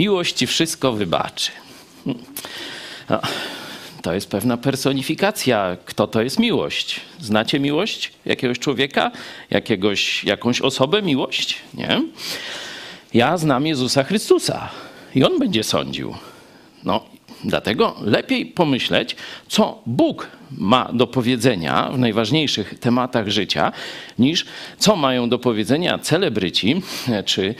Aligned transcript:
Miłość 0.00 0.36
ci 0.36 0.46
wszystko 0.46 0.92
wybaczy. 0.92 1.50
No, 3.08 3.20
to 4.02 4.12
jest 4.12 4.30
pewna 4.30 4.56
personifikacja. 4.56 5.76
Kto 5.84 6.06
to 6.06 6.22
jest 6.22 6.38
miłość? 6.38 7.00
Znacie 7.20 7.60
miłość 7.60 8.12
jakiegoś 8.24 8.58
człowieka? 8.58 9.10
Jakiegoś, 9.50 10.24
jakąś 10.24 10.60
osobę 10.60 11.02
miłość? 11.02 11.56
Nie? 11.74 12.02
Ja 13.14 13.38
znam 13.38 13.66
Jezusa 13.66 14.04
Chrystusa 14.04 14.68
i 15.14 15.24
On 15.24 15.38
będzie 15.38 15.64
sądził. 15.64 16.14
No, 16.84 17.04
Dlatego 17.44 17.96
lepiej 18.00 18.46
pomyśleć, 18.46 19.16
co 19.48 19.82
Bóg 19.86 20.28
ma 20.58 20.90
do 20.92 21.06
powiedzenia 21.06 21.90
w 21.92 21.98
najważniejszych 21.98 22.78
tematach 22.78 23.28
życia, 23.28 23.72
niż 24.18 24.46
co 24.78 24.96
mają 24.96 25.28
do 25.28 25.38
powiedzenia 25.38 25.98
celebryci, 25.98 26.82
czy, 27.24 27.54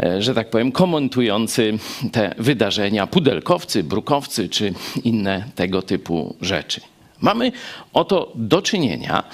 e, 0.00 0.22
że 0.22 0.34
tak 0.34 0.50
powiem, 0.50 0.72
komentujący 0.72 1.78
te 2.12 2.34
wydarzenia, 2.38 3.06
pudelkowcy, 3.06 3.84
brukowcy, 3.84 4.48
czy 4.48 4.74
inne 5.04 5.44
tego 5.54 5.82
typu 5.82 6.36
rzeczy. 6.40 6.80
Mamy 7.20 7.52
oto 7.92 8.32
do 8.34 8.62
czynienia 8.62 9.24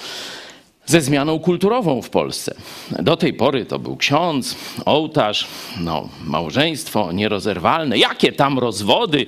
ze 0.85 1.01
zmianą 1.01 1.39
kulturową 1.39 2.01
w 2.01 2.09
Polsce. 2.09 2.55
Do 2.99 3.17
tej 3.17 3.33
pory 3.33 3.65
to 3.65 3.79
był 3.79 3.97
ksiądz, 3.97 4.55
ołtarz, 4.85 5.47
no, 5.79 6.09
małżeństwo 6.25 7.11
nierozerwalne, 7.11 7.97
jakie 7.97 8.31
tam 8.31 8.59
rozwody, 8.59 9.25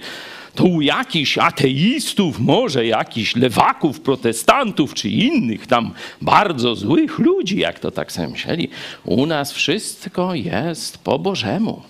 to 0.60 0.66
u 0.66 0.82
jakichś 0.82 1.38
ateistów, 1.38 2.40
może 2.40 2.86
jakichś 2.86 3.36
lewaków, 3.36 4.00
protestantów 4.00 4.94
czy 4.94 5.10
innych 5.10 5.68
tam 5.68 5.94
bardzo 6.22 6.76
złych 6.76 7.20
ludzi, 7.20 7.60
jak 7.60 7.80
to 7.80 7.92
tak 7.92 8.12
sobie 8.12 8.28
myśleli. 8.28 8.70
U 9.06 9.26
nas 9.26 9.52
wszystko 9.52 10.34
jest 10.36 10.98
po 10.98 11.20
Bożemu. 11.20 11.82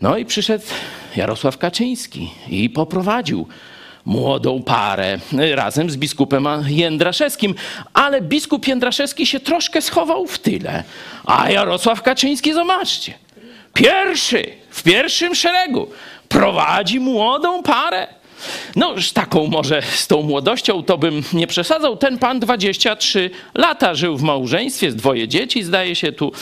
No 0.00 0.18
i 0.18 0.24
przyszedł 0.24 0.64
Jarosław 1.16 1.58
Kaczyński 1.58 2.30
i 2.48 2.70
poprowadził 2.70 3.46
młodą 4.04 4.62
parę 4.62 5.18
razem 5.54 5.90
z 5.90 5.96
biskupem 5.96 6.48
Jędraszewskim, 6.66 7.54
ale 7.92 8.20
biskup 8.20 8.68
Jędraszewski 8.68 9.26
się 9.26 9.40
troszkę 9.40 9.82
schował 9.82 10.26
w 10.26 10.38
tyle. 10.38 10.84
A 11.24 11.50
Jarosław 11.50 12.02
Kaczyński, 12.02 12.52
zobaczcie, 12.52 13.14
pierwszy, 13.74 14.44
w 14.70 14.82
pierwszym 14.82 15.34
szeregu 15.34 15.88
prowadzi 16.32 17.00
młodą 17.00 17.62
parę. 17.62 18.06
No, 18.76 18.94
taką 19.14 19.46
może 19.46 19.82
z 19.82 20.06
tą 20.06 20.22
młodością 20.22 20.82
to 20.82 20.98
bym 20.98 21.22
nie 21.32 21.46
przesadzał. 21.46 21.96
Ten 21.96 22.18
pan 22.18 22.40
23 22.40 23.30
lata 23.54 23.94
żył 23.94 24.16
w 24.16 24.22
małżeństwie, 24.22 24.90
z 24.90 24.96
dwoje 24.96 25.28
dzieci, 25.28 25.62
zdaje 25.62 25.94
się 25.94 26.12
tu. 26.12 26.32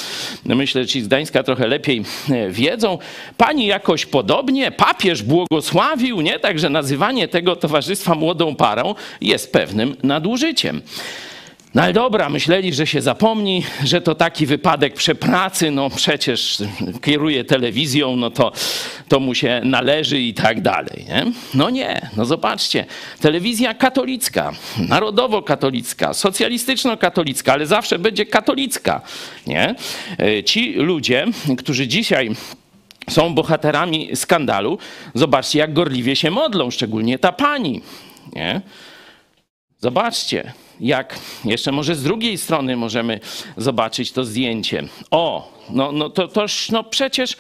Myślę, 0.44 0.82
że 0.82 0.88
ci 0.88 1.02
z 1.02 1.06
Gdańska 1.06 1.42
trochę 1.42 1.66
lepiej 1.66 2.02
e, 2.30 2.50
wiedzą. 2.50 2.98
Pani 3.36 3.66
jakoś 3.66 4.06
podobnie, 4.06 4.70
papież 4.70 5.22
błogosławił, 5.22 6.20
nie? 6.20 6.38
Także 6.38 6.70
nazywanie 6.70 7.28
tego 7.28 7.56
towarzystwa 7.56 8.14
młodą 8.14 8.54
parą 8.54 8.94
jest 9.20 9.52
pewnym 9.52 9.96
nadużyciem. 10.02 10.82
No 11.74 11.82
ale 11.82 11.92
dobra, 11.92 12.28
myśleli, 12.28 12.74
że 12.74 12.86
się 12.86 13.02
zapomni, 13.02 13.64
że 13.84 14.00
to 14.00 14.14
taki 14.14 14.46
wypadek 14.46 14.94
przepracy, 14.94 15.70
no 15.70 15.90
przecież 15.90 16.58
kieruje 17.02 17.44
telewizją, 17.44 18.16
no 18.16 18.30
to, 18.30 18.52
to 19.08 19.20
mu 19.20 19.34
się 19.34 19.60
należy 19.64 20.20
i 20.20 20.34
tak 20.34 20.60
dalej. 20.60 21.04
Nie? 21.08 21.26
No 21.54 21.70
nie, 21.70 22.10
no 22.16 22.24
zobaczcie, 22.24 22.84
telewizja 23.20 23.74
katolicka, 23.74 24.52
narodowo-katolicka, 24.88 26.14
socjalistyczno-katolicka, 26.14 27.52
ale 27.52 27.66
zawsze 27.66 27.98
będzie 27.98 28.26
katolicka. 28.26 29.00
Nie? 29.46 29.74
E, 30.18 30.44
ci 30.44 30.72
ludzie, 30.72 31.26
którzy 31.58 31.88
dzisiaj 31.88 32.30
są 33.10 33.34
bohaterami 33.34 34.16
skandalu, 34.16 34.78
zobaczcie, 35.14 35.58
jak 35.58 35.72
gorliwie 35.72 36.16
się 36.16 36.30
modlą, 36.30 36.70
szczególnie 36.70 37.18
ta 37.18 37.32
pani. 37.32 37.82
Nie? 38.32 38.60
Zobaczcie, 39.80 40.52
jak 40.80 41.18
jeszcze 41.44 41.72
może 41.72 41.94
z 41.94 42.02
drugiej 42.02 42.38
strony 42.38 42.76
możemy 42.76 43.20
zobaczyć 43.56 44.12
to 44.12 44.24
zdjęcie. 44.24 44.82
O, 45.10 45.52
no, 45.70 45.92
no 45.92 46.10
to 46.10 46.28
toż 46.28 46.70
no 46.70 46.84
przecież 46.84 47.36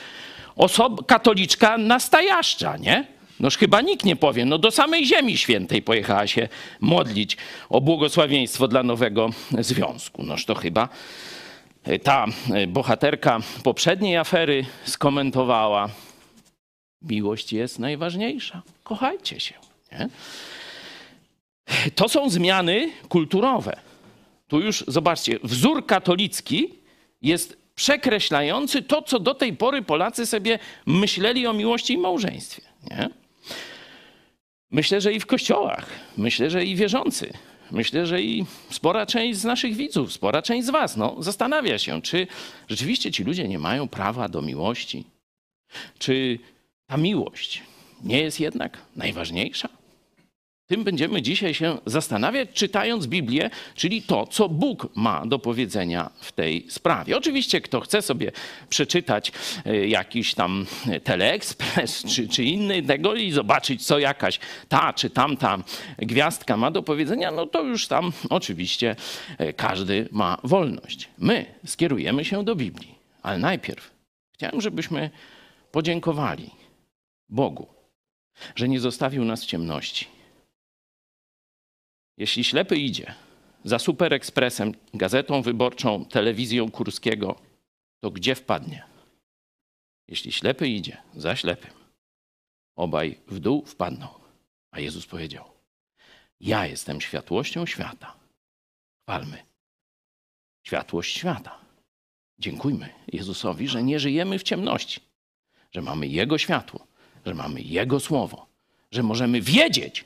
osoba 0.56 1.02
katoliczka 1.02 1.78
nastajaszcza, 1.78 2.76
nie? 2.76 3.06
Noż 3.40 3.56
chyba 3.56 3.80
nikt 3.80 4.04
nie 4.04 4.16
powie, 4.16 4.44
no 4.44 4.58
do 4.58 4.70
samej 4.70 5.06
Ziemi 5.06 5.36
Świętej 5.36 5.82
pojechała 5.82 6.26
się 6.26 6.48
modlić 6.80 7.36
o 7.68 7.80
błogosławieństwo 7.80 8.68
dla 8.68 8.82
nowego 8.82 9.30
związku. 9.58 10.22
Noż 10.22 10.44
to 10.44 10.54
chyba 10.54 10.88
e, 11.84 11.98
ta 11.98 12.26
e, 12.54 12.66
bohaterka 12.66 13.40
poprzedniej 13.62 14.16
afery 14.16 14.64
skomentowała, 14.84 15.88
miłość 17.02 17.52
jest 17.52 17.78
najważniejsza, 17.78 18.62
kochajcie 18.84 19.40
się. 19.40 19.54
Nie? 19.92 20.08
To 21.94 22.08
są 22.08 22.30
zmiany 22.30 22.90
kulturowe. 23.08 23.76
Tu 24.48 24.60
już 24.60 24.84
zobaczcie, 24.88 25.38
wzór 25.42 25.86
katolicki 25.86 26.74
jest 27.22 27.58
przekreślający 27.74 28.82
to, 28.82 29.02
co 29.02 29.18
do 29.18 29.34
tej 29.34 29.56
pory 29.56 29.82
Polacy 29.82 30.26
sobie 30.26 30.58
myśleli 30.86 31.46
o 31.46 31.52
miłości 31.52 31.94
i 31.94 31.98
małżeństwie. 31.98 32.62
Nie? 32.90 33.10
Myślę, 34.70 35.00
że 35.00 35.12
i 35.12 35.20
w 35.20 35.26
kościołach, 35.26 35.86
myślę, 36.16 36.50
że 36.50 36.64
i 36.64 36.76
wierzący, 36.76 37.32
myślę, 37.70 38.06
że 38.06 38.22
i 38.22 38.44
spora 38.70 39.06
część 39.06 39.38
z 39.38 39.44
naszych 39.44 39.76
widzów, 39.76 40.12
spora 40.12 40.42
część 40.42 40.66
z 40.66 40.70
Was 40.70 40.96
no, 40.96 41.16
zastanawia 41.18 41.78
się, 41.78 42.02
czy 42.02 42.26
rzeczywiście 42.68 43.12
ci 43.12 43.24
ludzie 43.24 43.48
nie 43.48 43.58
mają 43.58 43.88
prawa 43.88 44.28
do 44.28 44.42
miłości, 44.42 45.04
czy 45.98 46.38
ta 46.86 46.96
miłość 46.96 47.62
nie 48.04 48.22
jest 48.22 48.40
jednak 48.40 48.78
najważniejsza. 48.96 49.79
Tym 50.70 50.84
będziemy 50.84 51.22
dzisiaj 51.22 51.54
się 51.54 51.78
zastanawiać, 51.86 52.48
czytając 52.52 53.06
Biblię, 53.06 53.50
czyli 53.74 54.02
to, 54.02 54.26
co 54.26 54.48
Bóg 54.48 54.88
ma 54.96 55.26
do 55.26 55.38
powiedzenia 55.38 56.10
w 56.20 56.32
tej 56.32 56.70
sprawie. 56.70 57.16
Oczywiście, 57.16 57.60
kto 57.60 57.80
chce 57.80 58.02
sobie 58.02 58.32
przeczytać 58.68 59.32
e, 59.66 59.88
jakiś 59.88 60.34
tam 60.34 60.66
teleekspres 61.04 62.04
czy, 62.14 62.28
czy 62.28 62.44
inny 62.44 62.82
tego 62.82 63.14
i 63.14 63.32
zobaczyć, 63.32 63.86
co 63.86 63.98
jakaś 63.98 64.40
ta 64.68 64.92
czy 64.92 65.10
tamta 65.10 65.58
gwiazdka 65.98 66.56
ma 66.56 66.70
do 66.70 66.82
powiedzenia, 66.82 67.30
no 67.30 67.46
to 67.46 67.62
już 67.62 67.88
tam 67.88 68.12
oczywiście 68.30 68.96
e, 69.38 69.52
każdy 69.52 70.08
ma 70.12 70.38
wolność. 70.44 71.08
My 71.18 71.46
skierujemy 71.66 72.24
się 72.24 72.44
do 72.44 72.56
Biblii, 72.56 72.94
ale 73.22 73.38
najpierw 73.38 73.90
chciałem, 74.34 74.60
żebyśmy 74.60 75.10
podziękowali 75.72 76.50
Bogu, 77.28 77.66
że 78.56 78.68
nie 78.68 78.80
zostawił 78.80 79.24
nas 79.24 79.44
w 79.44 79.46
ciemności 79.46 80.19
jeśli 82.20 82.44
ślepy 82.44 82.76
idzie 82.76 83.14
za 83.64 83.78
Super 83.78 84.14
Ekspresem, 84.14 84.72
gazetą 84.94 85.42
wyborczą, 85.42 86.04
telewizją 86.04 86.70
Kurskiego, 86.70 87.40
to 88.00 88.10
gdzie 88.10 88.34
wpadnie? 88.34 88.84
Jeśli 90.08 90.32
ślepy 90.32 90.68
idzie 90.68 90.96
za 91.16 91.36
ślepym, 91.36 91.70
obaj 92.76 93.18
w 93.26 93.38
dół 93.38 93.64
wpadną. 93.66 94.08
A 94.70 94.80
Jezus 94.80 95.06
powiedział: 95.06 95.44
Ja 96.40 96.66
jestem 96.66 97.00
światłością 97.00 97.66
świata. 97.66 98.16
Chwalmy. 99.02 99.42
Światłość 100.66 101.16
świata. 101.16 101.58
Dziękujmy 102.38 102.88
Jezusowi, 103.12 103.68
że 103.68 103.82
nie 103.82 104.00
żyjemy 104.00 104.38
w 104.38 104.42
ciemności, 104.42 105.00
że 105.72 105.82
mamy 105.82 106.06
Jego 106.06 106.38
światło, 106.38 106.86
że 107.26 107.34
mamy 107.34 107.62
Jego 107.62 108.00
słowo, 108.00 108.46
że 108.90 109.02
możemy 109.02 109.40
wiedzieć, 109.40 110.04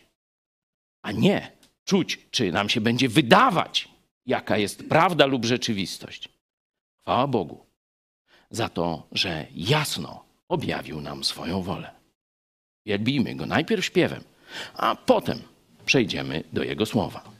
a 1.02 1.12
nie 1.12 1.63
czuć, 1.84 2.18
czy 2.30 2.52
nam 2.52 2.68
się 2.68 2.80
będzie 2.80 3.08
wydawać, 3.08 3.88
jaka 4.26 4.58
jest 4.58 4.88
prawda 4.88 5.26
lub 5.26 5.44
rzeczywistość. 5.44 6.28
Chwała 7.02 7.26
Bogu 7.26 7.66
za 8.50 8.68
to, 8.68 9.06
że 9.12 9.46
jasno 9.54 10.24
objawił 10.48 11.00
nam 11.00 11.24
swoją 11.24 11.62
wolę. 11.62 11.90
Wielbijmy 12.86 13.34
Go 13.34 13.46
najpierw 13.46 13.84
śpiewem, 13.84 14.24
a 14.74 14.96
potem 14.96 15.42
przejdziemy 15.86 16.44
do 16.52 16.62
Jego 16.62 16.86
słowa. 16.86 17.33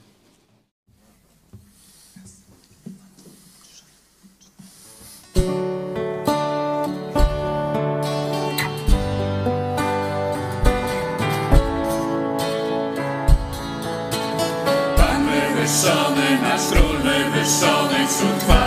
song 17.55 17.93
and 17.93 18.11
some. 18.11 18.64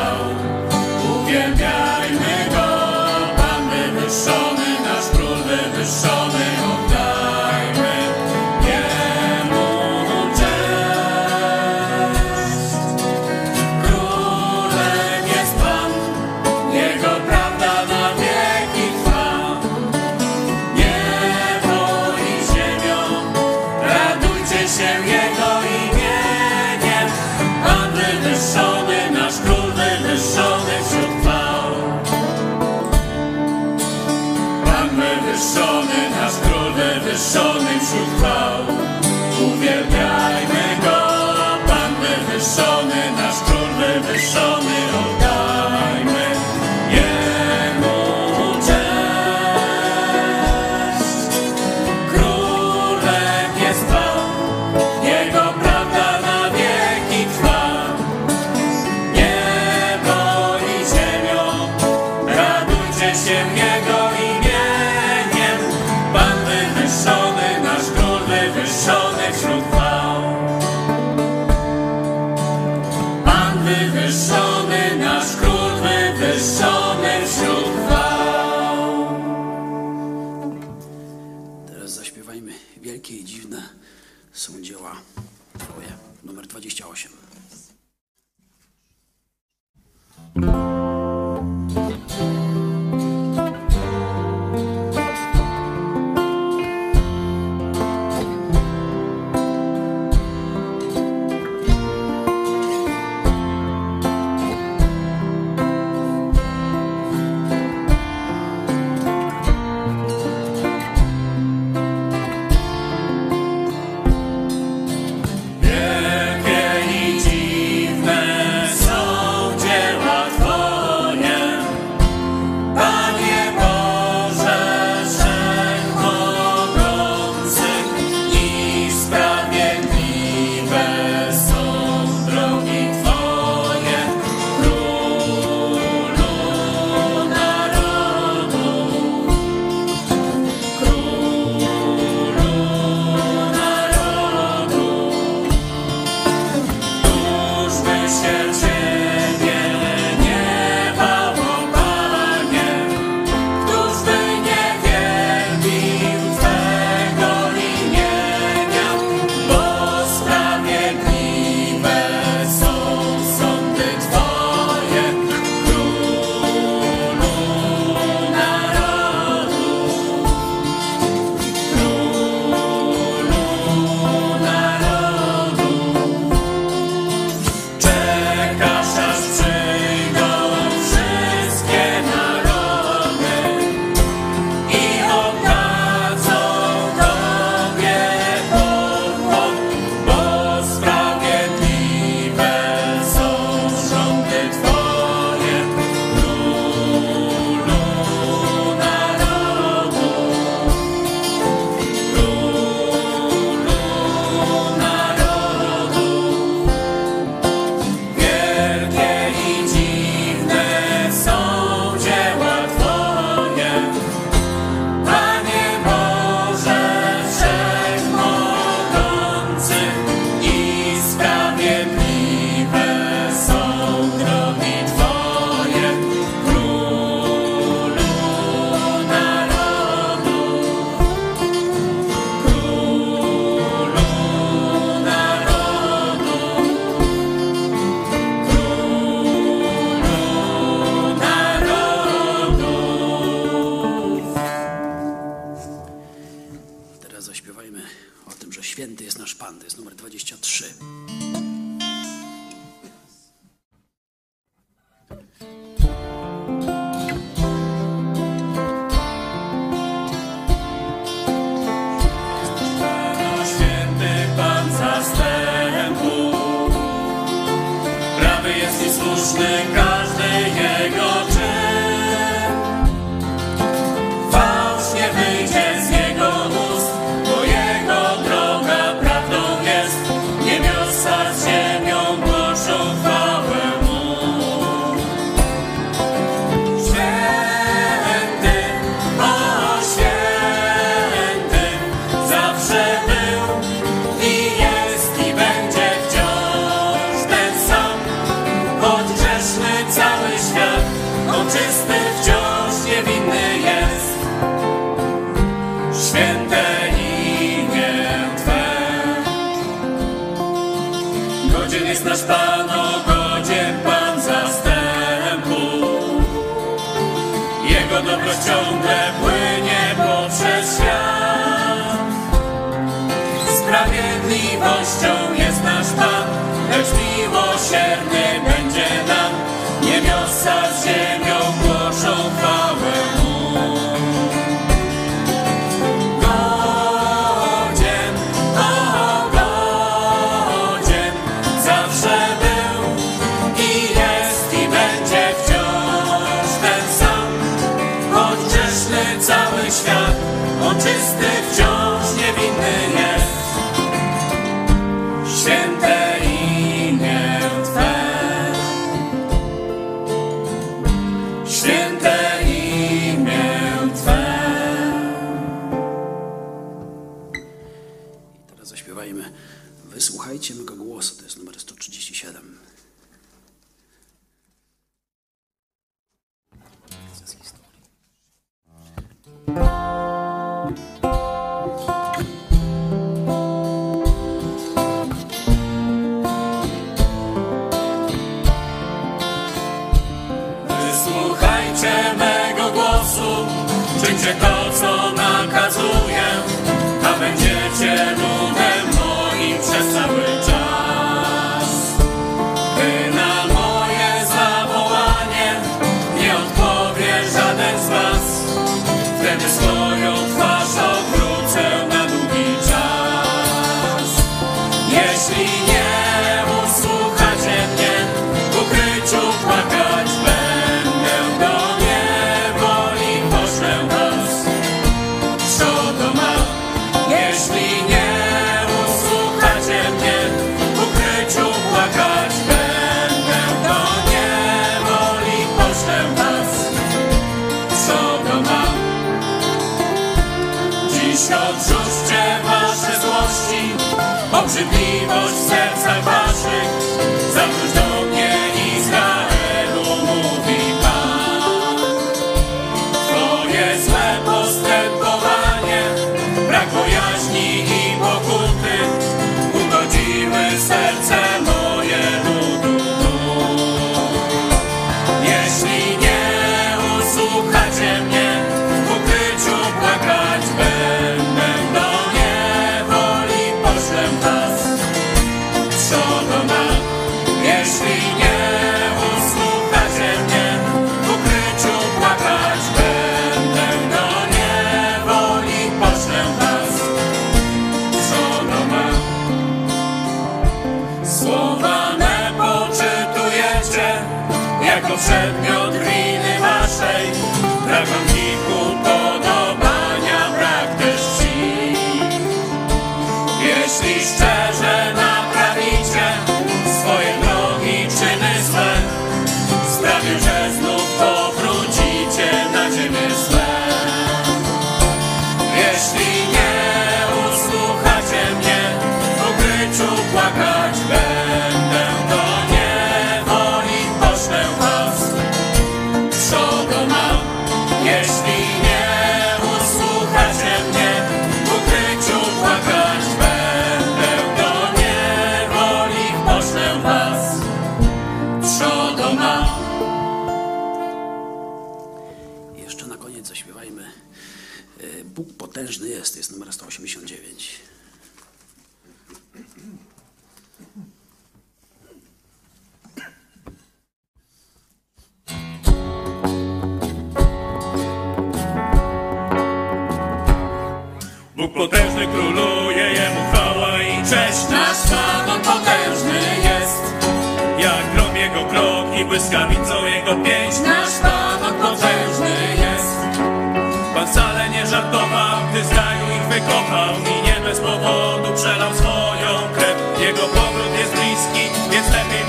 Jeśli 503.84 504.02
szczerze 504.02 504.27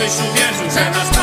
więc 0.09 0.21
lepiej 0.21 0.29
byś 0.29 0.31
uwierzył, 0.31 0.71
że 0.71 0.91
nasz 0.91 1.18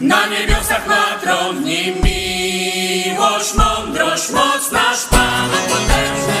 Na 0.00 0.26
niebiosach 0.26 0.86
ma 0.86 1.18
tron 1.20 1.64
nim 1.64 1.94
miłość, 2.04 3.54
mądrość, 3.54 4.30
moc, 4.30 4.72
nasz 4.72 5.04
Pan 5.10 5.50
potężny 5.68 6.31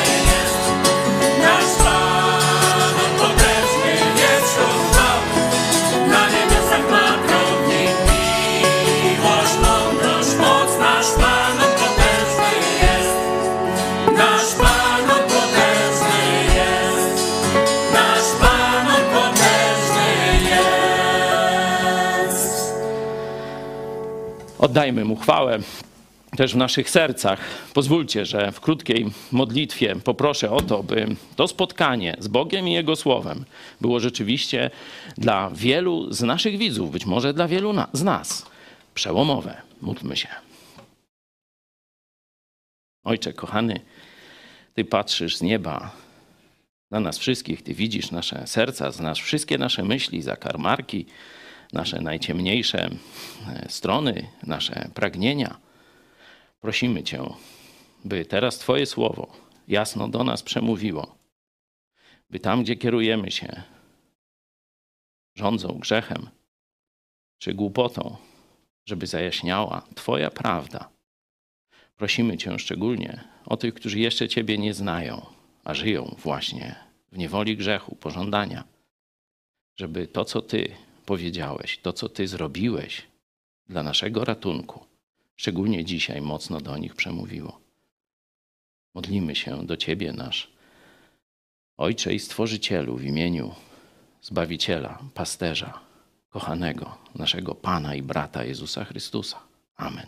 Oddajmy 24.62 25.04
mu 25.04 25.16
chwałę 25.16 25.58
też 26.36 26.54
w 26.54 26.56
naszych 26.56 26.90
sercach. 26.90 27.40
Pozwólcie, 27.74 28.26
że 28.26 28.52
w 28.52 28.60
krótkiej 28.60 29.06
modlitwie 29.32 29.96
poproszę 29.96 30.50
o 30.50 30.60
to, 30.60 30.82
by 30.82 31.06
to 31.36 31.48
spotkanie 31.48 32.16
z 32.18 32.28
Bogiem 32.28 32.68
i 32.68 32.72
Jego 32.72 32.96
Słowem 32.96 33.44
było 33.80 34.00
rzeczywiście 34.00 34.70
dla 35.18 35.50
wielu 35.50 36.12
z 36.12 36.22
naszych 36.22 36.58
widzów, 36.58 36.90
być 36.90 37.06
może 37.06 37.34
dla 37.34 37.48
wielu 37.48 37.72
na, 37.72 37.88
z 37.92 38.02
nas, 38.02 38.46
przełomowe. 38.94 39.62
Módlmy 39.80 40.16
się. 40.16 40.28
Ojcze, 43.04 43.32
kochany, 43.32 43.80
Ty 44.74 44.84
patrzysz 44.84 45.36
z 45.36 45.42
nieba 45.42 45.90
na 46.90 47.00
nas 47.00 47.18
wszystkich, 47.18 47.62
Ty 47.62 47.74
widzisz 47.74 48.10
nasze 48.10 48.46
serca, 48.46 48.90
znasz 48.90 49.22
wszystkie 49.22 49.58
nasze 49.58 49.82
myśli, 49.84 50.22
zakarmarki, 50.22 51.06
nasze 51.72 52.00
najciemniejsze 52.00 52.90
e, 53.48 53.66
strony, 53.68 54.28
nasze 54.42 54.90
pragnienia. 54.94 55.56
Prosimy 56.60 57.02
Cię, 57.02 57.22
by 58.04 58.24
teraz 58.24 58.58
Twoje 58.58 58.86
słowo 58.86 59.32
jasno 59.68 60.08
do 60.08 60.24
nas 60.24 60.42
przemówiło, 60.42 61.14
by 62.30 62.40
tam, 62.40 62.62
gdzie 62.62 62.76
kierujemy 62.76 63.30
się 63.30 63.62
rządzą 65.34 65.78
grzechem 65.78 66.28
czy 67.38 67.54
głupotą, 67.54 68.16
żeby 68.86 69.06
zajaśniała 69.06 69.82
Twoja 69.94 70.30
prawda. 70.30 70.88
Prosimy 71.96 72.36
Cię 72.36 72.58
szczególnie 72.58 73.24
o 73.46 73.56
tych, 73.56 73.74
którzy 73.74 73.98
jeszcze 73.98 74.28
Ciebie 74.28 74.58
nie 74.58 74.74
znają, 74.74 75.26
a 75.64 75.74
żyją 75.74 76.16
właśnie 76.18 76.74
w 77.12 77.18
niewoli 77.18 77.56
grzechu, 77.56 77.96
pożądania, 77.96 78.64
żeby 79.76 80.06
to, 80.06 80.24
co 80.24 80.42
Ty 80.42 80.74
powiedziałeś, 81.06 81.78
to, 81.82 81.92
co 81.92 82.08
Ty 82.08 82.28
zrobiłeś 82.28 83.02
dla 83.68 83.82
naszego 83.82 84.24
ratunku, 84.24 84.86
szczególnie 85.36 85.84
dzisiaj 85.84 86.20
mocno 86.20 86.60
do 86.60 86.78
nich 86.78 86.94
przemówiło. 86.94 87.60
Modlimy 88.94 89.36
się 89.36 89.66
do 89.66 89.76
Ciebie, 89.76 90.12
nasz 90.12 90.50
Ojcze 91.76 92.14
i 92.14 92.18
Stworzycielu, 92.18 92.96
w 92.96 93.04
imieniu 93.04 93.54
Zbawiciela, 94.22 94.98
Pasterza, 95.14 95.80
kochanego, 96.30 96.98
naszego 97.14 97.54
Pana 97.54 97.94
i 97.94 98.02
Brata 98.02 98.44
Jezusa 98.44 98.84
Chrystusa. 98.84 99.40
Amen. 99.76 100.06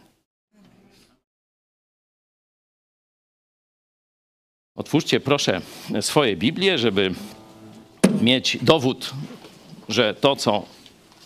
Otwórzcie 4.75 5.21
proszę 5.21 5.61
swoje 6.01 6.37
Biblię, 6.37 6.79
żeby 6.79 7.15
mieć 8.21 8.59
dowód, 8.63 9.15
że 9.89 10.15
to, 10.15 10.37
co 10.37 10.67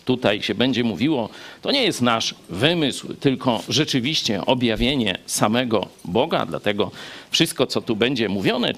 tutaj 0.09 0.41
się 0.41 0.55
będzie 0.55 0.83
mówiło, 0.83 1.29
to 1.61 1.71
nie 1.71 1.83
jest 1.83 2.01
nasz 2.01 2.35
wymysł, 2.49 3.13
tylko 3.13 3.63
rzeczywiście 3.69 4.45
objawienie 4.45 5.17
samego 5.25 5.87
Boga. 6.05 6.45
Dlatego 6.45 6.91
wszystko, 7.31 7.67
co 7.67 7.81
tu 7.81 7.95
będzie 7.95 8.29
mówione, 8.29 8.73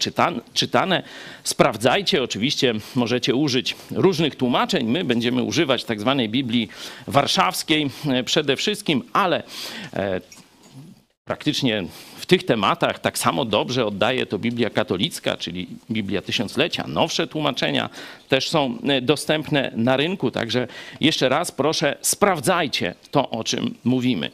czytane, 0.54 1.04
sprawdzajcie. 1.44 2.24
Oczywiście 2.24 2.74
możecie 2.96 3.36
użyć 3.36 3.76
różnych 3.91 4.36
tłumaczeń. 4.36 4.88
My 4.88 5.04
będziemy 5.04 5.44
używać 5.44 5.84
tak 5.84 6.00
zwanej 6.00 6.30
Biblii 6.30 6.70
Warszawskiej 7.08 7.89
e, 8.08 8.24
przede 8.24 8.56
wszystkim, 8.56 9.04
ale 9.13 9.44
e, 9.94 10.22
praktycznie 11.26 11.84
tych 12.32 12.44
tematach 12.44 13.00
tak 13.00 13.17
samo 13.17 13.46
dobrze 13.46 13.86
oddaje 13.86 14.26
to 14.26 14.39
Biblia 14.39 14.70
katolicka, 14.70 15.38
czyli 15.38 15.67
Biblia 15.91 16.22
Tysiąclecia. 16.22 16.88
Nowsze 16.88 17.28
tłumaczenia 17.28 17.89
też 18.30 18.50
są 18.50 18.78
e, 18.88 19.02
dostępne 19.02 19.72
na 19.76 19.98
rynku, 19.98 20.32
także 20.32 20.67
jeszcze 21.02 21.30
raz 21.30 21.52
proszę, 21.52 21.98
sprawdzajcie 22.02 22.96
to, 23.12 23.30
o 23.30 23.44
czym 23.44 23.76
mówimy. 23.84 24.32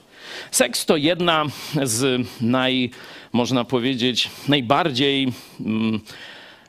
Seks 0.51 0.85
to 0.85 0.97
jedna 0.97 1.45
z 1.83 2.27
naj, 2.41 2.89
można 3.33 3.63
powiedzieć, 3.63 4.29
najbardziej 4.47 5.33
mm, 5.59 5.99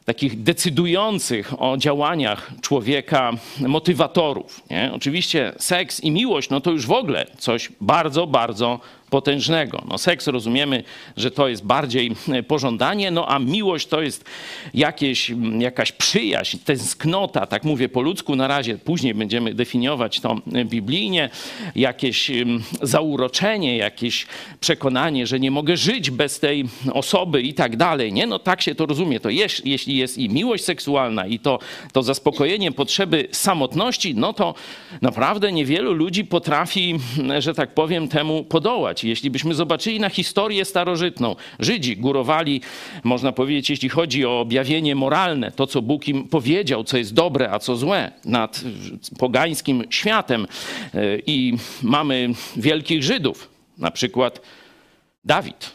takich 0.04 0.42
decydujących 0.42 1.62
o 1.62 1.76
działaniach 1.76 2.50
człowieka 2.60 3.32
motywatorów. 3.60 4.62
Nie? 4.70 4.90
Oczywiście 4.94 5.52
seks 5.58 6.00
i 6.00 6.10
miłość, 6.10 6.50
no 6.50 6.60
to 6.60 6.70
już 6.70 6.86
w 6.86 6.92
ogóle 6.92 7.26
coś 7.38 7.68
bardzo, 7.80 8.26
bardzo 8.26 8.80
potężnego. 9.10 9.84
No 9.88 9.98
seks 9.98 10.26
rozumiemy, 10.26 10.84
że 11.16 11.30
to 11.30 11.48
jest 11.48 11.64
bardziej 11.64 12.12
e, 12.28 12.42
pożądanie, 12.42 13.10
no 13.10 13.28
a 13.28 13.38
miłość 13.38 13.86
to 13.86 14.02
jest 14.02 14.24
jakieś, 14.74 15.32
jakaś 15.58 15.92
przyjaźń, 15.92 16.58
tęsknota, 16.64 17.46
tak 17.46 17.64
mówię 17.64 17.88
po 17.88 18.02
ludzku 18.02 18.36
na 18.36 18.48
razie, 18.48 18.78
później 18.78 19.14
będziemy 19.14 19.54
definiować 19.54 20.20
to 20.20 20.36
e, 20.54 20.64
biblijnie, 20.64 21.30
jakieś 21.76 22.30
zauroczenie, 22.82 23.76
jakieś 23.76 24.26
przekonanie, 24.60 25.26
że 25.26 25.40
nie 25.40 25.50
mogę 25.50 25.76
żyć 25.76 26.10
bez 26.10 26.40
tej 26.40 26.64
osoby 26.92 27.42
i 27.42 27.54
tak 27.54 27.76
dalej, 27.76 28.12
nie? 28.12 28.26
No 28.26 28.38
tak 28.38 28.62
się 28.62 28.74
to 28.74 28.86
rozumie. 28.86 29.20
To 29.20 29.30
jest, 29.30 29.66
jeśli 29.66 29.96
jest 29.96 30.18
i 30.18 30.28
miłość 30.28 30.64
seksualna 30.64 31.26
i 31.26 31.38
to, 31.38 31.58
to 31.92 32.02
zaspokojenie 32.02 32.72
potrzeby 32.72 33.28
samotności, 33.32 34.14
no 34.14 34.32
to 34.32 34.54
naprawdę 35.02 35.52
niewielu 35.52 35.92
ludzi 35.92 36.24
potrafi, 36.24 36.98
że 37.38 37.54
tak 37.54 37.74
powiem, 37.74 38.08
temu 38.08 38.44
podołać. 38.44 38.97
Jeśli 39.02 39.30
byśmy 39.30 39.54
zobaczyli 39.54 40.00
na 40.00 40.10
historię 40.10 40.64
starożytną, 40.64 41.36
Żydzi 41.58 41.96
górowali, 41.96 42.60
można 43.04 43.32
powiedzieć, 43.32 43.70
jeśli 43.70 43.88
chodzi 43.88 44.26
o 44.26 44.40
objawienie 44.40 44.94
moralne, 44.94 45.50
to 45.50 45.66
co 45.66 45.82
Bóg 45.82 46.08
im 46.08 46.28
powiedział, 46.28 46.84
co 46.84 46.98
jest 46.98 47.14
dobre, 47.14 47.50
a 47.50 47.58
co 47.58 47.76
złe, 47.76 48.12
nad 48.24 48.60
pogańskim 49.18 49.84
światem. 49.90 50.46
I 51.26 51.56
mamy 51.82 52.28
wielkich 52.56 53.02
Żydów, 53.02 53.48
na 53.78 53.90
przykład 53.90 54.40
Dawid, 55.24 55.72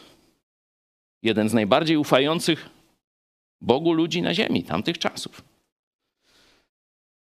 jeden 1.22 1.48
z 1.48 1.52
najbardziej 1.52 1.96
ufających 1.96 2.68
Bogu 3.60 3.92
ludzi 3.92 4.22
na 4.22 4.34
ziemi 4.34 4.62
tamtych 4.62 4.98
czasów. 4.98 5.42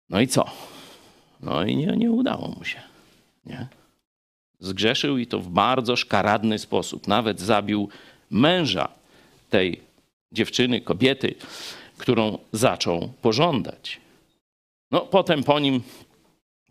No 0.09 0.21
i 0.21 0.27
co? 0.27 0.45
No 1.39 1.65
i 1.65 1.75
nie, 1.75 1.85
nie 1.85 2.11
udało 2.11 2.47
mu 2.47 2.63
się. 2.63 2.81
Nie? 3.45 3.67
Zgrzeszył 4.63 5.17
i 5.17 5.27
to 5.27 5.39
w 5.39 5.47
bardzo 5.47 5.95
szkaradny 5.95 6.59
sposób. 6.59 7.07
Nawet 7.07 7.39
zabił 7.39 7.89
męża 8.31 8.87
tej 9.49 9.79
dziewczyny, 10.31 10.81
kobiety, 10.81 11.35
którą 11.97 12.37
zaczął 12.51 13.13
pożądać. 13.21 13.99
No, 14.91 15.01
potem 15.01 15.43
po 15.43 15.59
nim 15.59 15.81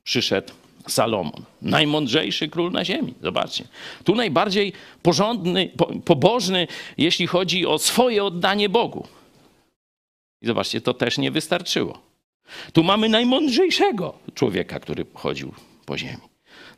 przyszedł 0.04 0.52
Salomon, 0.88 1.44
najmądrzejszy 1.62 2.48
król 2.48 2.72
na 2.72 2.84
ziemi. 2.84 3.14
Zobaczcie. 3.22 3.64
Tu 4.04 4.14
najbardziej 4.14 4.72
porządny, 5.02 5.70
pobożny, 6.04 6.66
jeśli 6.98 7.26
chodzi 7.26 7.66
o 7.66 7.78
swoje 7.78 8.24
oddanie 8.24 8.68
Bogu. 8.68 9.06
I 10.42 10.46
zobaczcie, 10.46 10.80
to 10.80 10.94
też 10.94 11.18
nie 11.18 11.30
wystarczyło. 11.30 11.98
Tu 12.72 12.84
mamy 12.84 13.08
najmądrzejszego 13.08 14.14
człowieka, 14.34 14.80
który 14.80 15.06
chodził 15.14 15.54
po 15.86 15.98
ziemi. 15.98 16.31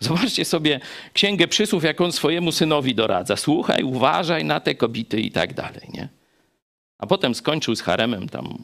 Zobaczcie 0.05 0.45
sobie 0.45 0.81
księgę 1.13 1.49
przysłów, 1.49 1.85
jak 1.85 2.01
on 2.01 2.13
swojemu 2.13 2.53
synowi 2.53 2.95
doradza. 2.95 3.37
Słuchaj, 3.37 3.83
uważaj 3.83 4.45
na 4.45 4.61
te 4.61 4.75
kobiety 4.75 5.21
i 5.21 5.31
tak 5.31 5.55
dalej, 5.55 5.89
nie? 5.95 6.09
A 6.99 7.07
potem 7.07 7.35
skończył 7.35 7.77
z 7.77 7.81
haremem 7.81 8.29
tam 8.29 8.59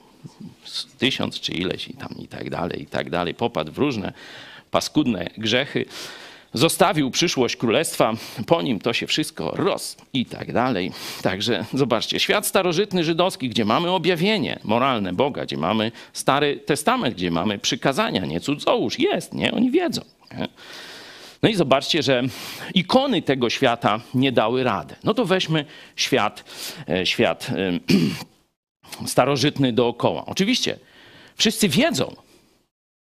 tysiąc 0.99 1.41
czy 1.41 1.53
ileś 1.53 1.89
i 1.89 1.95
tam 1.95 2.15
i 2.19 2.29
tak 2.29 2.51
dalej, 2.51 2.83
i 2.83 2.87
tak 2.87 3.11
dalej. 3.11 3.35
Popadł 3.35 3.73
w 3.73 3.79
różne 3.79 4.13
paskudne 4.71 5.31
grzechy. 5.39 5.85
Zostawił 6.55 7.11
przyszłość 7.11 7.57
królestwa, 7.57 8.15
po 8.47 8.63
nim 8.63 8.81
to 8.81 8.93
się 8.93 9.07
wszystko 9.07 9.51
roz 9.57 9.97
i 10.13 10.27
tak 10.27 10.53
dalej. 10.53 10.93
Także 11.23 11.65
zobaczcie, 11.75 12.21
świat 12.21 12.47
starożytny 12.47 13.05
żydowski, 13.05 13.49
gdzie 13.49 13.65
mamy 13.65 13.91
objawienie 13.91 14.59
moralne 14.65 15.13
Boga, 15.13 15.45
gdzie 15.45 15.57
mamy 15.57 15.93
Stary 16.13 16.57
Testament, 16.57 17.15
gdzie 17.15 17.31
mamy 17.31 17.59
przykazania, 17.59 18.27
nie 18.27 18.41
cudzołóż, 18.41 18.99
jest, 18.99 19.35
nie? 19.35 19.53
Oni 19.53 19.71
wiedzą. 19.71 20.03
Nie? 20.39 20.49
No 21.43 21.49
i 21.49 21.55
zobaczcie, 21.55 22.03
że 22.03 22.23
ikony 22.75 23.23
tego 23.23 23.51
świata 23.51 24.01
nie 24.15 24.33
dały 24.33 24.65
rady. 24.65 24.95
No 25.05 25.15
to 25.15 25.25
weźmy 25.25 25.65
świat, 25.97 26.45
e, 26.89 27.07
świat 27.07 27.51
starożytny 29.07 29.73
dookoła. 29.73 30.27
Oczywiście 30.27 30.79
wszyscy 31.37 31.69
wiedzą, 31.69 32.17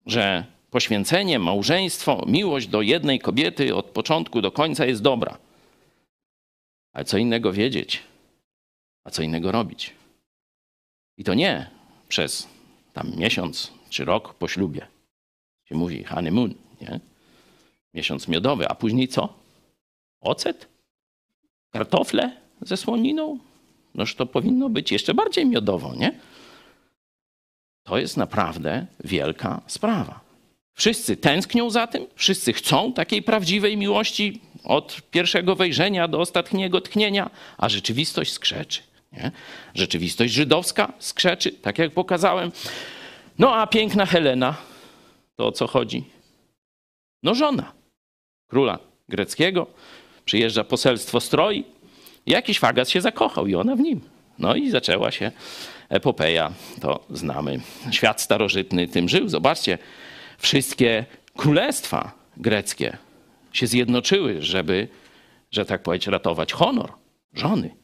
że 0.06 0.45
poświęcenie, 0.71 1.39
małżeństwo, 1.39 2.25
miłość 2.28 2.67
do 2.67 2.82
jednej 2.82 3.19
kobiety 3.19 3.75
od 3.75 3.86
początku 3.86 4.41
do 4.41 4.52
końca 4.52 4.86
jest 4.86 5.02
dobra. 5.02 5.38
Ale 6.93 7.06
co 7.06 7.17
innego 7.17 7.54
wiedzieć, 7.54 8.04
a 9.04 9.10
co 9.10 9.21
innego 9.21 9.52
robić. 9.52 9.93
I 11.17 11.23
to 11.23 11.34
nie 11.34 11.69
przez 12.08 12.47
tam 12.93 13.12
miesiąc 13.17 13.71
czy 13.89 14.06
rok 14.06 14.34
po 14.34 14.47
ślubie. 14.47 14.88
Się 15.65 15.75
mówi 15.75 16.04
honeymoon, 16.04 16.54
nie? 16.82 16.99
Miesiąc 17.93 18.28
miodowy, 18.28 18.67
a 18.67 18.75
później 18.75 19.08
co? 19.08 19.34
Ocet? 20.21 20.67
Kartofle 21.71 22.32
ze 22.62 22.78
słoniną? 22.78 23.39
Noż 23.95 24.15
to 24.15 24.25
powinno 24.25 24.69
być 24.69 24.91
jeszcze 24.91 25.13
bardziej 25.13 25.45
miodowo, 25.45 25.95
nie? 25.95 26.19
To 27.84 27.97
jest 27.97 28.17
naprawdę 28.17 28.86
wielka 29.04 29.62
sprawa. 29.67 30.19
Wszyscy 30.73 31.17
tęsknią 31.17 31.69
za 31.69 31.88
tym, 31.88 32.08
wszyscy 32.15 32.54
chcą 32.54 32.93
takiej 32.93 33.23
prawdziwej 33.23 33.78
miłości 33.78 34.41
od 34.63 35.02
pierwszego 35.12 35.56
wejrzenia 35.56 36.08
do 36.08 36.19
ostatniego 36.19 36.82
tchnienia, 36.82 37.30
a 37.58 37.69
rzeczywistość 37.69 38.32
skrzeczy. 38.32 38.82
Nie? 39.12 39.32
Rzeczywistość 39.73 40.34
żydowska 40.34 40.93
skrzeczy, 40.99 41.52
tak 41.52 41.78
jak 41.78 41.91
pokazałem. 41.91 42.52
No 43.39 43.56
a 43.56 43.67
piękna 43.67 44.06
Helena, 44.06 44.56
to 45.36 45.47
o 45.47 45.52
co 45.52 45.67
chodzi? 45.67 46.04
No 47.23 47.36
żona 47.36 47.79
króla 48.49 48.79
greckiego, 49.09 49.67
przyjeżdża 50.25 50.63
poselstwo 50.63 51.19
stroi, 51.19 51.63
jakiś 52.25 52.59
fagas 52.59 52.89
się 52.89 53.01
zakochał 53.01 53.47
i 53.47 53.55
ona 53.55 53.75
w 53.75 53.79
nim. 53.79 54.01
No 54.39 54.55
i 54.55 54.69
zaczęła 54.69 55.12
się 55.12 55.31
epopeja, 55.89 56.51
to 56.81 57.05
znamy. 57.09 57.59
Świat 57.91 58.21
starożytny 58.21 58.88
tym 58.88 59.09
żył. 59.09 59.29
Zobaczcie, 59.29 59.77
wszystkie 60.38 61.05
królestwa 61.38 62.12
greckie 62.38 62.97
się 63.53 63.67
zjednoczyły, 63.67 64.41
żeby, 64.41 64.88
że 65.51 65.65
tak 65.65 65.83
powiedzieć, 65.83 66.07
ratować 66.07 66.53
honor 66.53 66.91
żony. 67.33 67.75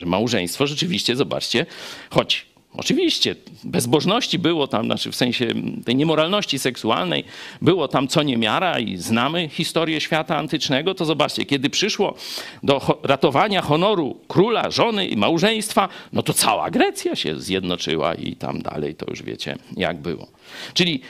Że 0.00 0.06
małżeństwo 0.06 0.66
rzeczywiście, 0.66 1.16
zobaczcie, 1.16 1.66
choć 2.10 2.46
oczywiście 2.74 3.34
bezbożności 3.64 4.38
było 4.38 4.66
tam, 4.66 4.86
znaczy 4.86 5.12
w 5.12 5.16
sensie 5.16 5.46
tej 5.84 5.96
niemoralności 5.96 6.58
seksualnej, 6.58 7.24
było 7.62 7.88
tam 7.88 8.08
co 8.08 8.22
niemiara 8.22 8.78
i 8.78 8.96
znamy 8.96 9.48
historię 9.48 10.00
świata 10.00 10.36
antycznego, 10.36 10.94
to 10.94 11.04
zobaczcie, 11.04 11.44
kiedy 11.44 11.70
przyszło 11.70 12.14
do 12.62 13.00
ratowania 13.02 13.62
honoru 13.62 14.20
króla, 14.28 14.70
żony 14.70 15.06
i 15.06 15.16
małżeństwa, 15.16 15.88
no 16.12 16.22
to 16.22 16.32
cała 16.32 16.70
Grecja 16.70 17.16
się 17.16 17.40
zjednoczyła 17.40 18.14
i 18.14 18.36
tam 18.36 18.62
dalej 18.62 18.94
to 18.94 19.06
już 19.10 19.22
wiecie, 19.22 19.56
jak 19.76 20.00
było. 20.00 20.28
Czyli 20.74 21.00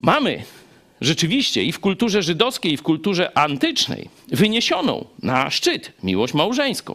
mamy 0.00 0.42
rzeczywiście 1.00 1.64
i 1.64 1.72
w 1.72 1.80
kulturze 1.80 2.22
żydowskiej, 2.22 2.72
i 2.72 2.76
w 2.76 2.82
kulturze 2.82 3.38
antycznej 3.38 4.08
wyniesioną 4.28 5.04
na 5.22 5.50
szczyt 5.50 5.92
miłość 6.02 6.34
małżeńską. 6.34 6.94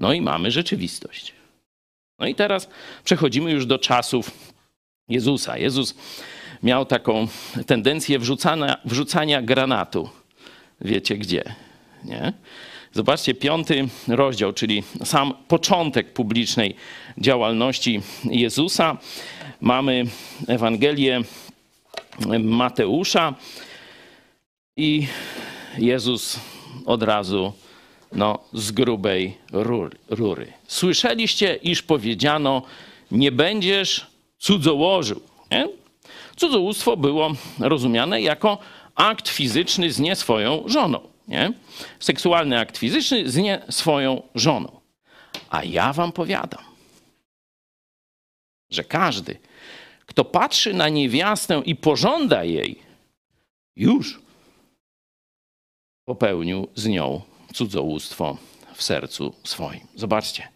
No 0.00 0.12
i 0.12 0.20
mamy 0.20 0.50
rzeczywistość. 0.50 1.32
No 2.18 2.26
i 2.26 2.34
teraz 2.34 2.68
przechodzimy 3.04 3.50
już 3.50 3.66
do 3.66 3.78
czasów 3.78 4.30
Jezusa. 5.08 5.58
Jezus 5.58 5.94
miał 6.62 6.84
taką 6.84 7.28
tendencję 7.66 8.18
wrzucania, 8.18 8.76
wrzucania 8.84 9.42
granatu. 9.42 10.08
Wiecie 10.80 11.18
gdzie, 11.18 11.44
nie? 12.04 12.32
Zobaczcie, 12.92 13.34
piąty 13.34 13.88
rozdział, 14.08 14.52
czyli 14.52 14.82
sam 15.04 15.34
początek 15.48 16.12
publicznej 16.12 16.76
działalności 17.18 18.00
Jezusa. 18.24 18.96
Mamy 19.60 20.04
Ewangelię 20.48 21.20
Mateusza 22.40 23.34
i 24.76 25.06
Jezus 25.78 26.40
od 26.86 27.02
razu 27.02 27.52
no, 28.12 28.38
z 28.52 28.72
grubej 28.72 29.38
rury. 30.08 30.52
Słyszeliście, 30.66 31.54
iż 31.54 31.82
powiedziano, 31.82 32.62
nie 33.10 33.32
będziesz 33.32 34.06
cudzołożył. 34.38 35.20
Nie? 35.50 35.68
Cudzołóstwo 36.36 36.96
było 36.96 37.32
rozumiane 37.58 38.22
jako 38.22 38.58
akt 38.94 39.28
fizyczny 39.28 39.92
z 39.92 40.00
nie 40.00 40.16
swoją 40.16 40.62
żoną. 40.66 41.00
Nie? 41.28 41.52
Seksualny 42.00 42.58
akt 42.58 42.78
fizyczny 42.78 43.30
z 43.30 43.36
nie 43.36 43.62
swoją 43.70 44.22
żoną. 44.34 44.80
A 45.50 45.64
ja 45.64 45.92
wam 45.92 46.12
powiadam, 46.12 46.64
że 48.70 48.84
każdy, 48.84 49.38
kto 50.06 50.24
patrzy 50.24 50.74
na 50.74 50.88
niewiastę 50.88 51.62
i 51.64 51.76
pożąda 51.76 52.44
jej, 52.44 52.78
już 53.76 54.20
popełnił 56.04 56.68
z 56.74 56.86
nią 56.86 57.22
cudzołóstwo 57.56 58.36
w 58.74 58.82
sercu 58.82 59.34
swoim. 59.44 59.80
Zobaczcie. 59.94 60.48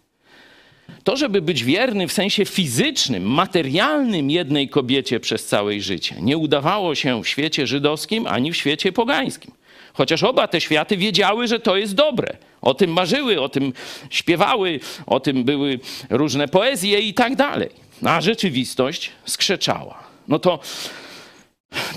To, 1.05 1.17
żeby 1.17 1.43
być 1.43 1.65
wierny 1.65 2.09
w 2.09 2.13
sensie 2.13 2.45
fizycznym, 2.45 3.23
materialnym 3.23 4.31
jednej 4.31 4.69
kobiecie 4.69 5.21
przez 5.21 5.47
całe 5.47 5.81
życie, 5.81 6.17
nie 6.21 6.39
udawało 6.39 6.95
się 6.95 7.23
w 7.23 7.29
świecie 7.29 7.67
żydowskim 7.67 8.27
ani 8.27 8.53
w 8.53 8.57
świecie 8.57 8.93
pogańskim. 8.93 9.53
Chociaż 9.93 10.23
oba 10.23 10.49
te 10.49 10.61
światy 10.61 10.97
wiedziały, 10.97 11.49
że 11.49 11.61
to 11.61 11.77
jest 11.77 11.95
dobre. 11.95 12.37
O 12.63 12.75
tym 12.75 12.93
marzyły, 12.93 13.41
o 13.41 13.49
tym 13.49 13.73
śpiewały, 14.11 14.81
o 15.07 15.21
tym 15.21 15.45
były 15.45 15.81
różne 16.11 16.49
poezje 16.49 17.01
i 17.01 17.15
tak 17.15 17.37
dalej. 17.37 17.69
A 18.05 18.21
rzeczywistość 18.21 19.11
skrzeczała. 19.25 20.05
No 20.29 20.39
to, 20.39 20.61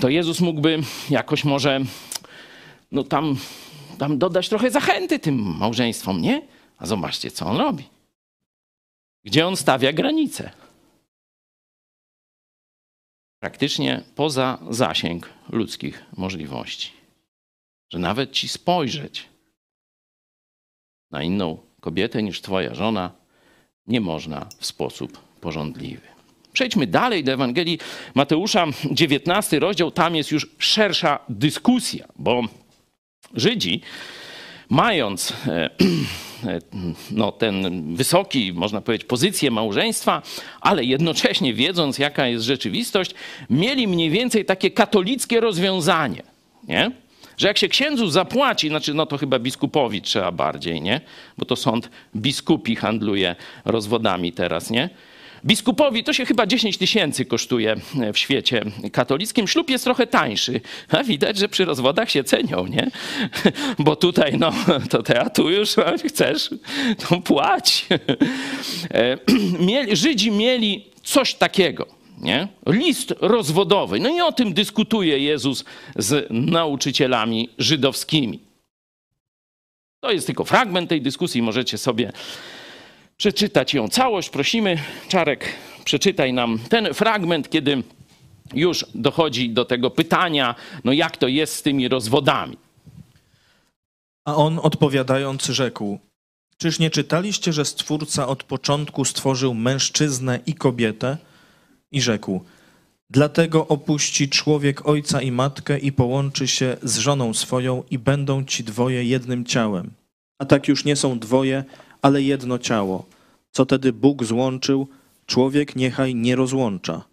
to 0.00 0.08
Jezus 0.08 0.40
mógłby 0.40 0.78
jakoś 1.10 1.44
może 1.44 1.80
no 2.92 3.04
tam 3.04 3.36
tam 3.94 4.18
dodać 4.18 4.48
trochę 4.48 4.70
zachęty 4.70 5.18
tym 5.18 5.56
małżeństwom, 5.58 6.20
nie? 6.22 6.42
A 6.78 6.86
zobaczcie, 6.86 7.30
co 7.30 7.46
on 7.46 7.56
robi. 7.56 7.84
Gdzie 9.24 9.46
on 9.46 9.56
stawia 9.56 9.92
granice? 9.92 10.50
Praktycznie 13.40 14.02
poza 14.14 14.58
zasięg 14.70 15.28
ludzkich 15.50 16.04
możliwości. 16.16 16.90
Że 17.92 17.98
nawet 17.98 18.32
ci 18.32 18.48
spojrzeć 18.48 19.28
na 21.10 21.22
inną 21.22 21.58
kobietę 21.80 22.22
niż 22.22 22.40
twoja 22.40 22.74
żona 22.74 23.10
nie 23.86 24.00
można 24.00 24.46
w 24.58 24.66
sposób 24.66 25.18
porządliwy. 25.40 26.06
Przejdźmy 26.52 26.86
dalej 26.86 27.24
do 27.24 27.32
Ewangelii 27.32 27.78
Mateusza, 28.14 28.66
19 28.90 29.58
rozdział. 29.58 29.90
Tam 29.90 30.16
jest 30.16 30.30
już 30.30 30.46
szersza 30.58 31.18
dyskusja, 31.28 32.08
bo 32.16 32.42
Żydzi, 33.34 33.80
mając 34.68 35.32
e, 35.46 35.70
no, 37.10 37.32
ten 37.32 37.82
wysoki, 37.94 38.52
można 38.52 38.80
powiedzieć, 38.80 39.08
pozycję 39.08 39.50
małżeństwa, 39.50 40.22
ale 40.60 40.84
jednocześnie 40.84 41.54
wiedząc, 41.54 41.98
jaka 41.98 42.26
jest 42.26 42.44
rzeczywistość, 42.44 43.14
mieli 43.50 43.88
mniej 43.88 44.10
więcej 44.10 44.44
takie 44.44 44.70
katolickie 44.70 45.40
rozwiązanie, 45.40 46.22
nie? 46.68 46.90
Że 47.36 47.48
jak 47.48 47.58
się 47.58 47.68
księdzu 47.68 48.10
zapłaci, 48.10 48.68
znaczy 48.68 48.94
no 48.94 49.06
to 49.06 49.18
chyba 49.18 49.38
biskupowi 49.38 50.02
trzeba 50.02 50.32
bardziej, 50.32 50.82
nie? 50.82 51.00
Bo 51.38 51.44
to 51.44 51.56
sąd 51.56 51.90
biskupi 52.16 52.76
handluje 52.76 53.36
rozwodami 53.64 54.32
teraz, 54.32 54.70
nie? 54.70 54.90
Biskupowi 55.44 56.04
to 56.04 56.12
się 56.12 56.26
chyba 56.26 56.46
10 56.46 56.78
tysięcy 56.78 57.24
kosztuje 57.24 57.76
e, 58.00 58.12
w 58.12 58.18
świecie 58.18 58.64
katolickim. 58.92 59.48
Ślub 59.48 59.70
jest 59.70 59.84
trochę 59.84 60.06
tańszy. 60.06 60.60
A 60.88 61.04
widać, 61.04 61.36
że 61.36 61.48
przy 61.48 61.64
rozwodach 61.64 62.10
się 62.10 62.24
cenią, 62.24 62.66
nie? 62.66 62.90
Bo 63.78 63.96
tutaj, 63.96 64.38
no, 64.38 64.52
to 64.90 65.02
te, 65.02 65.20
a 65.20 65.30
tu 65.30 65.50
już 65.50 65.76
chcesz, 66.06 66.50
to 67.08 67.20
płać. 67.20 67.86
E, 68.90 69.96
Żydzi 69.96 70.30
mieli 70.30 70.86
coś 71.02 71.34
takiego. 71.34 71.86
Nie? 72.20 72.48
List 72.66 73.14
rozwodowy. 73.20 74.00
No 74.00 74.08
i 74.16 74.20
o 74.20 74.32
tym 74.32 74.54
dyskutuje 74.54 75.18
Jezus 75.18 75.64
z 75.96 76.26
nauczycielami 76.30 77.48
żydowskimi. 77.58 78.40
To 80.00 80.12
jest 80.12 80.26
tylko 80.26 80.44
fragment 80.44 80.88
tej 80.88 81.02
dyskusji, 81.02 81.42
możecie 81.42 81.78
sobie 81.78 82.12
przeczytać 83.16 83.74
ją 83.74 83.88
całość. 83.88 84.30
Prosimy, 84.30 84.78
Czarek, 85.08 85.54
przeczytaj 85.84 86.32
nam 86.32 86.58
ten 86.68 86.94
fragment, 86.94 87.50
kiedy 87.50 87.82
już 88.54 88.86
dochodzi 88.94 89.50
do 89.50 89.64
tego 89.64 89.90
pytania, 89.90 90.54
no 90.84 90.92
jak 90.92 91.16
to 91.16 91.28
jest 91.28 91.54
z 91.54 91.62
tymi 91.62 91.88
rozwodami. 91.88 92.56
A 94.24 94.36
on 94.36 94.60
odpowiadając 94.62 95.44
rzekł: 95.44 95.98
Czyż 96.56 96.78
nie 96.78 96.90
czytaliście, 96.90 97.52
że 97.52 97.64
Stwórca 97.64 98.28
od 98.28 98.42
początku 98.42 99.04
stworzył 99.04 99.54
mężczyznę 99.54 100.40
i 100.46 100.54
kobietę? 100.54 101.16
I 101.92 102.02
rzekł: 102.02 102.44
Dlatego 103.10 103.68
opuści 103.68 104.28
człowiek 104.28 104.88
ojca 104.88 105.22
i 105.22 105.32
matkę 105.32 105.78
i 105.78 105.92
połączy 105.92 106.48
się 106.48 106.76
z 106.82 106.98
żoną 106.98 107.34
swoją, 107.34 107.82
i 107.90 107.98
będą 107.98 108.44
ci 108.44 108.64
dwoje 108.64 109.04
jednym 109.04 109.44
ciałem. 109.44 109.90
A 110.38 110.44
tak 110.44 110.68
już 110.68 110.84
nie 110.84 110.96
są 110.96 111.18
dwoje, 111.18 111.64
ale 112.04 112.22
jedno 112.22 112.58
ciało. 112.58 113.06
Co 113.50 113.66
tedy 113.66 113.92
Bóg 113.92 114.24
złączył, 114.24 114.88
człowiek 115.26 115.76
niechaj 115.76 116.14
nie 116.14 116.36
rozłącza. 116.36 117.04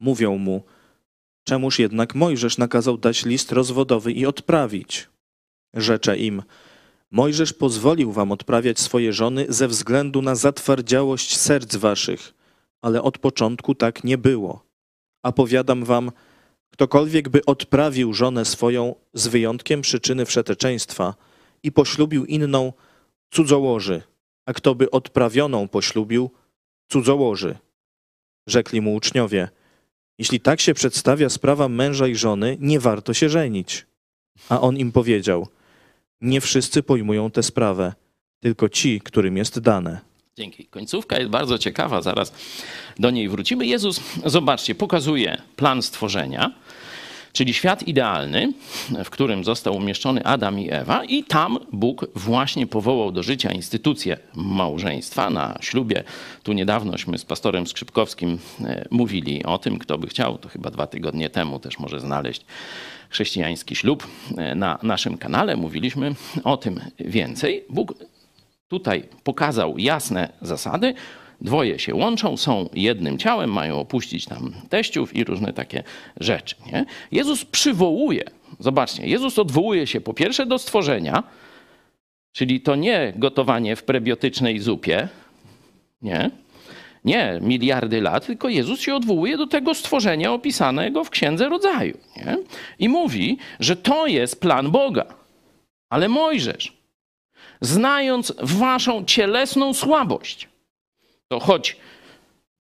Mówią 0.00 0.38
mu, 0.38 0.62
Czemuż 1.44 1.78
jednak 1.78 2.14
Mojżesz 2.14 2.58
nakazał 2.58 2.98
dać 2.98 3.24
list 3.24 3.52
rozwodowy 3.52 4.12
i 4.12 4.26
odprawić? 4.26 5.08
Rzecze 5.74 6.16
im, 6.18 6.42
Mojżesz 7.10 7.52
pozwolił 7.52 8.12
wam 8.12 8.32
odprawiać 8.32 8.80
swoje 8.80 9.12
żony 9.12 9.46
ze 9.48 9.68
względu 9.68 10.22
na 10.22 10.34
zatwardziałość 10.34 11.36
serc 11.36 11.76
waszych, 11.76 12.34
ale 12.82 13.02
od 13.02 13.18
początku 13.18 13.74
tak 13.74 14.04
nie 14.04 14.18
było. 14.18 14.64
A 15.22 15.32
powiadam 15.32 15.84
wam, 15.84 16.12
ktokolwiek 16.70 17.28
by 17.28 17.44
odprawił 17.44 18.14
żonę 18.14 18.44
swoją 18.44 18.94
z 19.14 19.26
wyjątkiem 19.28 19.82
przyczyny 19.82 20.26
wszeteczeństwa 20.26 21.14
i 21.62 21.72
poślubił 21.72 22.24
inną, 22.24 22.72
cudzołoży, 23.30 24.02
a 24.46 24.52
kto 24.52 24.74
by 24.74 24.90
odprawioną 24.90 25.68
poślubił, 25.68 26.30
cudzołoży. 26.88 27.58
Rzekli 28.46 28.80
mu 28.80 28.94
uczniowie, 28.94 29.48
jeśli 30.18 30.40
tak 30.40 30.60
się 30.60 30.74
przedstawia 30.74 31.28
sprawa 31.28 31.68
męża 31.68 32.06
i 32.06 32.14
żony, 32.14 32.56
nie 32.60 32.80
warto 32.80 33.14
się 33.14 33.28
żenić. 33.28 33.86
A 34.48 34.60
on 34.60 34.76
im 34.76 34.92
powiedział, 34.92 35.48
nie 36.20 36.40
wszyscy 36.40 36.82
pojmują 36.82 37.30
tę 37.30 37.42
sprawę, 37.42 37.92
tylko 38.40 38.68
ci, 38.68 39.00
którym 39.00 39.36
jest 39.36 39.58
dane. 39.58 40.00
Dzięki. 40.36 40.66
Końcówka 40.66 41.18
jest 41.18 41.30
bardzo 41.30 41.58
ciekawa, 41.58 42.02
zaraz 42.02 42.32
do 42.98 43.10
niej 43.10 43.28
wrócimy. 43.28 43.66
Jezus, 43.66 44.00
zobaczcie, 44.24 44.74
pokazuje 44.74 45.42
plan 45.56 45.82
stworzenia, 45.82 46.54
czyli 47.36 47.54
świat 47.54 47.88
idealny, 47.88 48.52
w 49.04 49.10
którym 49.10 49.44
został 49.44 49.76
umieszczony 49.76 50.24
Adam 50.24 50.60
i 50.60 50.70
Ewa, 50.70 51.04
i 51.04 51.24
tam 51.24 51.58
Bóg 51.72 52.06
właśnie 52.14 52.66
powołał 52.66 53.12
do 53.12 53.22
życia 53.22 53.52
instytucję 53.52 54.16
małżeństwa 54.34 55.30
na 55.30 55.58
ślubie. 55.60 56.04
Tu 56.42 56.52
niedawnośmy 56.52 57.18
z 57.18 57.24
pastorem 57.24 57.66
Skrzypkowskim 57.66 58.38
e, 58.64 58.88
mówili 58.90 59.44
o 59.44 59.58
tym, 59.58 59.78
kto 59.78 59.98
by 59.98 60.06
chciał, 60.06 60.38
to 60.38 60.48
chyba 60.48 60.70
dwa 60.70 60.86
tygodnie 60.86 61.30
temu 61.30 61.58
też 61.58 61.78
może 61.78 62.00
znaleźć 62.00 62.44
chrześcijański 63.10 63.76
ślub 63.76 64.06
e, 64.36 64.54
na 64.54 64.78
naszym 64.82 65.18
kanale. 65.18 65.56
Mówiliśmy 65.56 66.14
o 66.44 66.56
tym 66.56 66.80
więcej. 66.98 67.64
Bóg 67.70 67.94
tutaj 68.68 69.08
pokazał 69.24 69.78
jasne 69.78 70.32
zasady. 70.42 70.94
Dwoje 71.40 71.78
się 71.78 71.94
łączą, 71.94 72.36
są 72.36 72.68
jednym 72.74 73.18
ciałem, 73.18 73.52
mają 73.52 73.80
opuścić 73.80 74.24
tam 74.24 74.52
teściów 74.68 75.16
i 75.16 75.24
różne 75.24 75.52
takie 75.52 75.82
rzeczy. 76.20 76.56
Nie? 76.72 76.84
Jezus 77.12 77.44
przywołuje, 77.44 78.24
zobaczcie, 78.58 79.06
Jezus 79.06 79.38
odwołuje 79.38 79.86
się 79.86 80.00
po 80.00 80.14
pierwsze 80.14 80.46
do 80.46 80.58
stworzenia, 80.58 81.22
czyli 82.32 82.60
to 82.60 82.76
nie 82.76 83.12
gotowanie 83.16 83.76
w 83.76 83.82
prebiotycznej 83.82 84.58
zupie, 84.58 85.08
nie, 86.02 86.30
nie 87.04 87.38
miliardy 87.42 88.00
lat, 88.00 88.26
tylko 88.26 88.48
Jezus 88.48 88.80
się 88.80 88.94
odwołuje 88.94 89.36
do 89.36 89.46
tego 89.46 89.74
stworzenia 89.74 90.32
opisanego 90.32 91.04
w 91.04 91.10
Księdze 91.10 91.48
Rodzaju. 91.48 91.98
Nie? 92.16 92.36
I 92.78 92.88
mówi, 92.88 93.38
że 93.60 93.76
to 93.76 94.06
jest 94.06 94.40
plan 94.40 94.70
Boga. 94.70 95.04
Ale 95.90 96.08
Mojżesz, 96.08 96.72
znając 97.60 98.32
waszą 98.42 99.04
cielesną 99.04 99.74
słabość, 99.74 100.48
to 101.28 101.40
choć 101.40 101.76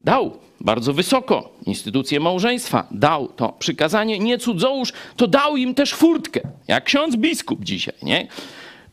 dał 0.01 0.37
bardzo 0.61 0.93
wysoko 0.93 1.53
instytucję 1.65 2.19
małżeństwa, 2.19 2.87
dał 2.91 3.27
to 3.27 3.53
przykazanie 3.59 4.19
nie 4.19 4.37
cudzołóż, 4.37 4.93
to 5.15 5.27
dał 5.27 5.57
im 5.57 5.75
też 5.75 5.93
furtkę, 5.93 6.41
jak 6.67 6.83
ksiądz 6.83 7.15
biskup 7.15 7.63
dzisiaj, 7.63 7.95
nie? 8.01 8.27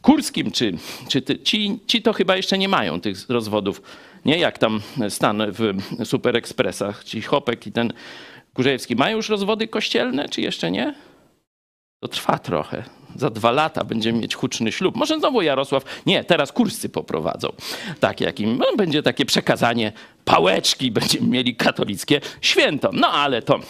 Kurskim, 0.02 0.50
czy, 0.50 0.72
czy 1.08 1.22
ty, 1.22 1.38
ci, 1.38 1.78
ci 1.86 2.02
to 2.02 2.12
chyba 2.12 2.36
jeszcze 2.36 2.58
nie 2.58 2.68
mają 2.68 3.00
tych 3.00 3.28
rozwodów, 3.28 3.82
nie 4.24 4.38
jak 4.38 4.58
tam 4.58 4.80
stan 5.08 5.42
w 5.48 5.74
Super 6.04 6.36
Expressach, 6.36 7.04
ci 7.04 7.22
Chopek 7.22 7.66
i 7.66 7.72
ten 7.72 7.92
Kurzejewski. 8.54 8.96
Mają 8.96 9.16
już 9.16 9.28
rozwody 9.28 9.68
kościelne, 9.68 10.28
czy 10.28 10.40
jeszcze 10.40 10.70
nie? 10.70 10.94
To 12.02 12.08
trwa 12.08 12.38
trochę. 12.38 12.84
Za 13.16 13.30
dwa 13.30 13.50
lata 13.50 13.84
będziemy 13.84 14.18
mieć 14.18 14.34
huczny 14.34 14.72
ślub. 14.72 14.96
Może 14.96 15.18
znowu 15.18 15.42
Jarosław. 15.42 15.84
Nie, 16.06 16.24
teraz 16.24 16.52
kursy 16.52 16.88
poprowadzą. 16.88 17.48
Tak, 18.00 18.20
jakim 18.20 18.58
no, 18.58 18.66
będzie 18.76 19.02
takie 19.02 19.26
przekazanie 19.26 19.92
pałeczki, 20.24 20.90
będziemy 20.90 21.26
mieli 21.26 21.56
katolickie 21.56 22.20
święto. 22.40 22.90
No 22.92 23.08
ale 23.08 23.42
to 23.42 23.60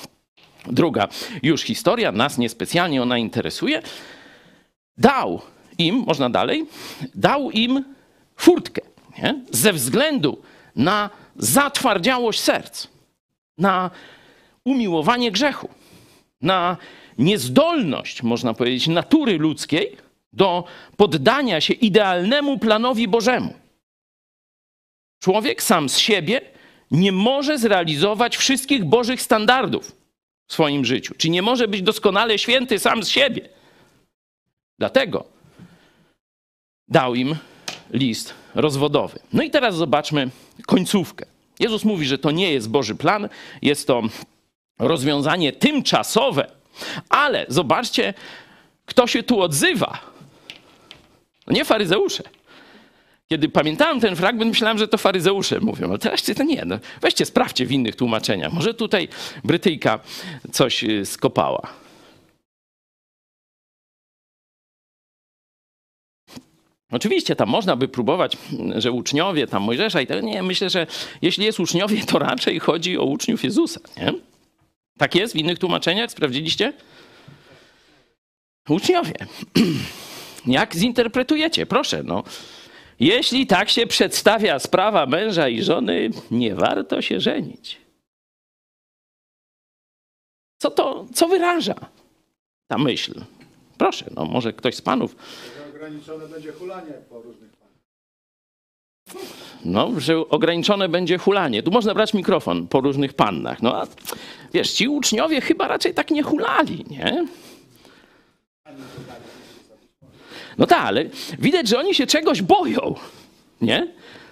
druga 0.67 1.09
już 1.43 1.63
historia, 1.63 2.13
nas 2.13 2.39
niespecjalnie 2.39 3.03
ona 3.03 3.19
interesuje. 3.19 3.83
Dał 4.99 5.41
im, 5.79 6.05
można 6.07 6.31
dalej, 6.31 6.67
dał 7.15 7.51
im 7.51 7.85
furtkę. 8.37 8.83
Nie? 9.19 9.41
Ze 9.51 9.73
względu 9.73 10.43
na 10.77 11.11
zatwardziałość 11.37 12.41
serc, 12.41 12.87
na 13.59 13.91
umiłowanie 14.65 15.33
grzechu, 15.33 15.69
na 16.41 16.77
niezdolność, 17.19 18.23
można 18.23 18.55
powiedzieć, 18.55 18.87
natury 18.87 19.39
ludzkiej 19.39 19.97
do 20.33 20.65
poddania 20.97 21.61
się 21.61 21.75
idealnemu 21.75 22.59
planowi 22.59 23.09
Bożemu. 23.09 23.55
Człowiek 25.23 25.63
sam 25.63 25.89
z 25.89 25.99
siebie 25.99 26.41
nie 26.91 27.13
może 27.13 27.59
zrealizować 27.59 28.37
wszystkich 28.37 28.85
Bożych 28.85 29.23
standardów 29.23 29.97
w 30.49 30.53
swoim 30.53 30.85
życiu, 30.85 31.15
czy 31.19 31.31
nie 31.31 31.43
może 31.43 31.69
być 31.69 31.83
doskonale 31.83 32.39
święty 32.39 32.79
sam 32.79 33.03
z 33.03 33.09
siebie. 33.09 33.49
Dlatego 34.79 35.25
dał 36.89 37.15
im 37.15 37.37
list 37.91 38.35
rozwodowy. 38.55 39.19
No 39.33 39.43
i 39.43 39.51
teraz 39.51 39.75
zobaczmy 39.77 40.31
końcówkę. 40.67 41.27
Jezus 41.61 41.85
mówi, 41.85 42.07
że 42.07 42.19
to 42.19 42.31
nie 42.31 42.53
jest 42.53 42.71
Boży 42.71 42.95
plan, 42.95 43.29
jest 43.63 43.87
to 43.87 44.03
rozwiązanie 44.79 45.53
tymczasowe, 45.53 46.51
ale 47.09 47.47
zobaczcie, 47.49 48.15
kto 48.87 49.07
się 49.07 49.23
tu 49.23 49.41
odzywa. 49.41 49.99
No 51.47 51.53
nie 51.53 51.65
faryzeusze. 51.65 52.23
Kiedy 53.29 53.49
pamiętałem 53.49 54.01
ten 54.01 54.17
fragment, 54.17 54.51
myślałem, 54.51 54.79
że 54.79 54.89
to 54.89 54.99
faryzeusze 54.99 55.61
mówią, 55.61 55.89
ale 55.89 55.99
teraz 55.99 56.23
to 56.23 56.43
nie. 56.43 56.65
No, 56.67 56.79
weźcie, 57.01 57.27
sprawdźcie 57.27 57.67
w 57.67 57.73
innych 57.73 57.97
tłumaczeniach. 57.97 58.53
Może 58.53 58.75
tutaj 58.75 59.09
Brytyjka 59.45 60.01
coś 60.53 60.85
y, 60.85 61.07
skopała. 61.07 61.69
Oczywiście 66.91 67.37
tam 67.37 67.49
można 67.49 67.77
by 67.77 67.89
próbować, 67.89 68.37
że 68.77 68.93
uczniowie 68.93 69.47
tam 69.47 69.63
Mojżesza 69.63 70.01
i 70.01 70.07
tak. 70.07 70.23
Nie, 70.23 70.43
myślę, 70.43 70.71
że 70.71 70.87
jeśli 71.23 71.45
jest 71.45 71.61
uczniowie, 71.61 72.05
to 72.07 72.19
raczej 72.19 72.59
chodzi 72.59 72.99
o 72.99 73.05
uczniów 73.05 73.45
Jezusa. 73.45 73.81
Nie? 73.97 74.13
Tak 74.99 75.15
jest 75.15 75.35
w 75.35 75.37
innych 75.37 75.59
tłumaczeniach? 75.59 76.11
Sprawdziliście? 76.11 76.73
Uczniowie. 78.69 79.15
Jak 80.47 80.77
zinterpretujecie? 80.77 81.67
Proszę, 81.67 82.03
no. 82.03 82.25
Jeśli 83.01 83.47
tak 83.47 83.71
się 83.71 83.87
przedstawia 83.87 84.59
sprawa 84.59 85.07
męża 85.07 85.49
i 85.49 85.63
żony, 85.63 86.11
nie 86.31 86.55
warto 86.55 87.03
się 87.03 87.21
żenić. 87.21 87.81
Co 90.59 90.71
to, 90.71 91.07
co 91.15 91.29
wyraża 91.29 91.75
ta 92.69 92.79
myśl? 92.79 93.25
Proszę, 93.79 94.11
no 94.17 94.25
może 94.25 94.53
ktoś 94.53 94.75
z 94.75 94.83
panów 94.83 95.17
ograniczone 95.83 96.29
będzie 96.29 96.53
hulanie 96.53 96.93
po 96.93 97.23
różnych. 97.23 97.62
No, 99.65 100.01
że 100.01 100.29
ograniczone 100.29 100.89
będzie 100.89 101.19
hulanie. 101.19 101.63
Tu 101.63 101.71
można 101.71 101.95
brać 101.95 102.15
mikrofon 102.15 102.69
po 102.69 102.81
różnych 102.81 103.15
pannach. 103.15 103.63
No 103.63 103.77
a 103.83 103.87
wiesz, 104.55 104.73
ci 104.73 104.89
uczniowie 104.89 105.41
chyba 105.41 105.69
raczej 105.69 105.95
tak 105.95 106.11
nie 106.11 106.23
hulali, 106.23 106.85
nie? 106.91 107.27
No 110.59 110.67
tak, 110.67 110.85
ale 110.85 111.05
widać, 111.39 111.69
że 111.69 111.79
oni 111.79 111.95
się 111.95 112.07
czegoś 112.07 112.43
boją, 112.43 112.95
nie? 113.61 113.89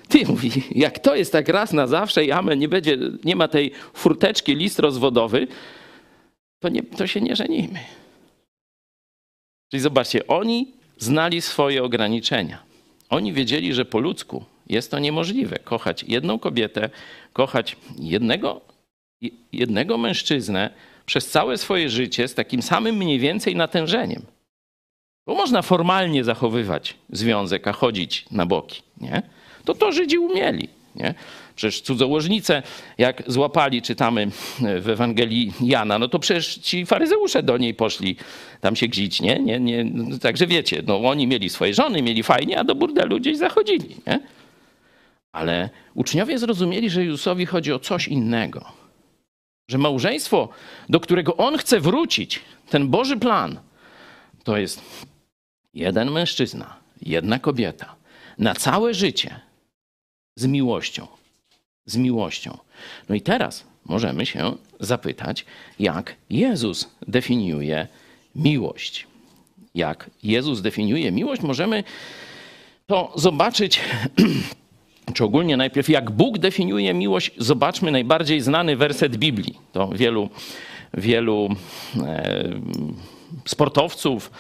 Ty 0.09 0.27
mówi, 0.27 0.51
jak 0.71 0.99
to 0.99 1.15
jest 1.15 1.33
tak 1.33 1.49
raz 1.49 1.73
na 1.73 1.87
zawsze 1.87 2.25
i 2.25 2.33
amen, 2.33 2.59
nie, 2.59 2.69
będzie, 2.69 2.99
nie 3.25 3.37
ma 3.37 3.49
tej 3.49 3.73
furteczki, 3.95 4.57
list 4.57 4.79
rozwodowy, 4.79 5.47
to, 6.61 6.69
nie, 6.69 6.83
to 6.83 7.07
się 7.07 7.21
nie 7.21 7.37
żenimy. 7.37 7.79
Czyli 9.71 9.81
zobaczcie, 9.81 10.27
oni 10.27 10.73
znali 10.99 11.41
swoje 11.43 11.85
ograniczenia. 11.85 12.63
Oni 13.11 13.33
wiedzieli, 13.33 13.75
że 13.75 13.85
po 13.85 13.99
ludzku 13.99 14.45
jest 14.71 14.91
to 14.91 14.99
niemożliwe. 14.99 15.59
Kochać 15.59 16.05
jedną 16.09 16.39
kobietę, 16.39 16.91
kochać 17.33 17.77
jednego, 17.99 18.61
jednego 19.53 19.99
mężczyznę 19.99 20.71
przez 21.07 21.29
całe 21.29 21.59
swoje 21.59 21.91
życie 21.91 22.29
z 22.29 22.35
takim 22.35 22.63
samym 22.63 22.97
mniej 22.97 23.19
więcej 23.19 23.57
natężeniem. 23.57 24.23
Bo 25.27 25.35
można 25.35 25.63
formalnie 25.63 26.25
zachowywać 26.25 26.97
związek, 27.13 27.69
a 27.69 27.73
chodzić 27.73 28.27
na 28.31 28.47
boki. 28.47 28.83
Nie? 29.01 29.23
To 29.65 29.75
to 29.75 29.93
Żydzi 29.93 30.19
umieli. 30.19 30.69
Nie? 30.97 31.15
Przecież 31.57 31.81
cudzołożnice, 31.81 32.63
jak 32.99 33.23
złapali, 33.27 33.83
czytamy 33.83 34.31
w 34.81 34.89
Ewangelii 34.89 35.53
Jana, 35.61 35.99
no 35.99 36.09
to 36.09 36.19
przecież 36.19 36.55
ci 36.55 36.87
faryzeusze 36.87 37.43
do 37.43 37.59
niej 37.59 37.75
poszli 37.75 38.17
tam 38.61 38.77
się 38.77 38.89
gzić, 38.89 39.21
nie? 39.21 39.39
nie, 39.39 39.61
nie 39.61 39.87
także 40.19 40.47
wiecie, 40.47 40.83
no 40.87 41.01
oni 41.01 41.27
mieli 41.27 41.49
swoje 41.49 41.75
żony, 41.75 42.03
mieli 42.03 42.23
fajnie, 42.23 42.59
a 42.59 42.65
do 42.65 42.75
burdelu 42.75 43.21
gdzieś 43.21 43.39
zachodzili, 43.39 43.97
nie? 44.07 44.21
Ale 45.33 45.71
uczniowie 45.95 46.39
zrozumieli, 46.39 46.91
że 46.91 47.05
Jezusowi 47.05 47.47
chodzi 47.47 47.73
o 47.73 47.79
coś 47.79 48.09
innego. 48.09 48.73
Że 49.69 49.79
małżeństwo, 49.79 50.49
do 50.89 51.01
którego 51.01 51.37
on 51.37 51.59
chce 51.59 51.81
wrócić, 51.81 52.41
ten 52.71 52.89
Boży 52.89 53.17
plan, 53.17 53.61
to 54.45 54.57
jest 54.57 54.83
jeden 55.75 56.11
mężczyzna, 56.11 56.77
jedna 57.03 57.39
kobieta 57.39 57.95
na 58.39 58.55
całe 58.55 58.95
życie 58.95 59.41
z 60.37 60.47
miłością. 60.47 61.07
Z 61.87 61.97
miłością. 61.97 62.59
No 63.09 63.15
i 63.15 63.21
teraz 63.21 63.65
możemy 63.85 64.27
się 64.27 64.57
zapytać, 64.81 65.45
jak 65.79 66.17
Jezus 66.31 66.89
definiuje 67.09 67.89
miłość. 68.35 69.07
Jak 69.75 70.11
Jezus 70.23 70.61
definiuje 70.61 71.13
miłość, 71.13 71.43
możemy 71.43 71.85
to 72.87 73.13
zobaczyć, 73.17 73.81
czy 75.13 75.25
ogólnie 75.25 75.57
najpierw 75.57 75.89
jak 75.89 76.11
Bóg 76.11 76.39
definiuje 76.39 76.95
miłość, 76.95 77.31
zobaczmy 77.39 77.91
najbardziej 77.91 78.41
znany 78.41 78.77
werset 78.77 79.17
Biblii. 79.17 79.59
To 79.73 79.89
wielu, 79.89 80.29
wielu 80.95 81.49
e, 81.97 82.45
sportowców 83.45 84.31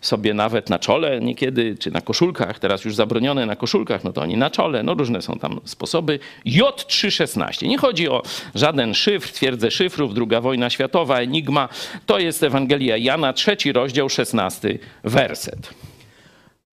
sobie 0.00 0.34
nawet 0.34 0.70
na 0.70 0.78
czole 0.78 1.20
niekiedy, 1.20 1.76
czy 1.80 1.90
na 1.90 2.00
koszulkach, 2.00 2.58
teraz 2.58 2.84
już 2.84 2.94
zabronione 2.94 3.46
na 3.46 3.56
koszulkach, 3.56 4.04
no 4.04 4.12
to 4.12 4.20
oni 4.20 4.36
na 4.36 4.50
czole, 4.50 4.82
no 4.82 4.94
różne 4.94 5.22
są 5.22 5.38
tam 5.38 5.60
sposoby. 5.64 6.18
J316. 6.46 7.66
Nie 7.68 7.78
chodzi 7.78 8.08
o 8.08 8.22
żaden 8.54 8.94
szyfr, 8.94 9.32
twierdzę 9.32 9.70
szyfrów, 9.70 10.14
druga 10.14 10.40
wojna 10.40 10.70
światowa, 10.70 11.18
enigma. 11.18 11.68
To 12.06 12.18
jest 12.18 12.42
Ewangelia 12.42 12.96
Jana, 12.96 13.32
trzeci 13.32 13.72
rozdział, 13.72 14.08
szesnasty 14.08 14.78
werset. 15.04 15.87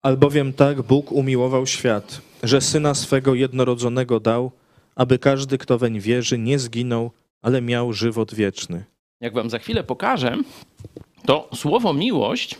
Albowiem 0.03 0.53
tak 0.53 0.81
Bóg 0.81 1.11
umiłował 1.11 1.67
świat, 1.67 2.21
że 2.43 2.61
Syna 2.61 2.93
swego 2.93 3.35
jednorodzonego 3.35 4.19
dał, 4.19 4.51
aby 4.95 5.19
każdy, 5.19 5.57
kto 5.57 5.77
weń 5.77 5.99
wierzy, 5.99 6.37
nie 6.37 6.59
zginął, 6.59 7.11
ale 7.41 7.61
miał 7.61 7.93
żywot 7.93 8.33
wieczny. 8.33 8.83
Jak 9.21 9.33
wam 9.33 9.49
za 9.49 9.59
chwilę 9.59 9.83
pokażę, 9.83 10.37
to 11.25 11.49
słowo 11.55 11.93
miłość 11.93 12.55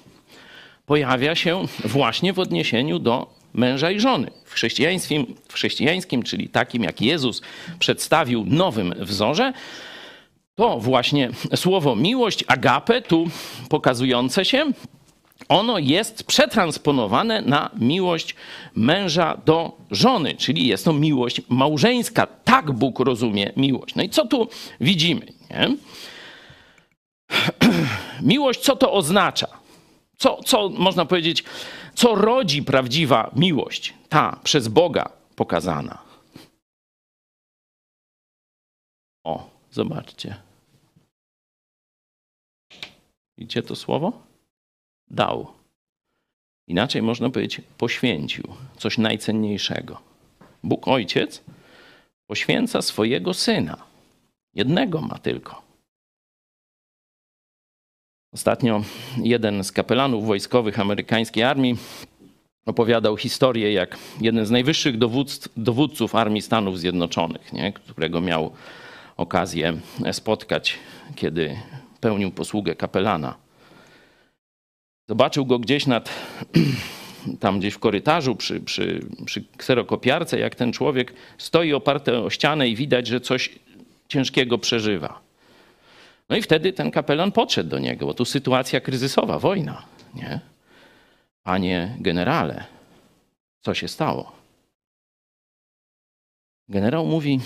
pojawia 0.86 1.36
się 1.36 1.66
właśnie 1.86 2.34
w 2.34 2.40
odniesieniu 2.40 3.00
do 3.00 3.36
męża 3.54 3.92
i 3.92 4.00
żony. 4.00 4.32
W 4.46 4.54
chrześcijaństwie, 4.54 5.26
w 5.48 5.54
chrześcijańskim, 5.54 6.24
czyli 6.24 6.50
takim 6.50 6.84
jak 6.84 7.02
Jezus 7.02 7.42
przedstawił 7.80 8.46
nowym 8.46 8.94
wzorze, 9.00 9.54
to 10.56 10.80
właśnie 10.80 11.30
słowo 11.56 11.96
miłość, 11.96 12.44
agape, 12.48 13.02
tu 13.02 13.28
pokazujące 13.70 14.46
się, 14.46 14.72
ono 15.50 15.80
jest 15.80 16.24
przetransponowane 16.24 17.42
na 17.42 17.70
miłość 17.76 18.36
męża 18.76 19.38
do 19.46 19.78
żony, 19.92 20.36
czyli 20.36 20.68
jest 20.68 20.86
to 20.86 20.94
miłość 20.94 21.42
małżeńska. 21.50 22.28
Tak 22.28 22.72
Bóg 22.72 23.00
rozumie 23.00 23.52
miłość. 23.58 23.96
No 23.96 24.04
i 24.04 24.10
co 24.10 24.28
tu 24.28 24.48
widzimy? 24.82 25.26
Nie? 25.50 25.78
Miłość, 28.22 28.60
co 28.60 28.76
to 28.76 28.94
oznacza? 28.94 29.48
Co, 30.18 30.44
co 30.46 30.70
można 30.70 31.06
powiedzieć, 31.06 31.44
co 31.94 32.16
rodzi 32.16 32.64
prawdziwa 32.64 33.32
miłość, 33.36 33.94
ta 34.10 34.40
przez 34.44 34.68
Boga 34.68 35.10
pokazana? 35.36 35.98
O, 39.24 39.50
zobaczcie. 39.72 40.36
Widzicie 43.38 43.64
to 43.64 43.76
słowo? 43.76 44.33
Dał. 45.14 45.48
Inaczej 46.68 47.02
można 47.02 47.30
powiedzieć, 47.30 47.62
poświęcił 47.78 48.44
coś 48.78 48.98
najcenniejszego. 48.98 50.02
Bóg 50.64 50.88
Ojciec 50.88 51.44
poświęca 52.28 52.82
swojego 52.82 53.34
syna. 53.34 53.78
Jednego 54.56 55.02
ma 55.02 55.18
tylko. 55.18 55.62
Ostatnio 58.34 58.84
jeden 59.18 59.64
z 59.64 59.72
kapelanów 59.72 60.26
wojskowych 60.26 60.80
amerykańskiej 60.80 61.44
armii 61.44 61.78
opowiadał 62.66 63.18
historię, 63.18 63.74
jak 63.74 63.98
jeden 64.22 64.46
z 64.46 64.52
najwyższych 64.52 64.96
dowódców 65.58 66.16
armii 66.16 66.42
Stanów 66.42 66.80
Zjednoczonych, 66.80 67.54
nie, 67.54 67.74
którego 67.74 68.22
miał 68.22 68.52
okazję 69.18 69.74
spotkać, 70.12 70.80
kiedy 71.16 71.58
pełnił 72.00 72.32
posługę 72.32 72.76
kapelana. 72.76 73.43
Zobaczył 75.08 75.46
go 75.46 75.60
gdzieś 75.60 75.88
nad, 75.88 76.10
tam 77.40 77.60
gdzieś 77.60 77.74
w 77.74 77.80
korytarzu 77.80 78.36
przy, 78.36 78.60
przy, 78.60 79.06
przy 79.26 79.44
kserokopiarce, 79.58 80.40
jak 80.40 80.56
ten 80.56 80.74
człowiek 80.74 81.14
stoi 81.38 81.74
oparty 81.74 82.18
o 82.18 82.30
ścianę 82.30 82.70
i 82.70 82.76
widać, 82.76 83.08
że 83.08 83.22
coś 83.22 83.50
ciężkiego 84.08 84.58
przeżywa. 84.58 85.20
No 86.30 86.36
i 86.36 86.42
wtedy 86.42 86.74
ten 86.74 86.92
kapelan 86.92 87.32
podszedł 87.32 87.70
do 87.70 87.80
niego, 87.80 88.06
bo 88.06 88.14
tu 88.14 88.26
sytuacja 88.26 88.82
kryzysowa, 88.82 89.40
wojna, 89.40 89.86
nie? 90.16 90.40
Panie 91.44 91.96
generale, 92.00 92.64
co 93.62 93.74
się 93.74 93.88
stało? 93.88 94.32
Generał 96.70 97.06
mówi: 97.06 97.40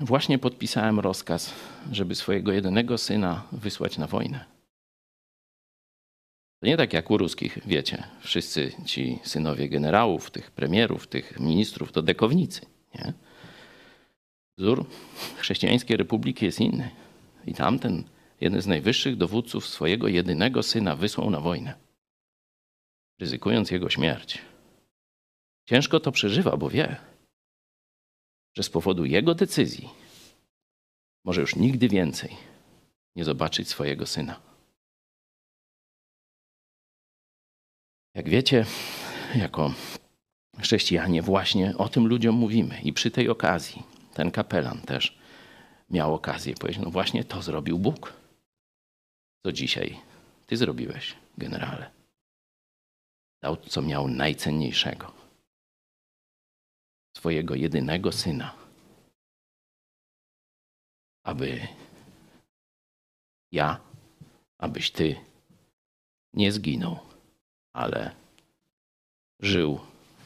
Właśnie 0.00 0.38
podpisałem 0.38 1.00
rozkaz, 1.00 1.52
żeby 1.92 2.14
swojego 2.14 2.52
jedynego 2.52 2.98
syna 2.98 3.42
wysłać 3.52 3.98
na 3.98 4.06
wojnę. 4.06 4.53
To 6.64 6.68
nie 6.68 6.76
tak 6.76 6.92
jak 6.92 7.10
u 7.10 7.18
ruskich, 7.18 7.58
wiecie, 7.66 8.02
wszyscy 8.20 8.72
ci 8.84 9.18
synowie 9.22 9.68
generałów, 9.68 10.30
tych 10.30 10.50
premierów, 10.50 11.06
tych 11.06 11.40
ministrów 11.40 11.92
to 11.92 12.02
dekownicy. 12.02 12.66
Nie? 12.94 13.12
Wzór 14.58 14.86
chrześcijańskiej 15.36 15.96
republiki 15.96 16.44
jest 16.44 16.60
inny. 16.60 16.90
I 17.46 17.54
tamten, 17.54 18.04
jeden 18.40 18.62
z 18.62 18.66
najwyższych 18.66 19.16
dowódców 19.16 19.66
swojego 19.66 20.08
jedynego 20.08 20.62
syna 20.62 20.96
wysłał 20.96 21.30
na 21.30 21.40
wojnę, 21.40 21.74
ryzykując 23.20 23.70
jego 23.70 23.90
śmierć. 23.90 24.38
Ciężko 25.68 26.00
to 26.00 26.12
przeżywa, 26.12 26.56
bo 26.56 26.70
wie, 26.70 26.96
że 28.56 28.62
z 28.62 28.70
powodu 28.70 29.04
jego 29.04 29.34
decyzji 29.34 29.88
może 31.24 31.40
już 31.40 31.56
nigdy 31.56 31.88
więcej 31.88 32.36
nie 33.16 33.24
zobaczyć 33.24 33.68
swojego 33.68 34.06
syna. 34.06 34.53
Jak 38.14 38.28
wiecie, 38.28 38.66
jako 39.34 39.72
chrześcijanie 40.60 41.22
właśnie 41.22 41.76
o 41.76 41.88
tym 41.88 42.06
ludziom 42.06 42.34
mówimy 42.34 42.80
i 42.80 42.92
przy 42.92 43.10
tej 43.10 43.28
okazji 43.28 43.82
ten 44.14 44.30
kapelan 44.30 44.80
też 44.80 45.18
miał 45.90 46.14
okazję 46.14 46.54
powiedzieć, 46.54 46.82
no 46.82 46.90
właśnie 46.90 47.24
to 47.24 47.42
zrobił 47.42 47.78
Bóg. 47.78 48.12
Co 49.42 49.52
dzisiaj 49.52 50.00
ty 50.46 50.56
zrobiłeś, 50.56 51.16
generale. 51.38 51.90
Dał, 53.42 53.56
co 53.56 53.82
miał 53.82 54.08
najcenniejszego. 54.08 55.12
Swojego 57.16 57.54
jedynego 57.54 58.12
syna. 58.12 58.54
Aby 61.24 61.68
ja, 63.52 63.80
abyś 64.58 64.90
ty 64.90 65.16
nie 66.32 66.52
zginął, 66.52 67.13
ale 67.74 68.10
żył 69.40 69.80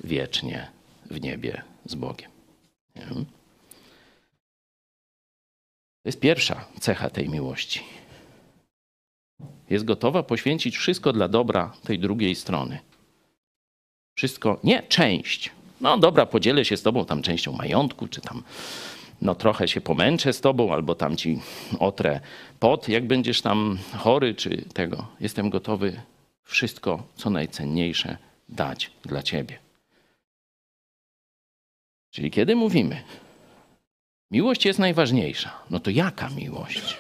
wiecznie 0.04 0.70
w 1.10 1.20
niebie 1.20 1.62
z 1.84 1.94
Bogiem. 1.94 2.30
Nie? 2.96 3.06
To 6.02 6.04
jest 6.04 6.20
pierwsza 6.20 6.64
cecha 6.80 7.10
tej 7.10 7.28
miłości. 7.28 7.82
Jest 9.70 9.84
gotowa 9.84 10.22
poświęcić 10.22 10.76
wszystko 10.76 11.12
dla 11.12 11.28
dobra 11.28 11.72
tej 11.84 11.98
drugiej 11.98 12.34
strony. 12.34 12.78
Wszystko, 14.14 14.60
nie 14.64 14.82
część. 14.82 15.50
No 15.80 15.98
dobra, 15.98 16.26
podzielę 16.26 16.64
się 16.64 16.76
z 16.76 16.82
tobą 16.82 17.04
tam 17.04 17.22
częścią 17.22 17.52
majątku, 17.52 18.08
czy 18.08 18.20
tam 18.20 18.42
no 19.22 19.34
trochę 19.34 19.68
się 19.68 19.80
pomęczę 19.80 20.32
z 20.32 20.40
tobą, 20.40 20.72
albo 20.72 20.94
tam 20.94 21.16
ci 21.16 21.40
otrę 21.78 22.20
pot, 22.60 22.88
jak 22.88 23.06
będziesz 23.06 23.42
tam 23.42 23.78
chory, 23.96 24.34
czy 24.34 24.64
tego. 24.74 25.06
Jestem 25.20 25.50
gotowy 25.50 26.00
wszystko, 26.48 27.06
co 27.16 27.30
najcenniejsze, 27.30 28.16
dać 28.48 28.90
dla 29.02 29.22
ciebie. 29.22 29.58
Czyli 32.10 32.30
kiedy 32.30 32.56
mówimy, 32.56 33.02
Miłość 34.30 34.66
jest 34.66 34.78
najważniejsza. 34.78 35.52
No 35.70 35.80
to 35.80 35.90
jaka 35.90 36.28
miłość? 36.28 36.98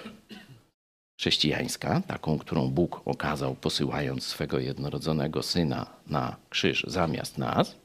Chrześcijańska, 1.18 2.02
taką, 2.06 2.38
którą 2.38 2.68
Bóg 2.68 3.02
okazał, 3.04 3.54
posyłając 3.54 4.24
swego 4.24 4.58
jednorodzonego 4.58 5.42
syna 5.42 5.86
na 6.06 6.36
krzyż 6.50 6.84
zamiast 6.86 7.38
nas, 7.38 7.76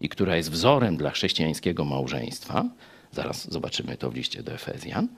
i 0.00 0.08
która 0.08 0.36
jest 0.36 0.50
wzorem 0.50 0.96
dla 0.96 1.10
chrześcijańskiego 1.10 1.84
małżeństwa. 1.84 2.64
Zaraz 3.12 3.52
zobaczymy 3.52 3.96
to 3.96 4.10
w 4.10 4.14
liście 4.14 4.42
do 4.42 4.52
Efezjan. 4.52 5.08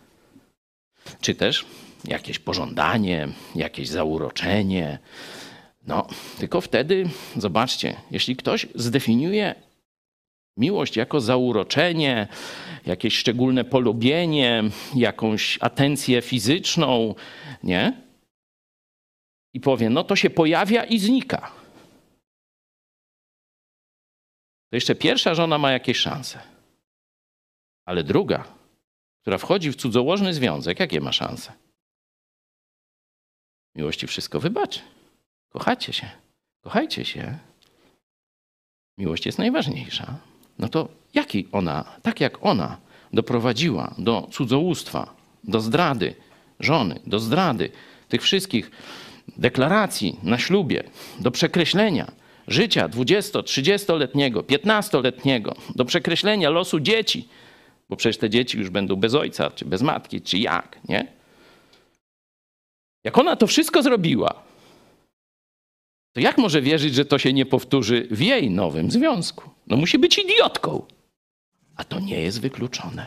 Czy 1.20 1.34
też 1.34 1.66
jakieś 2.04 2.38
pożądanie, 2.38 3.28
jakieś 3.54 3.88
zauroczenie. 3.88 4.98
No, 5.86 6.06
tylko 6.38 6.60
wtedy, 6.60 7.08
zobaczcie, 7.36 7.96
jeśli 8.10 8.36
ktoś 8.36 8.66
zdefiniuje 8.74 9.66
Miłość 10.56 10.96
jako 10.96 11.20
zauroczenie, 11.20 12.28
jakieś 12.86 13.18
szczególne 13.18 13.64
polubienie, 13.64 14.64
jakąś 14.94 15.58
atencję 15.60 16.22
fizyczną, 16.22 17.14
nie? 17.62 18.02
I 19.54 19.60
powie, 19.60 19.90
no 19.90 20.04
to 20.04 20.16
się 20.16 20.30
pojawia 20.30 20.84
i 20.84 20.98
znika. 20.98 21.52
To 24.70 24.76
jeszcze 24.76 24.94
pierwsza 24.94 25.34
żona 25.34 25.58
ma 25.58 25.72
jakieś 25.72 25.96
szanse. 25.96 26.40
Ale 27.84 28.04
druga, 28.04 28.44
która 29.22 29.38
wchodzi 29.38 29.70
w 29.70 29.76
cudzołożny 29.76 30.34
związek, 30.34 30.80
jakie 30.80 31.00
ma 31.00 31.12
szanse? 31.12 31.52
Miłości 33.74 34.06
wszystko 34.06 34.40
wybaczy. 34.40 34.80
Kochacie 35.56 35.92
się. 35.92 36.08
Kochajcie 36.64 37.04
się. 37.04 37.38
Miłość 38.98 39.26
jest 39.26 39.38
najważniejsza. 39.38 40.18
No 40.58 40.68
to 40.68 40.88
jaki 41.14 41.48
ona, 41.52 41.84
tak 42.02 42.20
jak 42.20 42.46
ona 42.46 42.76
doprowadziła 43.12 43.94
do 43.98 44.28
cudzołóstwa, 44.32 45.14
do 45.44 45.60
zdrady 45.60 46.14
żony, 46.60 47.00
do 47.06 47.18
zdrady 47.18 47.70
tych 48.08 48.22
wszystkich 48.22 48.70
deklaracji 49.36 50.16
na 50.22 50.38
ślubie, 50.38 50.84
do 51.20 51.30
przekreślenia 51.30 52.12
życia 52.48 52.88
20-30-letniego, 52.88 54.42
15-letniego, 54.42 55.54
do 55.74 55.84
przekreślenia 55.84 56.50
losu 56.50 56.80
dzieci, 56.80 57.28
bo 57.88 57.96
przecież 57.96 58.18
te 58.18 58.30
dzieci 58.30 58.58
już 58.58 58.70
będą 58.70 58.96
bez 58.96 59.14
ojca, 59.14 59.50
czy 59.50 59.64
bez 59.64 59.82
matki, 59.82 60.20
czy 60.20 60.38
jak, 60.38 60.78
nie? 60.88 61.06
Jak 63.04 63.18
ona 63.18 63.36
to 63.36 63.46
wszystko 63.46 63.82
zrobiła, 63.82 64.45
to 66.16 66.20
jak 66.20 66.38
może 66.38 66.62
wierzyć, 66.62 66.94
że 66.94 67.04
to 67.04 67.18
się 67.18 67.32
nie 67.32 67.46
powtórzy 67.46 68.08
w 68.10 68.20
jej 68.20 68.50
nowym 68.50 68.90
związku? 68.90 69.50
No 69.66 69.76
musi 69.76 69.98
być 69.98 70.18
idiotką. 70.18 70.86
A 71.76 71.84
to 71.84 72.00
nie 72.00 72.20
jest 72.20 72.40
wykluczone. 72.40 73.06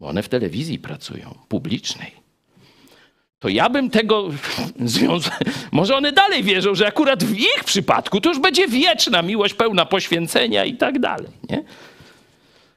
Bo 0.00 0.08
one 0.08 0.22
w 0.22 0.28
telewizji 0.28 0.78
pracują, 0.78 1.38
publicznej. 1.48 2.12
To 3.38 3.48
ja 3.48 3.70
bym 3.70 3.90
tego 3.90 4.28
związku. 4.94 5.36
Może 5.72 5.96
one 5.96 6.12
dalej 6.12 6.42
wierzą, 6.42 6.74
że 6.74 6.86
akurat 6.86 7.24
w 7.24 7.38
ich 7.38 7.64
przypadku 7.64 8.20
to 8.20 8.28
już 8.28 8.38
będzie 8.38 8.68
wieczna 8.68 9.22
miłość 9.22 9.54
pełna 9.54 9.86
poświęcenia 9.86 10.64
i 10.64 10.74
tak 10.74 10.98
dalej. 10.98 11.28
Nie? 11.50 11.64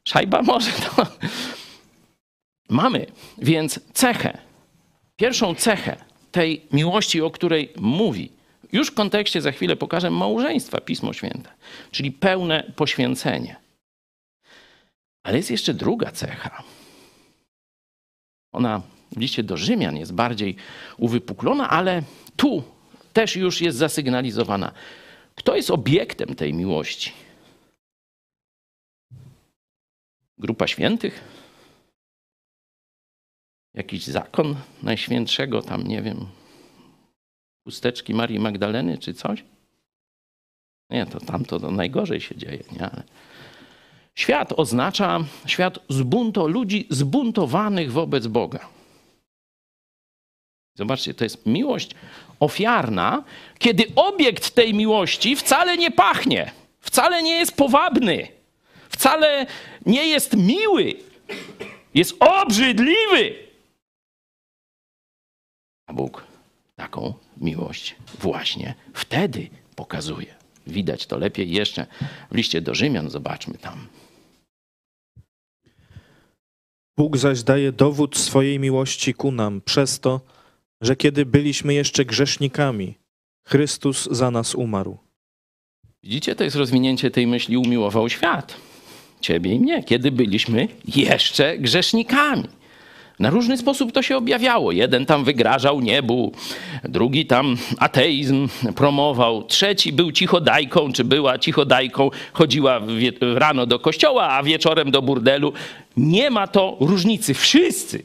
Szajba 0.03 0.41
może 0.41 0.71
to. 0.71 1.07
Mamy 2.69 3.05
więc 3.37 3.79
cechę, 3.93 4.37
pierwszą 5.15 5.55
cechę 5.55 5.95
tej 6.31 6.65
miłości, 6.71 7.21
o 7.21 7.31
której 7.31 7.73
mówi 7.77 8.40
już 8.71 8.87
w 8.87 8.93
kontekście, 8.93 9.41
za 9.41 9.51
chwilę 9.51 9.75
pokażę, 9.75 10.09
małżeństwa 10.09 10.81
Pismo 10.81 11.13
Święte, 11.13 11.49
czyli 11.91 12.11
pełne 12.11 12.71
poświęcenie. 12.75 13.55
Ale 15.23 15.37
jest 15.37 15.51
jeszcze 15.51 15.73
druga 15.73 16.11
cecha. 16.11 16.63
Ona 18.51 18.81
w 19.11 19.19
liście 19.19 19.43
do 19.43 19.57
Rzymian 19.57 19.97
jest 19.97 20.13
bardziej 20.13 20.55
uwypuklona, 20.97 21.69
ale 21.69 22.03
tu 22.35 22.63
też 23.13 23.35
już 23.35 23.61
jest 23.61 23.77
zasygnalizowana. 23.77 24.71
Kto 25.35 25.55
jest 25.55 25.71
obiektem 25.71 26.35
tej 26.35 26.53
miłości? 26.53 27.11
Grupa 30.37 30.67
świętych? 30.67 31.23
Jakiś 33.73 34.07
zakon 34.07 34.55
najświętszego, 34.83 35.61
tam 35.61 35.87
nie 35.87 36.01
wiem, 36.01 36.27
chusteczki 37.63 38.13
Marii 38.13 38.39
Magdaleny 38.39 38.97
czy 38.97 39.13
coś? 39.13 39.43
Nie, 40.89 41.05
to 41.05 41.19
tam 41.19 41.45
to 41.45 41.71
najgorzej 41.71 42.21
się 42.21 42.35
dzieje. 42.35 42.63
Nie? 42.71 42.89
Ale 42.89 43.03
świat 44.15 44.53
oznacza 44.57 45.19
świat 45.45 45.79
zbunto, 45.89 46.47
ludzi 46.47 46.87
zbuntowanych 46.89 47.91
wobec 47.91 48.27
Boga. 48.27 48.69
Zobaczcie, 50.75 51.13
to 51.13 51.23
jest 51.23 51.45
miłość 51.45 51.91
ofiarna, 52.39 53.23
kiedy 53.59 53.83
obiekt 53.95 54.49
tej 54.49 54.73
miłości 54.73 55.35
wcale 55.35 55.77
nie 55.77 55.91
pachnie, 55.91 56.51
wcale 56.79 57.23
nie 57.23 57.33
jest 57.33 57.55
powabny, 57.55 58.27
wcale 58.89 59.45
nie 59.85 60.07
jest 60.07 60.37
miły, 60.37 60.93
jest 61.93 62.15
obrzydliwy. 62.19 63.35
A 65.87 65.93
Bóg 65.93 66.23
taką 66.75 67.13
miłość 67.41 67.95
właśnie 68.19 68.73
wtedy 68.93 69.49
pokazuje. 69.75 70.35
Widać 70.67 71.05
to 71.05 71.17
lepiej 71.17 71.51
jeszcze 71.51 71.85
w 72.31 72.35
liście 72.35 72.61
do 72.61 72.75
Rzymian, 72.75 73.09
zobaczmy 73.09 73.57
tam. 73.57 73.87
Bóg 76.97 77.17
zaś 77.17 77.43
daje 77.43 77.71
dowód 77.71 78.17
swojej 78.17 78.59
miłości 78.59 79.13
ku 79.13 79.31
nam 79.31 79.61
przez 79.61 79.99
to, 79.99 80.21
że 80.81 80.95
kiedy 80.95 81.25
byliśmy 81.25 81.73
jeszcze 81.73 82.05
grzesznikami, 82.05 82.97
Chrystus 83.47 84.07
za 84.11 84.31
nas 84.31 84.55
umarł. 84.55 84.97
Widzicie, 86.03 86.35
to 86.35 86.43
jest 86.43 86.55
rozwinięcie 86.55 87.11
tej 87.11 87.27
myśli 87.27 87.57
umiłował 87.57 88.09
świat. 88.09 88.57
Ciebie 89.21 89.53
i 89.53 89.59
mnie, 89.59 89.83
kiedy 89.83 90.11
byliśmy 90.11 90.67
jeszcze 90.85 91.57
grzesznikami. 91.57 92.60
Na 93.21 93.29
różny 93.29 93.57
sposób 93.57 93.91
to 93.91 94.01
się 94.01 94.17
objawiało. 94.17 94.71
Jeden 94.71 95.05
tam 95.05 95.23
wygrażał 95.23 95.81
niebu, 95.81 96.31
drugi 96.83 97.25
tam 97.25 97.57
ateizm 97.79 98.47
promował, 98.75 99.43
trzeci 99.43 99.93
był 99.93 100.11
cichodajką, 100.11 100.93
czy 100.93 101.03
była 101.03 101.39
cichodajką, 101.39 102.09
chodziła 102.33 102.81
rano 103.35 103.65
do 103.65 103.79
kościoła, 103.79 104.29
a 104.29 104.43
wieczorem 104.43 104.91
do 104.91 105.01
burdelu. 105.01 105.53
Nie 105.97 106.29
ma 106.29 106.47
to 106.47 106.77
różnicy. 106.79 107.33
Wszyscy 107.33 108.03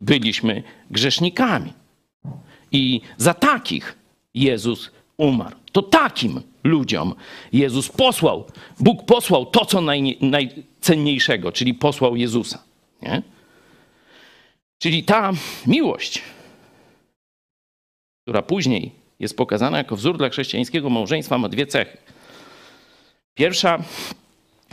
byliśmy 0.00 0.62
grzesznikami. 0.90 1.72
I 2.72 3.00
za 3.16 3.34
takich 3.34 3.96
Jezus 4.34 4.90
umarł. 5.16 5.56
To 5.72 5.82
takim 5.82 6.40
ludziom 6.64 7.14
Jezus 7.52 7.88
posłał, 7.88 8.44
Bóg 8.80 9.04
posłał 9.04 9.46
to, 9.46 9.64
co 9.64 9.80
naj, 9.80 10.18
najcenniejszego, 10.20 11.52
czyli 11.52 11.74
posłał 11.74 12.16
Jezusa. 12.16 12.62
Nie? 13.02 13.22
Czyli 14.82 15.04
ta 15.04 15.32
miłość, 15.66 16.22
która 18.22 18.42
później 18.42 18.92
jest 19.18 19.36
pokazana 19.36 19.78
jako 19.78 19.96
wzór 19.96 20.18
dla 20.18 20.28
chrześcijańskiego 20.28 20.90
małżeństwa, 20.90 21.38
ma 21.38 21.48
dwie 21.48 21.66
cechy. 21.66 21.98
Pierwsza, 23.34 23.78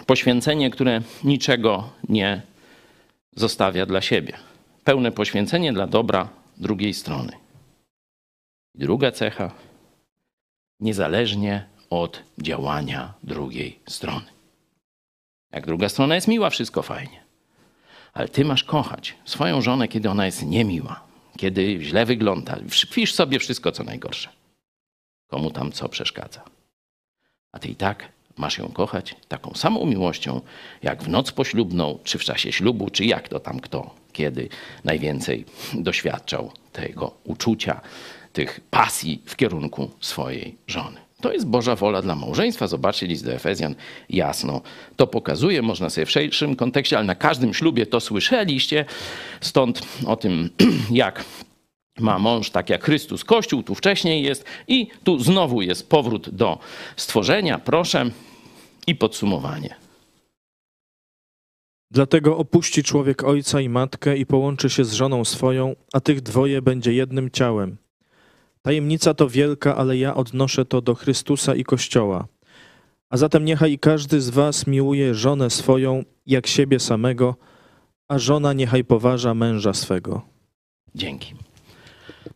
poświęcenie, 0.05 0.70
które 0.70 1.01
niczego 1.24 1.89
nie 2.10 2.41
zostawia 3.36 3.86
dla 3.86 4.01
siebie. 4.01 4.34
Pełne 4.84 5.12
poświęcenie 5.12 5.74
dla 5.74 5.88
dobra 5.88 6.30
drugiej 6.57 6.93
strony. 6.93 7.32
Druga 8.76 9.12
cecha, 9.12 9.51
niezależnie 10.80 11.66
od 11.89 12.24
działania 12.38 13.14
drugiej 13.24 13.80
strony. 13.88 14.26
Jak 15.51 15.66
druga 15.66 15.89
strona 15.89 16.16
jest 16.16 16.28
miła, 16.28 16.49
wszystko 16.49 16.82
fajnie. 16.82 17.28
Ale 18.14 18.28
ty 18.28 18.45
masz 18.45 18.64
kochać 18.64 19.16
swoją 19.26 19.62
żonę, 19.62 19.88
kiedy 19.88 20.10
ona 20.10 20.26
jest 20.26 20.45
niemiła, 20.45 20.99
kiedy 21.38 21.80
źle 21.82 22.05
wygląda. 22.05 22.57
Wpisz 22.70 23.14
sobie 23.14 23.39
wszystko, 23.39 23.72
co 23.72 23.84
najgorsze. 23.84 24.30
Komu 25.28 25.51
tam 25.51 25.72
co 25.72 25.89
przeszkadza. 25.89 26.41
A 27.51 27.60
ty 27.60 27.68
i 27.68 27.76
tak 27.76 28.10
masz 28.38 28.57
ją 28.57 28.68
kochać 28.68 29.16
taką 29.28 29.53
samą 29.53 29.86
miłością, 29.86 30.41
jak 30.84 31.03
w 31.03 31.10
noc 31.10 31.32
poślubną, 31.32 31.99
czy 32.03 32.18
w 32.18 32.24
czasie 32.24 32.51
ślubu, 32.51 32.89
czy 32.89 33.05
jak 33.05 33.30
to 33.30 33.39
tam 33.39 33.60
kto, 33.60 33.95
kiedy 34.14 34.49
najwięcej 34.84 35.45
doświadczał 35.74 36.51
tego 36.72 37.14
uczucia, 37.24 37.82
tych 38.34 38.60
pasji 38.70 39.22
w 39.26 39.36
kierunku 39.36 39.91
swojej 39.99 40.55
żony. 40.68 41.09
To 41.22 41.34
jest 41.34 41.47
Boża 41.47 41.76
wola 41.76 42.01
dla 42.01 42.15
małżeństwa. 42.15 42.67
Zobaczcie, 42.67 43.07
list 43.07 43.26
do 43.26 43.34
Efezjan 43.34 43.76
jasno 44.09 44.61
to 44.95 45.07
pokazuje. 45.07 45.61
Można 45.61 45.89
sobie 45.89 46.05
w 46.05 46.11
szerszym 46.11 46.55
kontekście, 46.55 46.97
ale 46.97 47.05
na 47.05 47.15
każdym 47.15 47.53
ślubie 47.53 47.86
to 47.86 47.99
słyszeliście. 47.99 48.86
Stąd 49.41 49.82
o 50.05 50.15
tym, 50.15 50.49
jak 50.91 51.26
ma 51.99 52.20
mąż, 52.20 52.49
tak 52.49 52.70
jak 52.70 52.84
Chrystus 52.84 53.24
Kościół, 53.24 53.63
tu 53.63 53.76
wcześniej 53.76 54.24
jest 54.24 54.45
i 54.67 54.88
tu 55.03 55.20
znowu 55.20 55.61
jest 55.61 55.89
powrót 55.89 56.30
do 56.30 56.59
stworzenia. 56.95 57.59
Proszę 57.59 58.11
i 58.88 58.95
podsumowanie. 58.95 59.76
Dlatego 61.91 62.38
opuści 62.38 62.84
człowiek 62.84 63.24
ojca 63.24 63.61
i 63.61 63.70
matkę 63.70 64.17
i 64.17 64.26
połączy 64.26 64.70
się 64.70 64.86
z 64.86 64.93
żoną 64.93 65.26
swoją, 65.26 65.76
a 65.93 65.99
tych 65.99 66.22
dwoje 66.22 66.61
będzie 66.61 66.93
jednym 66.93 67.32
ciałem. 67.32 67.78
Tajemnica 68.62 69.14
to 69.14 69.30
wielka, 69.30 69.76
ale 69.76 69.97
ja 69.97 70.16
odnoszę 70.16 70.66
to 70.66 70.82
do 70.82 70.95
Chrystusa 70.95 71.55
i 71.55 71.64
Kościoła. 71.64 72.28
A 73.10 73.18
zatem 73.18 73.45
niechaj 73.45 73.80
każdy 73.80 74.22
z 74.22 74.30
was 74.30 74.68
miłuje 74.68 75.14
żonę 75.14 75.49
swoją 75.49 76.03
jak 76.26 76.47
siebie 76.47 76.80
samego, 76.80 77.36
a 78.07 78.20
żona 78.20 78.53
niechaj 78.53 78.84
poważa 78.84 79.34
męża 79.34 79.74
swego. 79.74 80.22
Dzięki. 80.95 81.36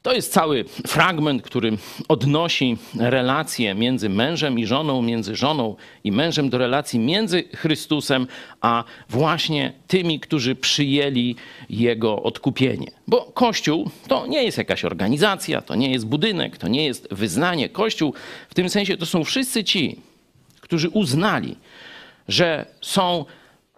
To 0.01 0.13
jest 0.13 0.33
cały 0.33 0.65
fragment, 0.87 1.41
który 1.41 1.77
odnosi 2.07 2.77
relacje 2.99 3.75
między 3.75 4.09
mężem 4.09 4.59
i 4.59 4.65
żoną, 4.65 5.01
między 5.01 5.35
żoną 5.35 5.75
i 6.03 6.11
mężem 6.11 6.49
do 6.49 6.57
relacji 6.57 6.99
między 6.99 7.43
Chrystusem, 7.55 8.27
a 8.61 8.83
właśnie 9.09 9.73
tymi, 9.87 10.19
którzy 10.19 10.55
przyjęli 10.55 11.35
Jego 11.69 12.23
odkupienie. 12.23 12.91
Bo 13.07 13.21
Kościół 13.21 13.89
to 14.07 14.27
nie 14.27 14.43
jest 14.43 14.57
jakaś 14.57 14.85
organizacja, 14.85 15.61
to 15.61 15.75
nie 15.75 15.91
jest 15.91 16.05
budynek, 16.05 16.57
to 16.57 16.67
nie 16.67 16.85
jest 16.85 17.07
wyznanie. 17.11 17.69
Kościół 17.69 18.13
w 18.49 18.53
tym 18.53 18.69
sensie 18.69 18.97
to 18.97 19.05
są 19.05 19.23
wszyscy 19.23 19.63
ci, 19.63 19.99
którzy 20.61 20.89
uznali, 20.89 21.55
że 22.27 22.65
są 22.81 23.25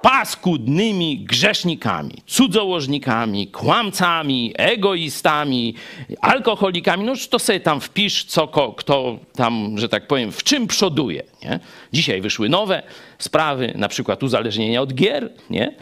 paskudnymi 0.02 1.20
grzesznikami, 1.20 2.14
cudzołożnikami, 2.28 3.48
kłamcami, 3.48 4.54
egoistami, 4.58 5.76
alkoholikami. 6.22 7.04
No 7.04 7.14
to 7.30 7.40
sobie 7.40 7.60
tam 7.60 7.82
wpisz, 7.82 8.24
co 8.24 8.48
kto 8.78 9.20
tam, 9.36 9.78
że 9.78 9.90
tak 9.90 10.08
powiem, 10.08 10.32
w 10.32 10.44
czym 10.44 10.68
przoduje. 10.68 11.24
Nie? 11.44 11.60
Dzisiaj 11.94 12.22
wyszły 12.22 12.50
nowe 12.50 12.84
sprawy, 13.18 13.74
na 13.76 13.88
przykład 13.88 14.24
uzależnienia 14.24 14.82
od 14.82 14.94
gier, 14.94 15.30
nie? 15.50 15.76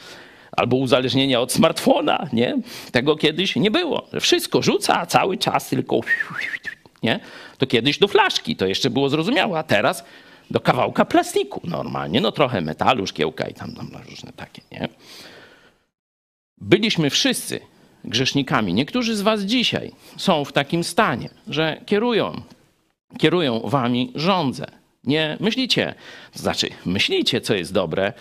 albo 0.51 0.77
uzależnienia 0.77 1.41
od 1.41 1.51
smartfona. 1.51 2.27
Nie? 2.33 2.57
Tego 2.91 3.15
kiedyś 3.15 3.55
nie 3.55 3.71
było. 3.71 4.07
Wszystko 4.21 4.61
rzuca, 4.61 4.99
a 4.99 5.05
cały 5.05 5.37
czas 5.37 5.69
tylko... 5.69 5.99
Nie? 7.03 7.19
To 7.57 7.67
kiedyś 7.67 7.97
do 7.97 8.07
flaszki, 8.07 8.55
to 8.55 8.65
jeszcze 8.65 8.89
było 8.89 9.09
zrozumiałe, 9.09 9.59
a 9.59 9.63
teraz 9.63 10.03
do 10.51 10.59
kawałka 10.59 11.05
plastiku 11.05 11.61
normalnie, 11.63 12.21
no 12.21 12.31
trochę 12.31 12.61
metalu, 12.61 13.07
szkiełka 13.07 13.47
i 13.47 13.53
tam, 13.53 13.75
tam 13.75 13.89
różne 14.09 14.31
takie, 14.33 14.61
nie? 14.71 14.89
Byliśmy 16.57 17.09
wszyscy 17.09 17.59
grzesznikami. 18.05 18.73
Niektórzy 18.73 19.15
z 19.15 19.21
was 19.21 19.41
dzisiaj 19.41 19.91
są 20.17 20.45
w 20.45 20.53
takim 20.53 20.83
stanie, 20.83 21.29
że 21.47 21.81
kierują, 21.85 22.41
kierują 23.17 23.59
wami 23.59 24.11
rządzę. 24.15 24.65
Nie 25.03 25.37
myślicie, 25.39 25.95
to 26.33 26.39
znaczy 26.39 26.69
myślicie, 26.85 27.41
co 27.41 27.55
jest 27.55 27.73
dobre 27.73 28.13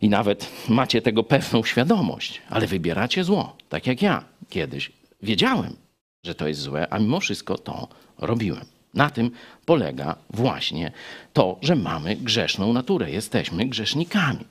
i 0.00 0.08
nawet 0.08 0.50
macie 0.68 1.02
tego 1.02 1.22
pewną 1.22 1.64
świadomość, 1.64 2.42
ale 2.50 2.66
wybieracie 2.66 3.24
zło, 3.24 3.56
tak 3.68 3.86
jak 3.86 4.02
ja 4.02 4.24
kiedyś 4.48 4.92
wiedziałem, 5.22 5.76
że 6.24 6.34
to 6.34 6.48
jest 6.48 6.60
złe, 6.60 6.86
a 6.90 6.98
mimo 6.98 7.20
wszystko 7.20 7.58
to 7.58 7.88
robiłem. 8.18 8.75
Na 8.96 9.10
tym 9.10 9.30
polega 9.64 10.16
właśnie 10.30 10.92
to, 11.32 11.58
że 11.62 11.76
mamy 11.76 12.16
grzeszną 12.16 12.72
naturę. 12.72 13.10
Jesteśmy 13.10 13.66
grzesznikami. 13.66 14.44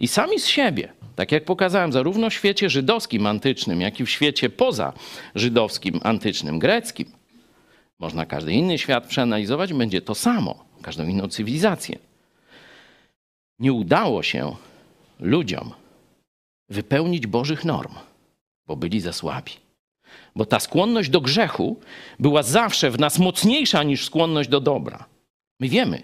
I 0.00 0.08
sami 0.08 0.40
z 0.40 0.46
siebie, 0.46 0.92
tak 1.16 1.32
jak 1.32 1.44
pokazałem, 1.44 1.92
zarówno 1.92 2.30
w 2.30 2.34
świecie 2.34 2.70
żydowskim 2.70 3.26
antycznym, 3.26 3.80
jak 3.80 4.00
i 4.00 4.04
w 4.04 4.10
świecie 4.10 4.50
poza 4.50 4.92
żydowskim 5.34 6.00
antycznym, 6.02 6.58
greckim, 6.58 7.12
można 7.98 8.26
każdy 8.26 8.52
inny 8.52 8.78
świat 8.78 9.06
przeanalizować, 9.06 9.72
będzie 9.72 10.02
to 10.02 10.14
samo, 10.14 10.64
każdą 10.82 11.06
inną 11.06 11.28
cywilizację. 11.28 11.98
Nie 13.58 13.72
udało 13.72 14.22
się 14.22 14.56
ludziom 15.20 15.72
wypełnić 16.68 17.26
Bożych 17.26 17.64
norm, 17.64 17.94
bo 18.66 18.76
byli 18.76 19.00
za 19.00 19.12
słabi. 19.12 19.52
Bo 20.36 20.44
ta 20.44 20.60
skłonność 20.60 21.10
do 21.10 21.20
grzechu 21.20 21.80
była 22.18 22.42
zawsze 22.42 22.90
w 22.90 22.98
nas 22.98 23.18
mocniejsza 23.18 23.82
niż 23.82 24.04
skłonność 24.04 24.48
do 24.48 24.60
dobra. 24.60 25.04
My 25.60 25.68
wiemy, 25.68 26.02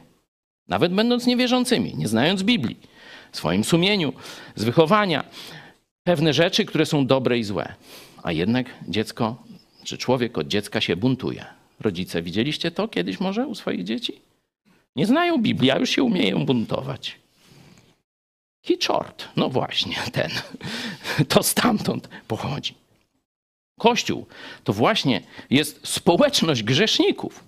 nawet 0.69 0.95
będąc 0.95 1.27
niewierzącymi, 1.27 1.95
nie 1.97 2.09
znając 2.09 2.43
Biblii, 2.43 2.77
w 3.33 3.37
swoim 3.37 3.65
sumieniu, 3.65 4.13
z 4.55 4.65
wychowania, 4.65 5.25
pewne 6.05 6.33
rzeczy, 6.33 6.65
które 6.65 6.87
są 6.87 7.07
dobre 7.07 7.39
i 7.39 7.45
złe. 7.45 7.75
A 8.23 8.33
jednak 8.33 8.67
dziecko, 8.89 9.43
czy 9.85 9.99
człowiek 9.99 10.39
od 10.39 10.49
dziecka 10.49 10.81
się 10.81 10.97
buntuje. 10.97 11.45
Rodzice, 11.81 12.23
widzieliście 12.23 12.71
to 12.71 12.89
kiedyś 12.89 13.21
może 13.21 13.47
u 13.47 13.55
swoich 13.55 13.85
dzieci? 13.85 14.21
Nie 14.97 15.07
znają 15.07 15.43
Biblii, 15.43 15.71
a 15.71 15.79
już 15.79 15.91
się 15.91 16.03
umieją 16.03 16.47
buntować. 16.47 17.19
Kiczort, 18.63 19.29
no 19.37 19.49
właśnie, 19.49 19.97
ten. 20.13 20.31
To 21.29 21.43
stamtąd 21.43 22.09
pochodzi. 22.29 22.75
Kościół 23.79 24.27
to 24.65 24.73
właśnie 24.73 25.23
jest 25.51 25.87
społeczność 25.89 26.63
grzeszników, 26.63 27.45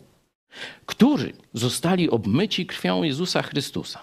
którzy 0.86 1.32
zostali 1.52 2.10
obmyci 2.10 2.66
krwią 2.66 3.02
Jezusa 3.02 3.42
Chrystusa. 3.42 4.02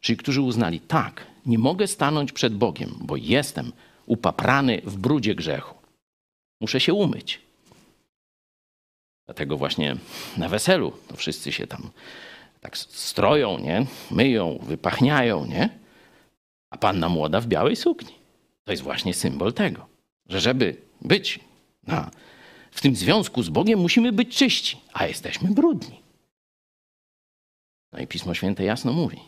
Czyli 0.00 0.16
którzy 0.16 0.40
uznali, 0.40 0.80
tak, 0.80 1.26
nie 1.46 1.58
mogę 1.58 1.86
stanąć 1.86 2.32
przed 2.32 2.54
Bogiem, 2.54 2.94
bo 3.00 3.16
jestem 3.16 3.72
upaprany 4.06 4.80
w 4.84 4.96
brudzie 4.96 5.34
grzechu. 5.34 5.74
Muszę 6.60 6.80
się 6.80 6.94
umyć. 6.94 7.40
Dlatego 9.26 9.56
właśnie 9.56 9.96
na 10.36 10.48
weselu 10.48 10.92
to 11.08 11.16
wszyscy 11.16 11.52
się 11.52 11.66
tam 11.66 11.90
tak 12.60 12.78
stroją, 12.78 13.58
nie? 13.58 13.86
myją, 14.10 14.58
wypachniają, 14.62 15.46
nie? 15.46 15.68
a 16.70 16.76
panna 16.78 17.08
młoda 17.08 17.40
w 17.40 17.46
białej 17.46 17.76
sukni. 17.76 18.14
To 18.64 18.72
jest 18.72 18.82
właśnie 18.82 19.14
symbol 19.14 19.52
tego, 19.52 19.86
że 20.28 20.40
żeby 20.40 20.76
być 21.00 21.40
na, 21.88 22.10
w 22.70 22.80
tym 22.80 22.96
związku 22.96 23.42
z 23.42 23.48
Bogiem 23.48 23.80
musimy 23.80 24.12
być 24.12 24.36
czyści, 24.36 24.80
a 24.92 25.06
jesteśmy 25.06 25.50
brudni. 25.50 26.00
No 27.92 27.98
i 27.98 28.06
Pismo 28.06 28.34
Święte 28.34 28.64
jasno 28.64 28.92
mówi, 28.92 29.18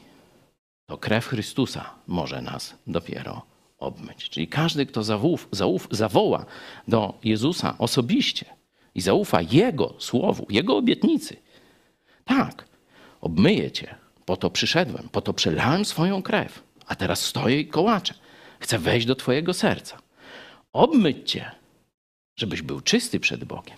to 0.87 0.99
krew 0.99 1.27
Chrystusa 1.27 1.95
może 2.07 2.43
nas 2.43 2.75
dopiero 2.87 3.43
obmyć. 3.79 4.29
Czyli 4.31 4.49
każdy, 4.49 4.87
kto 4.87 5.03
zawów, 5.03 5.49
zauf, 5.53 5.89
zawoła 5.91 6.47
do 6.89 7.19
Jezusa 7.25 7.75
osobiście 7.79 8.47
i 8.95 9.01
zaufa 9.01 9.41
Jego 9.43 9.95
słowu, 9.99 10.47
Jego 10.51 10.77
obietnicy, 10.77 11.37
tak, 12.25 12.65
obmyję 13.21 13.71
Cię, 13.71 13.95
po 14.25 14.37
to 14.37 14.51
przyszedłem, 14.51 15.09
po 15.13 15.21
to 15.21 15.33
przelałem 15.33 15.85
swoją 15.85 16.23
krew, 16.23 16.63
a 16.87 16.95
teraz 16.95 17.21
stoję 17.25 17.61
i 17.61 17.67
kołaczę. 17.67 18.15
Chcę 18.61 18.79
wejść 18.79 19.07
do 19.07 19.15
Twojego 19.15 19.55
serca. 19.55 19.99
Obmyć 20.73 21.31
Cię, 21.31 21.51
żebyś 22.41 22.63
był 22.63 22.81
czysty 22.81 23.21
przed 23.21 23.45
Bogiem. 23.45 23.77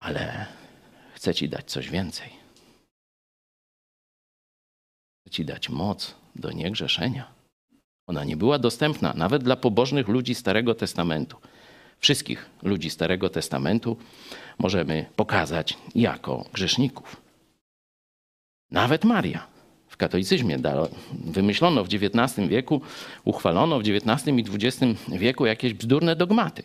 Ale 0.00 0.46
chcę 1.14 1.34
Ci 1.34 1.48
dać 1.48 1.70
coś 1.70 1.90
więcej. 1.90 2.30
Chcę 5.20 5.30
Ci 5.30 5.44
dać 5.44 5.68
moc 5.68 6.14
do 6.36 6.52
niegrzeszenia. 6.52 7.32
Ona 8.06 8.24
nie 8.24 8.36
była 8.36 8.58
dostępna 8.58 9.12
nawet 9.16 9.44
dla 9.44 9.56
pobożnych 9.56 10.08
ludzi 10.08 10.34
Starego 10.34 10.74
Testamentu. 10.74 11.36
Wszystkich 11.98 12.50
ludzi 12.62 12.90
Starego 12.90 13.28
Testamentu 13.28 13.96
możemy 14.58 15.06
pokazać 15.16 15.78
jako 15.94 16.44
grzeszników. 16.52 17.20
Nawet 18.70 19.04
Maria 19.04 19.57
katolicyzmie 19.98 20.58
wymyślono 21.12 21.84
w 21.84 21.88
XIX 21.94 22.48
wieku, 22.48 22.80
uchwalono 23.24 23.78
w 23.78 23.82
XIX 23.82 24.38
i 24.38 24.66
XX 24.66 25.02
wieku 25.08 25.46
jakieś 25.46 25.74
bzdurne 25.74 26.16
dogmaty. 26.16 26.62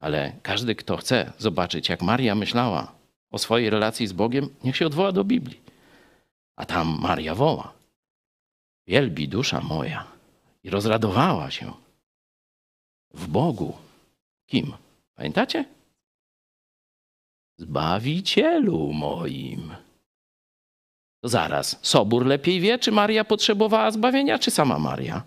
Ale 0.00 0.32
każdy, 0.42 0.74
kto 0.74 0.96
chce 0.96 1.32
zobaczyć, 1.38 1.88
jak 1.88 2.02
Maria 2.02 2.34
myślała 2.34 2.92
o 3.30 3.38
swojej 3.38 3.70
relacji 3.70 4.06
z 4.06 4.12
Bogiem, 4.12 4.48
niech 4.64 4.76
się 4.76 4.86
odwoła 4.86 5.12
do 5.12 5.24
Biblii. 5.24 5.60
A 6.56 6.66
tam 6.66 6.98
Maria 7.00 7.34
woła: 7.34 7.72
Wielbi 8.86 9.28
dusza 9.28 9.60
moja. 9.60 10.06
I 10.64 10.70
rozradowała 10.70 11.50
się 11.50 11.72
w 13.14 13.26
Bogu. 13.28 13.76
Kim? 14.46 14.72
Pamiętacie? 15.14 15.64
Zbawicielu 17.56 18.92
moim. 18.92 19.74
To 21.20 21.28
zaraz, 21.28 21.78
Sobór 21.82 22.26
lepiej 22.26 22.60
wie, 22.60 22.78
czy 22.78 22.92
Maria 22.92 23.24
potrzebowała 23.24 23.90
zbawienia, 23.90 24.38
czy 24.38 24.50
sama 24.50 24.78
Maria? 24.78 25.22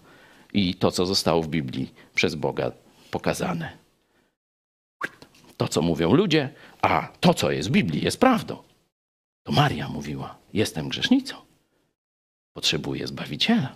I 0.53 0.75
to, 0.75 0.91
co 0.91 1.05
zostało 1.05 1.41
w 1.41 1.47
Biblii 1.47 1.93
przez 2.15 2.35
Boga 2.35 2.71
pokazane. 3.11 3.77
To, 5.57 5.67
co 5.67 5.81
mówią 5.81 6.13
ludzie, 6.13 6.49
a 6.81 7.07
to, 7.19 7.33
co 7.33 7.51
jest 7.51 7.69
w 7.69 7.71
Biblii, 7.71 8.03
jest 8.03 8.19
prawdą. 8.19 8.57
To 9.43 9.51
Maria 9.51 9.89
mówiła: 9.89 10.35
Jestem 10.53 10.89
grzesznicą. 10.89 11.35
Potrzebuję 12.53 13.07
zbawiciela. 13.07 13.75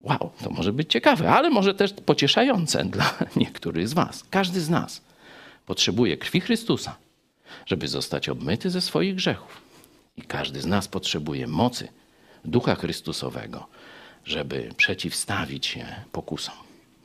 Wow, 0.00 0.30
to 0.44 0.50
może 0.50 0.72
być 0.72 0.92
ciekawe, 0.92 1.30
ale 1.30 1.50
może 1.50 1.74
też 1.74 1.92
pocieszające 1.92 2.84
dla 2.94 3.14
niektórych 3.36 3.88
z 3.88 3.92
Was. 3.92 4.24
Każdy 4.30 4.60
z 4.60 4.70
nas 4.70 5.02
potrzebuje 5.66 6.16
krwi 6.16 6.40
Chrystusa, 6.40 6.96
żeby 7.66 7.88
zostać 7.88 8.28
obmyty 8.28 8.70
ze 8.70 8.80
swoich 8.80 9.14
grzechów. 9.14 9.71
I 10.16 10.22
każdy 10.22 10.60
z 10.60 10.66
nas 10.66 10.88
potrzebuje 10.88 11.46
mocy 11.46 11.88
Ducha 12.44 12.74
Chrystusowego, 12.74 13.66
żeby 14.24 14.70
przeciwstawić 14.76 15.66
się 15.66 15.86
pokusom. 16.12 16.54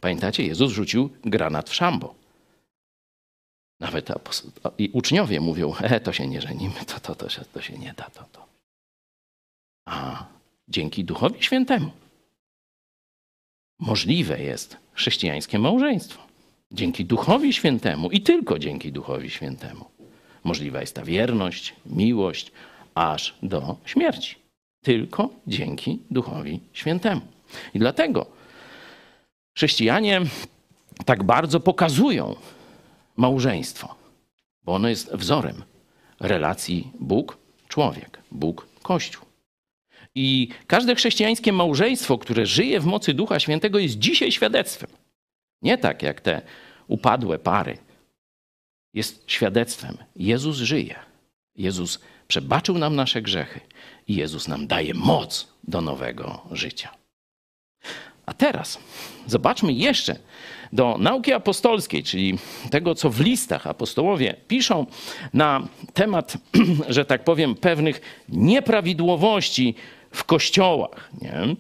Pamiętacie, 0.01 0.45
Jezus 0.45 0.71
rzucił 0.71 1.09
granat 1.25 1.69
w 1.69 1.73
szambo. 1.73 2.15
Nawet 3.79 4.09
i 4.77 4.89
uczniowie 4.93 5.39
mówią, 5.39 5.75
e, 5.81 5.99
to 5.99 6.13
się 6.13 6.27
nie 6.27 6.41
żenimy, 6.41 6.85
to, 6.87 6.99
to, 6.99 7.15
to, 7.15 7.29
się, 7.29 7.45
to 7.53 7.61
się 7.61 7.77
nie 7.77 7.93
da. 7.93 8.09
To, 8.09 8.23
to. 8.31 8.45
A 9.85 10.25
dzięki 10.67 11.03
Duchowi 11.03 11.43
Świętemu 11.43 11.91
możliwe 13.79 14.41
jest 14.41 14.77
chrześcijańskie 14.93 15.59
małżeństwo. 15.59 16.21
Dzięki 16.71 17.05
Duchowi 17.05 17.53
Świętemu 17.53 18.11
i 18.11 18.21
tylko 18.21 18.59
dzięki 18.59 18.91
Duchowi 18.91 19.29
Świętemu. 19.29 19.85
Możliwa 20.43 20.81
jest 20.81 20.95
ta 20.95 21.03
wierność, 21.03 21.75
miłość, 21.85 22.51
aż 22.97 23.35
do 23.43 23.77
śmierci. 23.85 24.35
Tylko 24.83 25.29
dzięki 25.47 25.99
Duchowi 26.11 26.59
Świętemu. 26.73 27.21
I 27.73 27.79
dlatego 27.79 28.25
chrześcijanie 29.57 30.21
tak 31.05 31.23
bardzo 31.23 31.59
pokazują 31.59 32.35
małżeństwo, 33.17 33.95
bo 34.63 34.73
ono 34.75 34.89
jest 34.89 35.13
wzorem 35.13 35.63
relacji 36.19 36.91
Bóg-człowiek, 36.99 38.19
Bóg-Kościół. 38.31 39.25
I 40.15 40.49
każde 40.67 40.95
chrześcijańskie 40.95 41.53
małżeństwo, 41.53 42.17
które 42.17 42.45
żyje 42.45 42.79
w 42.79 42.85
mocy 42.85 43.13
Ducha 43.13 43.39
Świętego, 43.39 43.79
jest 43.79 43.99
dzisiaj 43.99 44.31
świadectwem. 44.31 44.89
Nie 45.61 45.77
tak 45.77 46.03
jak 46.03 46.21
te 46.21 46.41
upadłe 46.87 47.39
pary. 47.39 47.77
Jest 48.93 49.23
świadectwem. 49.27 49.97
Jezus 50.15 50.57
żyje. 50.57 51.06
Jezus 51.57 51.99
przebaczył 52.27 52.77
nam 52.77 52.95
nasze 52.95 53.21
grzechy 53.21 53.59
i 54.07 54.15
Jezus 54.15 54.47
nam 54.47 54.67
daje 54.67 54.93
moc 54.93 55.47
do 55.63 55.81
nowego 55.81 56.41
życia. 56.51 56.89
A 58.25 58.33
teraz 58.33 58.79
zobaczmy 59.25 59.73
jeszcze 59.73 60.15
do 60.73 60.97
nauki 60.99 61.33
apostolskiej, 61.33 62.03
czyli 62.03 62.37
tego, 62.71 62.95
co 62.95 63.09
w 63.09 63.19
listach 63.19 63.67
apostołowie 63.67 64.35
piszą 64.47 64.85
na 65.33 65.67
temat, 65.93 66.37
że 66.89 67.05
tak 67.05 67.23
powiem, 67.23 67.55
pewnych 67.55 68.01
nieprawidłowości 68.29 69.75
w 70.11 70.23
kościołach. 70.23 71.09
Nie? 71.21 71.55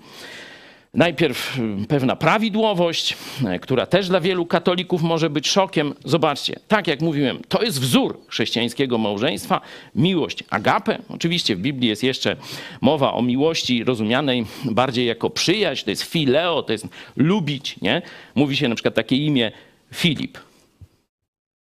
Najpierw 0.93 1.59
y, 1.83 1.87
pewna 1.87 2.15
prawidłowość, 2.15 3.17
y, 3.55 3.59
która 3.59 3.85
też 3.85 4.07
dla 4.07 4.19
wielu 4.19 4.45
katolików 4.45 5.01
może 5.01 5.29
być 5.29 5.49
szokiem. 5.49 5.93
Zobaczcie, 6.05 6.59
tak 6.67 6.87
jak 6.87 7.01
mówiłem, 7.01 7.39
to 7.47 7.63
jest 7.63 7.81
wzór 7.81 8.19
chrześcijańskiego 8.27 8.97
małżeństwa, 8.97 9.61
miłość 9.95 10.43
agape. 10.49 10.97
Oczywiście 11.09 11.55
w 11.55 11.59
Biblii 11.59 11.89
jest 11.89 12.03
jeszcze 12.03 12.35
mowa 12.81 13.13
o 13.13 13.21
miłości 13.21 13.83
rozumianej 13.83 14.45
bardziej 14.65 15.05
jako 15.05 15.29
przyjaźń, 15.29 15.85
to 15.85 15.89
jest 15.89 16.03
fileo, 16.03 16.63
to 16.63 16.71
jest 16.71 16.87
lubić, 17.15 17.81
nie? 17.81 18.01
Mówi 18.35 18.57
się 18.57 18.67
na 18.67 18.75
przykład 18.75 18.95
takie 18.95 19.15
imię 19.15 19.51
Filip. 19.93 20.37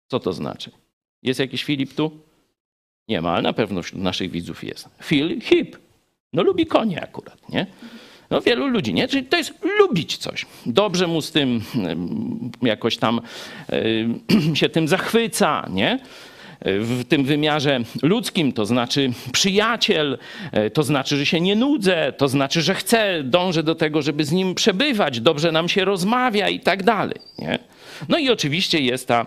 Co 0.09 0.21
to 0.21 0.33
znaczy? 0.33 0.71
Jest 1.23 1.41
jakiś 1.41 1.65
Filip 1.65 1.95
tu? 1.95 2.11
Nie 3.09 3.21
ma, 3.21 3.33
ale 3.33 3.43
na 3.43 3.53
pewno 3.53 3.83
wśród 3.83 4.03
naszych 4.03 4.31
widzów 4.31 4.65
jest. 4.65 4.89
Phil 5.03 5.41
Hip. 5.41 5.77
No 6.33 6.43
lubi 6.43 6.67
konie 6.67 7.03
akurat, 7.03 7.49
nie? 7.49 7.67
No 8.35 8.41
wielu 8.41 8.66
ludzi, 8.66 8.95
nie? 8.95 9.09
Czyli 9.09 9.24
to 9.24 9.37
jest 9.37 9.55
lubić 9.80 10.16
coś. 10.16 10.47
Dobrze 10.66 11.07
mu 11.07 11.22
z 11.22 11.32
tym 11.32 11.61
jakoś 12.62 12.97
tam 12.97 13.20
się 14.55 14.68
tym 14.68 14.89
zachwyca, 14.89 15.66
nie? 15.70 15.99
w 16.64 17.05
tym 17.09 17.24
wymiarze 17.24 17.80
ludzkim, 18.03 18.53
to 18.53 18.66
znaczy 18.66 19.12
przyjaciel, 19.32 20.18
e, 20.53 20.70
to 20.70 20.82
znaczy, 20.82 21.16
że 21.16 21.26
się 21.26 21.41
nie 21.41 21.57
nudzę, 21.57 22.12
to 22.16 22.28
znaczy, 22.28 22.62
że 22.62 22.74
chcę, 22.74 23.22
dążę 23.24 23.62
do 23.62 23.74
tego, 23.74 24.03
żeby 24.03 24.24
z 24.24 24.32
nim 24.32 24.55
przebywać, 24.55 25.20
dobrze 25.20 25.53
nam 25.53 25.68
się 25.68 25.85
rozmawia 25.85 26.49
i 26.49 26.61
tak 26.61 26.82
dalej. 26.82 27.16
Nie? 27.39 27.59
No 28.09 28.18
i 28.18 28.30
oczywiście 28.30 28.80
jest 28.80 29.09
ta 29.09 29.26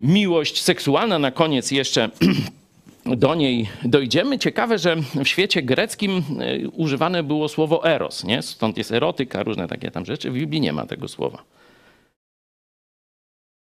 miłość 0.00 0.62
seksualna. 0.62 1.18
Na 1.18 1.30
koniec 1.30 1.70
jeszcze 1.70 2.10
do 3.06 3.34
niej 3.34 3.68
dojdziemy. 3.84 4.38
Ciekawe, 4.38 4.78
że 4.78 4.96
w 4.96 5.28
świecie 5.28 5.62
greckim 5.62 6.22
e, 6.40 6.68
używane 6.68 7.22
było 7.22 7.48
słowo 7.48 7.84
eros, 7.84 8.24
nie? 8.24 8.42
Stąd 8.42 8.78
jest 8.78 8.92
erotyka, 8.92 9.42
różne 9.42 9.68
takie 9.68 9.90
tam 9.90 10.06
rzeczy. 10.06 10.30
W 10.30 10.34
Biblii 10.34 10.60
nie 10.60 10.72
ma 10.72 10.86
tego 10.86 11.08
słowa. 11.08 11.42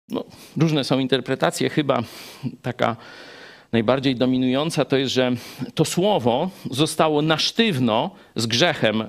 No, 0.09 0.23
różne 0.57 0.83
są 0.83 0.99
interpretacje. 0.99 1.69
Chyba 1.69 2.03
taka 2.61 2.95
najbardziej 3.71 4.15
dominująca 4.15 4.85
to 4.85 4.97
jest, 4.97 5.13
że 5.13 5.31
to 5.75 5.85
słowo 5.85 6.49
zostało 6.71 7.21
na 7.21 7.37
sztywno 7.37 8.11
z 8.35 8.45
grzechem 8.47 9.03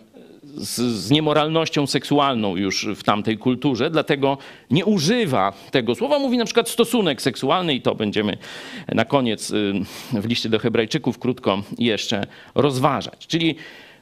z, 0.56 0.80
z, 0.80 1.10
niemoralnością 1.10 1.86
seksualną 1.86 2.56
już 2.56 2.86
w 2.96 3.02
tamtej 3.02 3.38
kulturze, 3.38 3.90
dlatego 3.90 4.38
nie 4.70 4.84
używa 4.84 5.52
tego 5.70 5.94
słowa. 5.94 6.18
Mówi 6.18 6.38
na 6.38 6.44
przykład 6.44 6.68
stosunek 6.68 7.22
seksualny 7.22 7.74
i 7.74 7.80
to 7.80 7.94
będziemy 7.94 8.38
na 8.88 9.04
koniec 9.04 9.50
y, 9.50 9.72
w 10.12 10.24
liście 10.24 10.48
do 10.48 10.58
Hebrajczyków 10.58 11.18
krótko 11.18 11.62
jeszcze 11.78 12.26
rozważać. 12.54 13.26
Czyli 13.26 13.56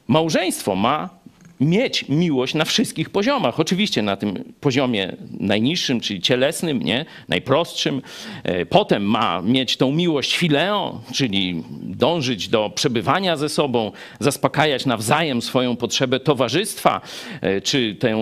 małżeństwo 0.08 0.74
ma 0.74 1.19
mieć 1.60 2.08
miłość 2.08 2.54
na 2.54 2.64
wszystkich 2.64 3.10
poziomach. 3.10 3.60
Oczywiście 3.60 4.02
na 4.02 4.16
tym 4.16 4.44
poziomie 4.60 5.16
najniższym, 5.40 6.00
czyli 6.00 6.20
cielesnym, 6.20 6.82
nie? 6.82 7.04
najprostszym. 7.28 8.02
E, 8.42 8.66
potem 8.66 9.02
ma 9.02 9.42
mieć 9.42 9.76
tą 9.76 9.92
miłość 9.92 10.36
fileo, 10.36 11.00
czyli 11.12 11.64
dążyć 11.82 12.48
do 12.48 12.70
przebywania 12.74 13.36
ze 13.36 13.48
sobą, 13.48 13.92
zaspokajać 14.20 14.86
nawzajem 14.86 15.42
swoją 15.42 15.76
potrzebę 15.76 16.20
towarzystwa, 16.20 17.00
e, 17.40 17.60
czy 17.60 17.94
ten, 17.94 18.16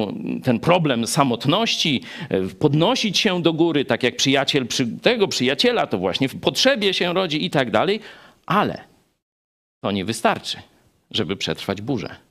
ten 0.44 0.60
problem 0.60 1.06
samotności, 1.06 2.02
e, 2.28 2.40
podnosić 2.48 3.18
się 3.18 3.42
do 3.42 3.52
góry, 3.52 3.84
tak 3.84 4.02
jak 4.02 4.16
przyjaciel 4.16 4.66
przy 4.66 4.86
tego 4.86 5.28
przyjaciela, 5.28 5.86
to 5.86 5.98
właśnie 5.98 6.28
w 6.28 6.40
potrzebie 6.40 6.94
się 6.94 7.14
rodzi 7.14 7.44
i 7.44 7.50
tak 7.50 7.70
dalej. 7.70 8.00
Ale 8.46 8.84
to 9.80 9.90
nie 9.90 10.04
wystarczy, 10.04 10.56
żeby 11.10 11.36
przetrwać 11.36 11.82
burzę 11.82 12.27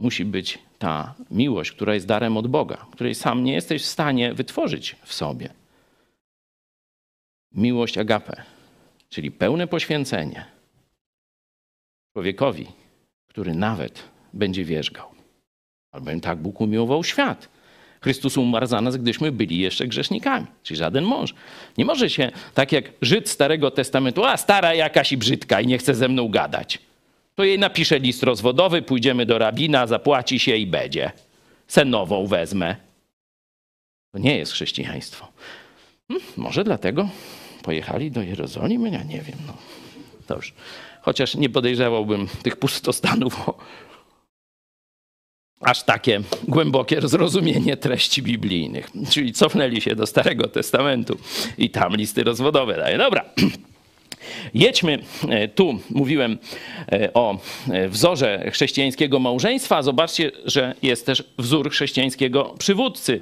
musi 0.00 0.24
być 0.24 0.58
ta 0.78 1.14
miłość, 1.30 1.72
która 1.72 1.94
jest 1.94 2.06
darem 2.06 2.36
od 2.36 2.46
Boga, 2.46 2.86
której 2.92 3.14
sam 3.14 3.44
nie 3.44 3.52
jesteś 3.52 3.82
w 3.82 3.86
stanie 3.86 4.34
wytworzyć 4.34 4.96
w 5.04 5.14
sobie. 5.14 5.48
Miłość 7.52 7.98
agape, 7.98 8.42
czyli 9.08 9.30
pełne 9.30 9.66
poświęcenie 9.66 10.44
człowiekowi, 12.12 12.66
który 13.26 13.54
nawet 13.54 14.02
będzie 14.32 14.64
wierzgał. 14.64 15.10
Albowiem 15.92 16.20
tak 16.20 16.38
Bóg 16.38 16.60
umiłował 16.60 17.04
świat. 17.04 17.48
Chrystus 18.00 18.36
umarł 18.36 18.66
za 18.66 18.80
nas, 18.80 18.96
gdyśmy 18.96 19.32
byli 19.32 19.58
jeszcze 19.58 19.86
grzesznikami. 19.86 20.46
Czyli 20.62 20.78
żaden 20.78 21.04
mąż. 21.04 21.34
Nie 21.78 21.84
może 21.84 22.10
się, 22.10 22.32
tak 22.54 22.72
jak 22.72 22.84
Żyd 23.02 23.28
Starego 23.28 23.70
Testamentu, 23.70 24.24
a 24.24 24.36
stara 24.36 24.74
jakaś 24.74 25.12
i 25.12 25.16
brzydka 25.16 25.60
i 25.60 25.66
nie 25.66 25.78
chce 25.78 25.94
ze 25.94 26.08
mną 26.08 26.28
gadać 26.28 26.78
to 27.40 27.44
jej 27.44 27.58
napiszę 27.58 27.98
list 27.98 28.22
rozwodowy, 28.22 28.82
pójdziemy 28.82 29.26
do 29.26 29.38
rabina, 29.38 29.86
zapłaci 29.86 30.38
się 30.38 30.56
i 30.56 30.66
będzie. 30.66 31.12
Senową 31.66 32.26
wezmę. 32.26 32.76
To 34.12 34.18
nie 34.18 34.36
jest 34.36 34.52
chrześcijaństwo. 34.52 35.28
Hmm, 36.08 36.26
może 36.36 36.64
dlatego 36.64 37.08
pojechali 37.62 38.10
do 38.10 38.22
Jerozolimy? 38.22 38.90
Ja 38.90 39.02
nie 39.02 39.20
wiem. 39.20 39.38
No. 39.46 40.36
Już. 40.36 40.54
Chociaż 41.02 41.34
nie 41.34 41.50
podejrzewałbym 41.50 42.28
tych 42.42 42.56
pustostanów 42.56 43.48
o 43.48 43.58
aż 45.60 45.82
takie 45.82 46.20
głębokie 46.48 47.08
zrozumienie 47.08 47.76
treści 47.76 48.22
biblijnych. 48.22 48.90
Czyli 49.10 49.32
cofnęli 49.32 49.80
się 49.80 49.96
do 49.96 50.06
Starego 50.06 50.48
Testamentu 50.48 51.18
i 51.58 51.70
tam 51.70 51.96
listy 51.96 52.24
rozwodowe 52.24 52.76
daje. 52.76 52.98
Dobra. 52.98 53.24
Jedźmy, 54.54 54.98
e, 55.28 55.48
tu 55.48 55.78
mówiłem 55.90 56.38
e, 56.92 57.14
o 57.14 57.38
e, 57.70 57.88
wzorze 57.88 58.50
chrześcijańskiego 58.50 59.18
małżeństwa. 59.18 59.82
Zobaczcie, 59.82 60.30
że 60.44 60.74
jest 60.82 61.06
też 61.06 61.24
wzór 61.38 61.70
chrześcijańskiego 61.70 62.54
przywódcy. 62.58 63.20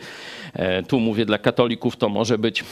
Tu 0.88 1.00
mówię 1.00 1.26
dla 1.26 1.38
katolików, 1.38 1.96
to 1.96 2.08
może 2.08 2.38
być, 2.38 2.64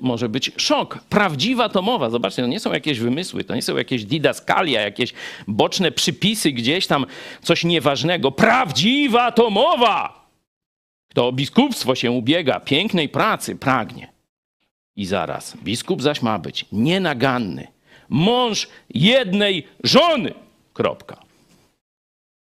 może 0.00 0.28
być 0.28 0.52
szok. 0.56 0.98
Prawdziwa 1.08 1.68
to 1.68 1.82
mowa. 1.82 2.10
Zobaczcie, 2.10 2.42
to 2.42 2.48
nie 2.48 2.60
są 2.60 2.72
jakieś 2.72 2.98
wymysły, 2.98 3.44
to 3.44 3.54
nie 3.54 3.62
są 3.62 3.76
jakieś 3.76 4.04
didaskalia, 4.04 4.80
jakieś 4.80 5.12
boczne 5.48 5.92
przypisy 5.92 6.52
gdzieś 6.52 6.86
tam, 6.86 7.06
coś 7.42 7.64
nieważnego. 7.64 8.32
Prawdziwa 8.32 9.32
to 9.32 9.50
mowa! 9.50 10.28
Kto 11.10 11.32
biskupstwo 11.32 11.94
się 11.94 12.10
ubiega, 12.10 12.60
pięknej 12.60 13.08
pracy 13.08 13.56
pragnie 13.56 14.17
i 14.98 15.06
zaraz, 15.06 15.56
biskup 15.56 16.02
zaś 16.02 16.22
ma 16.22 16.38
być 16.38 16.64
nienaganny, 16.72 17.68
mąż 18.08 18.68
jednej 18.90 19.66
żony. 19.84 20.34
Kropka. 20.72 21.22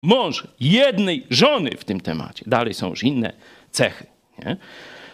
Mąż 0.04 0.48
jednej 0.60 1.28
żony 1.30 1.72
w 1.78 1.86
tym 1.86 2.02
temacie. 2.02 2.44
Dalej 2.48 2.74
są 2.74 2.90
już 2.90 3.04
inne 3.04 3.34
cechy. 3.72 4.06
Nie? 4.40 4.58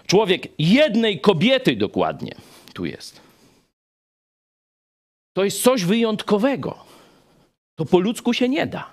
Człowiek 0.08 0.48
jednej 0.60 1.22
kobiety 1.22 1.76
dokładnie 1.76 2.36
tu 2.74 2.86
jest. 2.86 3.22
To 5.34 5.44
jest 5.44 5.64
coś 5.64 5.84
wyjątkowego. 5.84 6.78
To 7.76 7.86
po 7.86 8.00
ludzku 8.00 8.34
się 8.34 8.50
nie 8.50 8.68
da. 8.68 8.89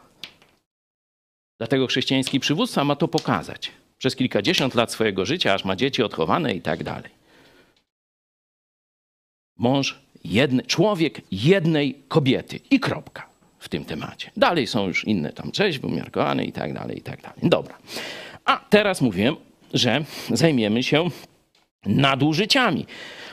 Dlatego 1.58 1.86
chrześcijański 1.86 2.40
przywódca 2.40 2.84
ma 2.84 2.96
to 2.96 3.08
pokazać. 3.08 3.72
Przez 3.98 4.16
kilkadziesiąt 4.16 4.74
lat 4.74 4.92
swojego 4.92 5.26
życia, 5.26 5.54
aż 5.54 5.64
ma 5.64 5.76
dzieci 5.76 6.02
odchowane 6.02 6.54
i 6.54 6.60
tak 6.60 6.84
dalej 6.84 7.17
mąż, 9.58 9.98
jedny, 10.24 10.62
człowiek 10.62 11.20
jednej 11.32 12.02
kobiety 12.08 12.60
i 12.70 12.80
kropka 12.80 13.26
w 13.58 13.68
tym 13.68 13.84
temacie. 13.84 14.30
Dalej 14.36 14.66
są 14.66 14.86
już 14.86 15.04
inne 15.04 15.32
tam 15.32 15.52
cześć, 15.52 15.82
umiarkowany 15.82 16.44
i 16.44 16.52
tak 16.52 16.72
dalej, 16.72 16.98
i 16.98 17.00
tak 17.00 17.22
dalej. 17.22 17.38
Dobra. 17.42 17.78
A 18.44 18.60
teraz 18.70 19.00
mówiłem, 19.00 19.36
że 19.74 20.04
zajmiemy 20.30 20.82
się 20.82 21.08
nadużyciami. 21.86 22.86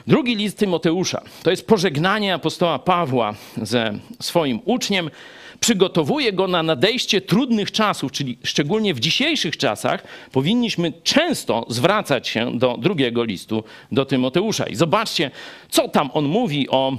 Drugi 0.08 0.36
list 0.36 0.58
Tymoteusza 0.58 1.22
to 1.44 1.52
jest 1.52 1.68
pożegnanie 1.68 2.34
apostoła 2.34 2.80
Pawła 2.80 3.34
ze 3.58 4.00
swoim 4.20 4.60
uczniem. 4.66 5.10
Przygotowuje 5.60 6.34
go 6.34 6.48
na 6.48 6.64
nadejście 6.64 7.22
trudnych 7.22 7.72
czasów, 7.72 8.12
czyli 8.12 8.38
szczególnie 8.44 8.94
w 8.94 9.00
dzisiejszych 9.00 9.58
czasach 9.58 10.04
powinniśmy 10.32 10.94
często 11.04 11.66
zwracać 11.70 12.28
się 12.28 12.60
do 12.60 12.78
drugiego 12.78 13.24
listu 13.24 13.64
do 13.92 14.06
Tymoteusza. 14.06 14.68
I 14.68 14.76
zobaczcie, 14.76 15.32
co 15.70 15.88
tam 15.88 16.10
on 16.14 16.26
mówi 16.26 16.70
o 16.70 16.98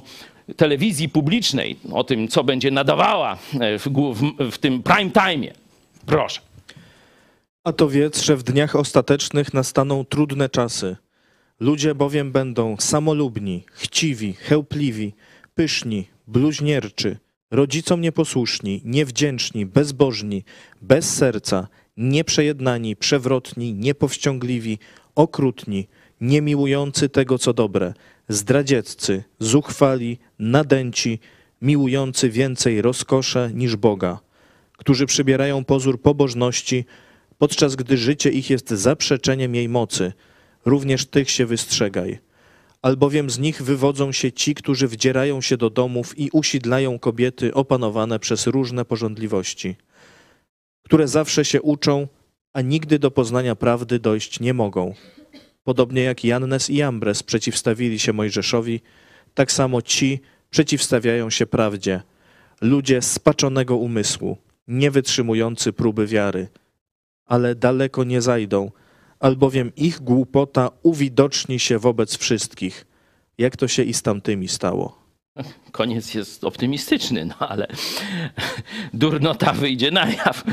telewizji 0.56 1.08
publicznej, 1.08 1.76
o 1.92 2.04
tym, 2.04 2.28
co 2.28 2.44
będzie 2.44 2.70
nadawała 2.70 3.38
w, 3.78 3.86
w, 4.14 4.50
w 4.52 4.58
tym 4.58 4.82
prime 4.82 5.10
time. 5.10 5.52
Proszę. 6.06 6.40
A 7.64 7.72
to 7.72 7.88
wiedz, 7.88 8.22
że 8.22 8.36
w 8.36 8.42
dniach 8.42 8.76
ostatecznych 8.76 9.54
nastaną 9.54 10.04
trudne 10.04 10.48
czasy. 10.48 10.96
Ludzie 11.60 11.94
bowiem 11.94 12.32
będą 12.32 12.76
samolubni, 12.78 13.64
chciwi, 13.72 14.32
chełpliwi, 14.32 15.12
pyszni, 15.54 16.08
bluźnierczy, 16.26 17.18
rodzicom 17.50 18.00
nieposłuszni, 18.00 18.82
niewdzięczni, 18.84 19.66
bezbożni, 19.66 20.44
bez 20.82 21.14
serca, 21.14 21.68
nieprzejednani, 21.96 22.96
przewrotni, 22.96 23.74
niepowściągliwi, 23.74 24.78
okrutni, 25.14 25.88
niemiłujący 26.20 27.08
tego, 27.08 27.38
co 27.38 27.52
dobre, 27.52 27.94
zdradzieccy, 28.28 29.24
zuchwali, 29.38 30.18
nadęci, 30.38 31.18
miłujący 31.62 32.30
więcej 32.30 32.82
rozkosze 32.82 33.50
niż 33.54 33.76
Boga, 33.76 34.20
którzy 34.76 35.06
przybierają 35.06 35.64
pozór 35.64 36.02
pobożności, 36.02 36.84
podczas 37.38 37.76
gdy 37.76 37.96
życie 37.96 38.30
ich 38.30 38.50
jest 38.50 38.70
zaprzeczeniem 38.70 39.54
jej 39.54 39.68
mocy. 39.68 40.12
Również 40.64 41.06
tych 41.06 41.30
się 41.30 41.46
wystrzegaj. 41.46 42.18
Albowiem 42.82 43.30
z 43.30 43.38
nich 43.38 43.62
wywodzą 43.62 44.12
się 44.12 44.32
ci, 44.32 44.54
którzy 44.54 44.88
wdzierają 44.88 45.40
się 45.40 45.56
do 45.56 45.70
domów 45.70 46.18
i 46.18 46.30
usidlają 46.32 46.98
kobiety 46.98 47.54
opanowane 47.54 48.18
przez 48.18 48.46
różne 48.46 48.84
porządliwości, 48.84 49.76
które 50.82 51.08
zawsze 51.08 51.44
się 51.44 51.62
uczą, 51.62 52.08
a 52.52 52.60
nigdy 52.60 52.98
do 52.98 53.10
poznania 53.10 53.56
prawdy 53.56 53.98
dojść 53.98 54.40
nie 54.40 54.54
mogą. 54.54 54.94
Podobnie 55.64 56.02
jak 56.02 56.24
Jannes 56.24 56.70
i 56.70 56.76
Jambres 56.76 57.22
przeciwstawili 57.22 57.98
się 57.98 58.12
Mojżeszowi, 58.12 58.80
tak 59.34 59.52
samo 59.52 59.82
ci 59.82 60.20
przeciwstawiają 60.50 61.30
się 61.30 61.46
prawdzie. 61.46 62.02
Ludzie 62.60 63.02
spaczonego 63.02 63.76
umysłu, 63.76 64.36
nie 64.68 64.90
wytrzymujący 64.90 65.72
próby 65.72 66.06
wiary, 66.06 66.48
ale 67.26 67.54
daleko 67.54 68.04
nie 68.04 68.22
zajdą, 68.22 68.70
albowiem 69.20 69.72
ich 69.76 70.00
głupota 70.00 70.70
uwidoczni 70.82 71.60
się 71.60 71.78
wobec 71.78 72.16
wszystkich, 72.16 72.86
jak 73.38 73.56
to 73.56 73.68
się 73.68 73.82
i 73.82 73.94
z 73.94 74.02
tamtymi 74.02 74.48
stało. 74.48 75.06
Koniec 75.72 76.14
jest 76.14 76.44
optymistyczny, 76.44 77.24
no 77.24 77.34
ale 77.48 77.66
durnota 78.94 79.52
wyjdzie 79.52 79.90
na 79.90 80.10
jaw. 80.10 80.44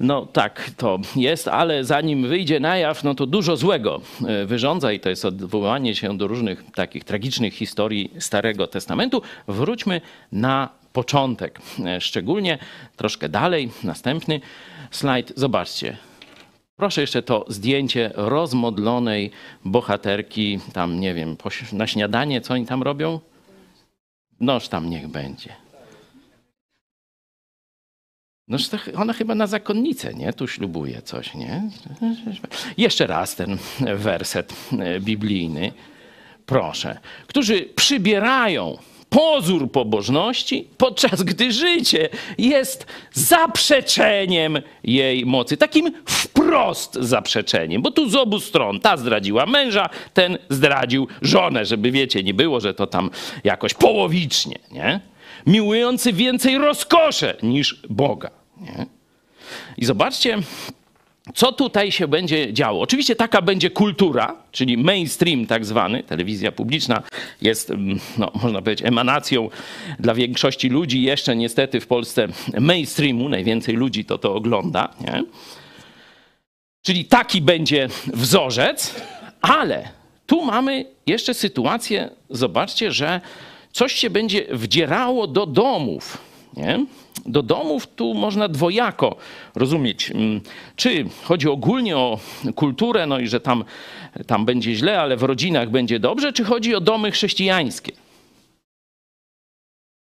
No 0.00 0.26
tak 0.26 0.70
to 0.76 0.98
jest, 1.16 1.48
ale 1.48 1.84
zanim 1.84 2.28
wyjdzie 2.28 2.60
na 2.60 2.76
jaw, 2.76 3.04
no 3.04 3.14
to 3.14 3.26
dużo 3.26 3.56
złego 3.56 4.00
e, 4.26 4.46
wyrządza 4.46 4.92
i 4.92 5.00
to 5.00 5.08
jest 5.08 5.24
odwołanie 5.24 5.94
się 5.94 6.18
do 6.18 6.26
różnych 6.26 6.64
takich 6.74 7.04
tragicznych 7.04 7.54
historii 7.54 8.12
Starego 8.18 8.66
Testamentu. 8.66 9.22
Wróćmy 9.48 10.00
na 10.32 10.68
początek, 10.92 11.60
e, 11.84 12.00
szczególnie 12.00 12.58
troszkę 12.96 13.28
dalej, 13.28 13.70
następny 13.84 14.40
slajd. 14.90 15.32
Zobaczcie, 15.36 15.96
Proszę 16.76 17.00
jeszcze 17.00 17.22
to 17.22 17.44
zdjęcie 17.48 18.10
rozmodlonej 18.14 19.30
bohaterki, 19.64 20.58
tam 20.72 21.00
nie 21.00 21.14
wiem, 21.14 21.36
na 21.72 21.86
śniadanie, 21.86 22.40
co 22.40 22.54
oni 22.54 22.66
tam 22.66 22.82
robią? 22.82 23.20
Noż 24.40 24.68
tam 24.68 24.90
niech 24.90 25.08
będzie. 25.08 25.52
Noż 28.48 28.70
ona 28.96 29.12
chyba 29.12 29.34
na 29.34 29.46
zakonnicę, 29.46 30.14
nie? 30.14 30.32
Tu 30.32 30.48
ślubuje 30.48 31.02
coś, 31.02 31.34
nie? 31.34 31.70
Jeszcze 32.76 33.06
raz 33.06 33.36
ten 33.36 33.58
werset 33.80 34.54
e, 34.78 35.00
biblijny. 35.00 35.72
Proszę. 36.46 36.98
Którzy 37.26 37.62
przybierają 37.62 38.78
pozór 39.08 39.70
pobożności, 39.72 40.68
podczas 40.78 41.22
gdy 41.22 41.52
życie 41.52 42.08
jest 42.38 42.86
zaprzeczeniem 43.12 44.58
jej 44.84 45.26
mocy. 45.26 45.56
Takim 45.56 45.92
wprost 46.04 46.94
zaprzeczeniem, 46.94 47.82
bo 47.82 47.90
tu 47.90 48.08
z 48.08 48.14
obu 48.14 48.40
stron 48.40 48.80
ta 48.80 48.96
zdradziła 48.96 49.46
męża, 49.46 49.88
ten 50.14 50.38
zdradził 50.50 51.08
żonę, 51.22 51.64
żeby 51.64 51.90
wiecie, 51.90 52.22
nie 52.22 52.34
było, 52.34 52.60
że 52.60 52.74
to 52.74 52.86
tam 52.86 53.10
jakoś 53.44 53.74
połowicznie, 53.74 54.58
nie? 54.72 55.00
Miłujący 55.46 56.12
więcej 56.12 56.58
rozkosze 56.58 57.36
niż 57.42 57.82
Boga, 57.90 58.30
nie? 58.56 58.86
I 59.76 59.84
zobaczcie, 59.84 60.38
co 61.34 61.52
tutaj 61.52 61.92
się 61.92 62.08
będzie 62.08 62.52
działo? 62.52 62.80
Oczywiście 62.80 63.16
taka 63.16 63.42
będzie 63.42 63.70
kultura, 63.70 64.36
czyli 64.52 64.78
mainstream 64.78 65.46
tak 65.46 65.64
zwany, 65.64 66.02
telewizja 66.02 66.52
publiczna 66.52 67.02
jest, 67.42 67.70
mm, 67.70 67.98
no, 68.18 68.32
można 68.42 68.62
powiedzieć, 68.62 68.86
emanacją 68.86 69.50
dla 69.98 70.14
większości 70.14 70.68
ludzi, 70.68 71.02
jeszcze 71.02 71.36
niestety 71.36 71.80
w 71.80 71.86
Polsce 71.86 72.28
mainstreamu, 72.60 73.28
najwięcej 73.28 73.74
ludzi 73.74 74.04
to 74.04 74.18
to 74.18 74.34
ogląda, 74.34 74.88
nie? 75.00 75.24
Czyli 76.82 77.04
taki 77.04 77.42
będzie 77.42 77.88
wzorzec, 78.06 78.94
ale 79.40 79.88
tu 80.26 80.44
mamy 80.44 80.84
jeszcze 81.06 81.34
sytuację, 81.34 82.10
zobaczcie, 82.30 82.92
że 82.92 83.20
coś 83.72 83.92
się 83.92 84.10
będzie 84.10 84.46
wdzierało 84.50 85.26
do 85.26 85.46
domów, 85.46 86.18
nie? 86.56 86.86
Do 87.26 87.42
domów 87.42 87.86
tu 87.86 88.14
można 88.14 88.48
dwojako 88.48 89.16
rozumieć. 89.54 90.10
Mm, 90.10 90.40
czy 90.76 91.04
chodzi 91.24 91.48
ogólnie 91.48 91.96
o 91.96 92.18
kulturę, 92.54 93.06
no 93.06 93.18
i 93.18 93.28
że 93.28 93.40
tam, 93.40 93.64
tam 94.26 94.44
będzie 94.44 94.74
źle, 94.74 95.00
ale 95.00 95.16
w 95.16 95.22
rodzinach 95.22 95.70
będzie 95.70 95.98
dobrze, 95.98 96.32
czy 96.32 96.44
chodzi 96.44 96.74
o 96.74 96.80
domy 96.80 97.10
chrześcijańskie? 97.10 97.92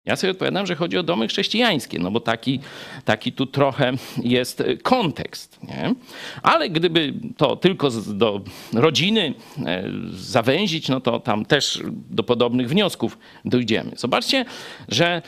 Ja 0.05 0.15
sobie 0.15 0.31
odpowiadam, 0.31 0.65
że 0.65 0.75
chodzi 0.75 0.97
o 0.97 1.03
domy 1.03 1.27
chrześcijańskie, 1.27 1.99
no 1.99 2.11
bo 2.11 2.19
taki, 2.19 2.59
taki 3.05 3.31
tu 3.31 3.45
trochę 3.45 3.93
jest 4.23 4.63
kontekst. 4.83 5.59
Nie? 5.63 5.95
Ale 6.43 6.69
gdyby 6.69 7.13
to 7.37 7.55
tylko 7.55 7.89
do 8.07 8.41
rodziny 8.73 9.33
e, 9.65 9.83
zawęzić, 10.11 10.89
no 10.89 11.01
to 11.01 11.19
tam 11.19 11.45
też 11.45 11.81
do 12.09 12.23
podobnych 12.23 12.69
wniosków 12.69 13.17
dojdziemy. 13.45 13.91
Zobaczcie, 13.95 14.45
że 14.87 15.21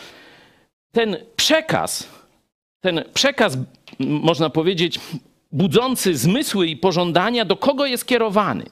ten 0.93 1.17
przekaz, 1.35 2.09
ten 2.81 3.03
przekaz, 3.13 3.57
można 3.99 4.49
powiedzieć, 4.49 4.99
budzący 5.51 6.17
zmysły 6.17 6.67
i 6.67 6.77
pożądania, 6.77 7.45
do 7.45 7.57
kogo 7.57 7.85
jest 7.85 8.05
kierowany? 8.05 8.65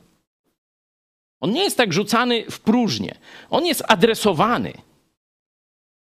On 1.40 1.52
nie 1.52 1.64
jest 1.64 1.78
tak 1.78 1.94
rzucany 1.94 2.52
w 2.52 2.60
próżnię. 2.60 3.16
On 3.50 3.66
jest 3.66 3.84
adresowany. 3.88 4.74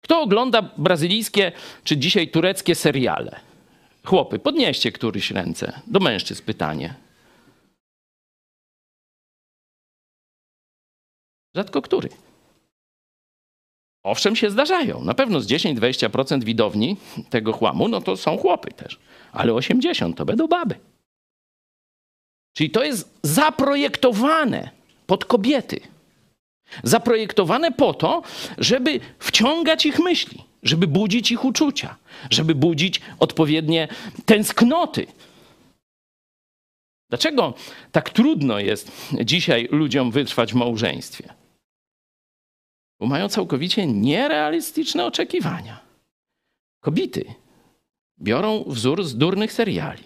Kto 0.04 0.20
ogląda 0.20 0.62
brazylijskie 0.62 1.52
czy 1.84 1.96
dzisiaj 1.96 2.28
tureckie 2.28 2.74
seriale? 2.74 3.40
Chłopy, 4.04 4.38
podnieście 4.38 4.92
któryś 4.92 5.30
ręce. 5.30 5.80
Do 5.86 6.00
mężczyzn 6.00 6.44
pytanie. 6.44 6.94
Rzadko 11.54 11.82
który. 11.82 12.08
Owszem, 14.02 14.36
się 14.36 14.50
zdarzają. 14.50 15.04
Na 15.04 15.14
pewno 15.14 15.40
z 15.40 15.46
10-20% 15.46 16.44
widowni 16.44 16.96
tego 17.30 17.52
chłamu, 17.52 17.88
no 17.88 18.00
to 18.00 18.16
są 18.16 18.36
chłopy 18.36 18.70
też. 18.70 18.98
Ale 19.32 19.52
80% 19.52 20.14
to 20.14 20.24
będą 20.24 20.46
baby. 20.46 20.74
Czyli 22.56 22.70
to 22.70 22.84
jest 22.84 23.18
zaprojektowane 23.22 24.70
pod 25.06 25.24
kobiety. 25.24 25.80
Zaprojektowane 26.82 27.72
po 27.72 27.94
to, 27.94 28.22
żeby 28.58 29.00
wciągać 29.18 29.86
ich 29.86 29.98
myśli, 29.98 30.44
żeby 30.62 30.86
budzić 30.86 31.30
ich 31.30 31.44
uczucia, 31.44 31.96
żeby 32.30 32.54
budzić 32.54 33.00
odpowiednie 33.18 33.88
tęsknoty. 34.24 35.06
Dlaczego 37.10 37.54
tak 37.92 38.10
trudno 38.10 38.58
jest 38.58 38.92
dzisiaj 39.24 39.68
ludziom 39.70 40.10
wytrwać 40.10 40.52
w 40.52 40.56
małżeństwie? 40.56 41.39
Bo 43.00 43.06
mają 43.06 43.28
całkowicie 43.28 43.86
nierealistyczne 43.86 45.06
oczekiwania. 45.06 45.80
Kobiety 46.80 47.24
biorą 48.20 48.64
wzór 48.66 49.04
z 49.04 49.16
durnych 49.16 49.52
seriali, 49.52 50.04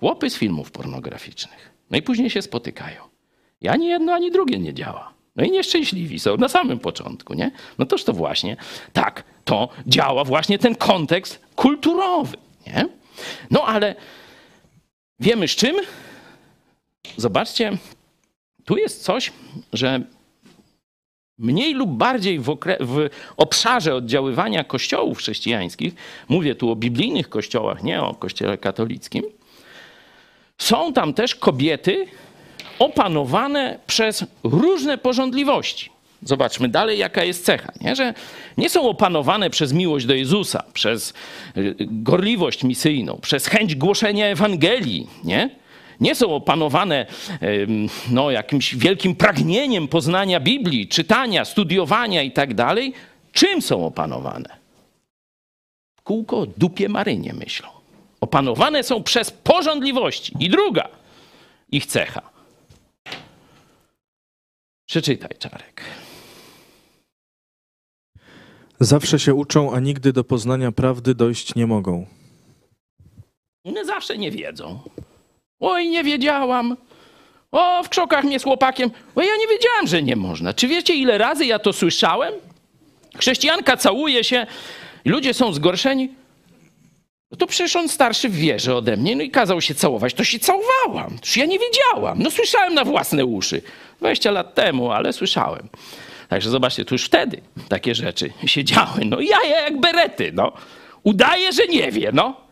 chłopy 0.00 0.30
z 0.30 0.36
filmów 0.36 0.70
pornograficznych. 0.70 1.72
No 1.90 1.98
i 1.98 2.02
później 2.02 2.30
się 2.30 2.42
spotykają. 2.42 3.02
I 3.60 3.68
ani 3.68 3.86
jedno, 3.86 4.12
ani 4.12 4.30
drugie 4.30 4.58
nie 4.58 4.74
działa. 4.74 5.12
No 5.36 5.44
i 5.44 5.50
nieszczęśliwi 5.50 6.20
są 6.20 6.36
na 6.36 6.48
samym 6.48 6.78
początku, 6.78 7.34
nie? 7.34 7.50
No 7.78 7.86
toż 7.86 8.04
to 8.04 8.12
właśnie 8.12 8.56
tak, 8.92 9.24
to 9.44 9.68
działa 9.86 10.24
właśnie 10.24 10.58
ten 10.58 10.74
kontekst 10.74 11.40
kulturowy, 11.56 12.36
nie? 12.66 12.88
No 13.50 13.64
ale 13.64 13.94
wiemy 15.20 15.48
z 15.48 15.50
czym? 15.50 15.76
Zobaczcie, 17.16 17.78
tu 18.64 18.76
jest 18.76 19.02
coś, 19.02 19.32
że 19.72 20.00
mniej 21.38 21.74
lub 21.74 21.90
bardziej 21.90 22.38
w, 22.38 22.58
w 22.80 23.08
obszarze 23.36 23.94
oddziaływania 23.94 24.64
kościołów 24.64 25.18
chrześcijańskich, 25.18 25.94
mówię 26.28 26.54
tu 26.54 26.70
o 26.70 26.76
biblijnych 26.76 27.28
kościołach, 27.28 27.82
nie 27.82 28.02
o 28.02 28.14
kościele 28.14 28.58
katolickim, 28.58 29.24
są 30.58 30.92
tam 30.92 31.14
też 31.14 31.34
kobiety 31.34 32.06
opanowane 32.78 33.78
przez 33.86 34.24
różne 34.44 34.98
porządliwości. 34.98 35.90
Zobaczmy 36.22 36.68
dalej, 36.68 36.98
jaka 36.98 37.24
jest 37.24 37.44
cecha, 37.44 37.72
nie? 37.80 37.96
że 37.96 38.14
nie 38.58 38.70
są 38.70 38.88
opanowane 38.88 39.50
przez 39.50 39.72
miłość 39.72 40.06
do 40.06 40.14
Jezusa, 40.14 40.64
przez 40.72 41.14
y, 41.56 41.74
gorliwość 41.80 42.64
misyjną, 42.64 43.18
przez 43.22 43.46
chęć 43.46 43.74
głoszenia 43.74 44.26
Ewangelii, 44.26 45.06
nie? 45.24 45.61
Nie 46.00 46.14
są 46.14 46.34
opanowane 46.34 47.06
no, 48.10 48.30
jakimś 48.30 48.74
wielkim 48.74 49.14
pragnieniem 49.16 49.88
poznania 49.88 50.40
Biblii, 50.40 50.88
czytania, 50.88 51.44
studiowania 51.44 52.22
i 52.22 52.32
tak 52.32 52.54
dalej. 52.54 52.92
Czym 53.32 53.62
są 53.62 53.86
opanowane? 53.86 54.56
W 55.96 56.02
kółko 56.02 56.38
o 56.38 56.46
dupie 56.46 56.88
Marynie 56.88 57.32
myślą. 57.32 57.68
Opanowane 58.20 58.82
są 58.82 59.02
przez 59.02 59.30
porządliwości. 59.30 60.32
I 60.40 60.50
druga 60.50 60.88
ich 61.72 61.86
cecha. 61.86 62.22
Przeczytaj, 64.86 65.30
Czarek. 65.38 65.82
Zawsze 68.80 69.18
się 69.18 69.34
uczą, 69.34 69.72
a 69.72 69.80
nigdy 69.80 70.12
do 70.12 70.24
poznania 70.24 70.72
prawdy 70.72 71.14
dojść 71.14 71.54
nie 71.54 71.66
mogą. 71.66 72.06
One 73.64 73.84
zawsze 73.84 74.18
nie 74.18 74.30
wiedzą. 74.30 74.80
Oj, 75.62 75.88
nie 75.88 76.04
wiedziałam. 76.04 76.76
O, 77.52 77.82
w 77.82 77.88
krzokach 77.88 78.24
mnie 78.24 78.40
z 78.40 78.44
chłopakiem. 78.44 78.90
O, 79.14 79.22
ja 79.22 79.36
nie 79.40 79.46
wiedziałam, 79.46 79.86
że 79.86 80.02
nie 80.02 80.16
można. 80.16 80.54
Czy 80.54 80.68
wiecie, 80.68 80.94
ile 80.94 81.18
razy 81.18 81.46
ja 81.46 81.58
to 81.58 81.72
słyszałem? 81.72 82.34
Chrześcijanka 83.18 83.76
całuje 83.76 84.24
się 84.24 84.46
i 85.04 85.10
ludzie 85.10 85.34
są 85.34 85.52
zgorszeni. 85.52 86.08
No 87.30 87.36
to 87.36 87.46
przecież 87.46 87.76
on 87.76 87.88
starszy 87.88 88.28
w 88.28 88.34
wierze 88.34 88.76
ode 88.76 88.96
mnie, 88.96 89.16
no 89.16 89.22
i 89.22 89.30
kazał 89.30 89.60
się 89.60 89.74
całować. 89.74 90.14
To 90.14 90.24
się 90.24 90.38
całowałam. 90.38 91.18
Przecież 91.22 91.36
ja 91.36 91.46
nie 91.46 91.58
wiedziałam. 91.58 92.22
No 92.22 92.30
słyszałem 92.30 92.74
na 92.74 92.84
własne 92.84 93.24
uszy. 93.24 93.62
20 93.98 94.30
lat 94.30 94.54
temu, 94.54 94.90
ale 94.90 95.12
słyszałem. 95.12 95.68
Także 96.28 96.50
zobaczcie, 96.50 96.84
to 96.84 96.94
już 96.94 97.04
wtedy 97.04 97.40
takie 97.68 97.94
rzeczy 97.94 98.32
się 98.46 98.64
działy. 98.64 99.04
No 99.04 99.20
jaja 99.20 99.60
jak 99.60 99.80
berety, 99.80 100.30
no. 100.34 100.52
Udaje, 101.02 101.52
że 101.52 101.66
nie 101.66 101.92
wie, 101.92 102.10
no. 102.12 102.42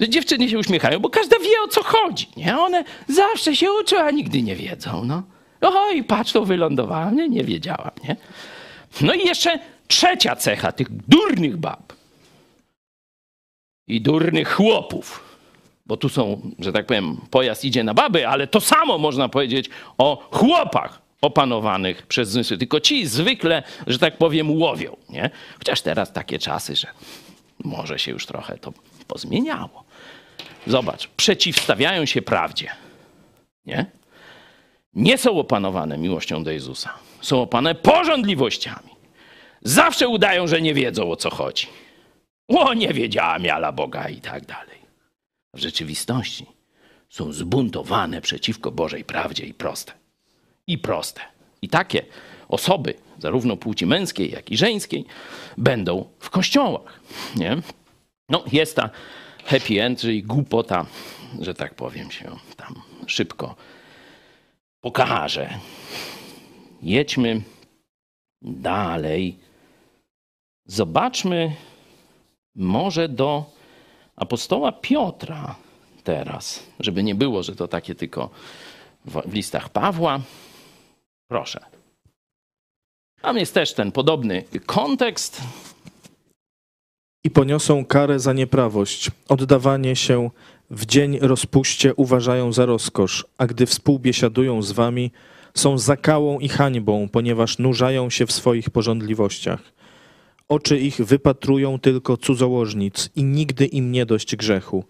Dziewczyny 0.00 0.48
się 0.48 0.58
uśmiechają, 0.58 1.00
bo 1.00 1.10
każda 1.10 1.38
wie 1.38 1.60
o 1.64 1.68
co 1.68 1.84
chodzi, 1.84 2.28
nie? 2.36 2.58
One 2.58 2.84
zawsze 3.08 3.56
się 3.56 3.72
uczą, 3.72 3.96
a 3.98 4.10
nigdy 4.10 4.42
nie 4.42 4.56
wiedzą, 4.56 5.04
no. 5.04 5.22
Oj, 5.60 6.04
patrz, 6.04 6.32
to 6.32 6.44
wylądowałam, 6.44 7.16
nie, 7.16 7.28
nie 7.28 7.44
wiedziałam, 7.44 7.90
nie? 8.04 8.16
No 9.00 9.14
i 9.14 9.26
jeszcze 9.26 9.58
trzecia 9.88 10.36
cecha 10.36 10.72
tych 10.72 10.88
durnych 10.90 11.56
bab 11.56 11.92
i 13.88 14.00
durnych 14.00 14.54
chłopów. 14.54 15.24
Bo 15.86 15.96
tu 15.96 16.08
są, 16.08 16.40
że 16.58 16.72
tak 16.72 16.86
powiem, 16.86 17.20
pojazd 17.30 17.64
idzie 17.64 17.84
na 17.84 17.94
baby, 17.94 18.28
ale 18.28 18.46
to 18.46 18.60
samo 18.60 18.98
można 18.98 19.28
powiedzieć 19.28 19.70
o 19.98 20.28
chłopach 20.30 21.02
opanowanych 21.20 22.06
przez 22.06 22.28
zmysły. 22.28 22.58
Tylko 22.58 22.80
ci 22.80 23.06
zwykle, 23.06 23.62
że 23.86 23.98
tak 23.98 24.18
powiem, 24.18 24.50
łowią, 24.50 24.96
nie? 25.08 25.30
Chociaż 25.58 25.80
teraz 25.82 26.12
takie 26.12 26.38
czasy, 26.38 26.76
że 26.76 26.86
może 27.64 27.98
się 27.98 28.10
już 28.12 28.26
trochę 28.26 28.58
to 28.58 28.72
pozmieniało. 29.06 29.85
Zobacz, 30.66 31.08
przeciwstawiają 31.08 32.06
się 32.06 32.22
prawdzie, 32.22 32.70
nie? 33.66 33.86
Nie 34.94 35.18
są 35.18 35.38
opanowane 35.38 35.98
miłością 35.98 36.44
do 36.44 36.50
Jezusa. 36.50 36.94
Są 37.20 37.42
opanowane 37.42 37.74
porządliwościami. 37.74 38.90
Zawsze 39.62 40.08
udają, 40.08 40.46
że 40.46 40.60
nie 40.60 40.74
wiedzą 40.74 41.10
o 41.10 41.16
co 41.16 41.30
chodzi. 41.30 41.66
O, 42.48 42.74
nie 42.74 42.94
wiedziała 42.94 43.38
miala 43.38 43.72
Boga 43.72 44.08
i 44.08 44.20
tak 44.20 44.46
dalej. 44.46 44.78
W 45.54 45.58
rzeczywistości 45.58 46.46
są 47.10 47.32
zbuntowane 47.32 48.20
przeciwko 48.20 48.70
Bożej 48.70 49.04
prawdzie 49.04 49.44
i 49.44 49.54
proste. 49.54 49.92
I 50.66 50.78
proste. 50.78 51.20
I 51.62 51.68
takie 51.68 52.02
osoby, 52.48 52.94
zarówno 53.18 53.56
płci 53.56 53.86
męskiej, 53.86 54.30
jak 54.30 54.50
i 54.50 54.56
żeńskiej, 54.56 55.04
będą 55.58 56.08
w 56.18 56.30
kościołach. 56.30 57.00
Nie? 57.36 57.56
No, 58.28 58.44
jest 58.52 58.76
ta 58.76 58.90
happy 59.46 59.82
end, 59.82 60.00
czyli 60.00 60.22
głupota, 60.22 60.86
że 61.40 61.54
tak 61.54 61.74
powiem, 61.74 62.10
się 62.10 62.36
tam 62.56 62.82
szybko 63.06 63.54
pokaże. 64.80 65.58
Jedźmy 66.82 67.42
dalej. 68.42 69.38
Zobaczmy 70.66 71.56
może 72.54 73.08
do 73.08 73.44
apostoła 74.16 74.72
Piotra 74.72 75.56
teraz, 76.04 76.66
żeby 76.80 77.02
nie 77.02 77.14
było, 77.14 77.42
że 77.42 77.56
to 77.56 77.68
takie 77.68 77.94
tylko 77.94 78.30
w, 79.04 79.34
listach 79.34 79.68
Pawła. 79.68 80.20
Proszę. 81.30 81.60
Tam 83.20 83.38
jest 83.38 83.54
też 83.54 83.74
ten 83.74 83.92
podobny 83.92 84.44
kontekst. 84.66 85.42
I 87.26 87.30
poniosą 87.30 87.84
karę 87.84 88.20
za 88.20 88.32
nieprawość. 88.32 89.10
Oddawanie 89.28 89.96
się 89.96 90.30
w 90.70 90.86
dzień 90.86 91.18
rozpuście 91.20 91.94
uważają 91.94 92.52
za 92.52 92.66
rozkosz, 92.66 93.26
a 93.38 93.46
gdy 93.46 93.66
współbiesiadują 93.66 94.62
z 94.62 94.72
wami, 94.72 95.10
są 95.54 95.78
zakałą 95.78 96.38
i 96.38 96.48
hańbą, 96.48 97.08
ponieważ 97.08 97.58
nurzają 97.58 98.10
się 98.10 98.26
w 98.26 98.32
swoich 98.32 98.70
porządliwościach. 98.70 99.60
Oczy 100.48 100.78
ich 100.78 100.96
wypatrują 100.96 101.78
tylko 101.78 102.16
cudzołożnic 102.16 103.10
i 103.16 103.24
nigdy 103.24 103.66
im 103.66 103.92
nie 103.92 104.06
dość 104.06 104.36
grzechu. 104.36 104.84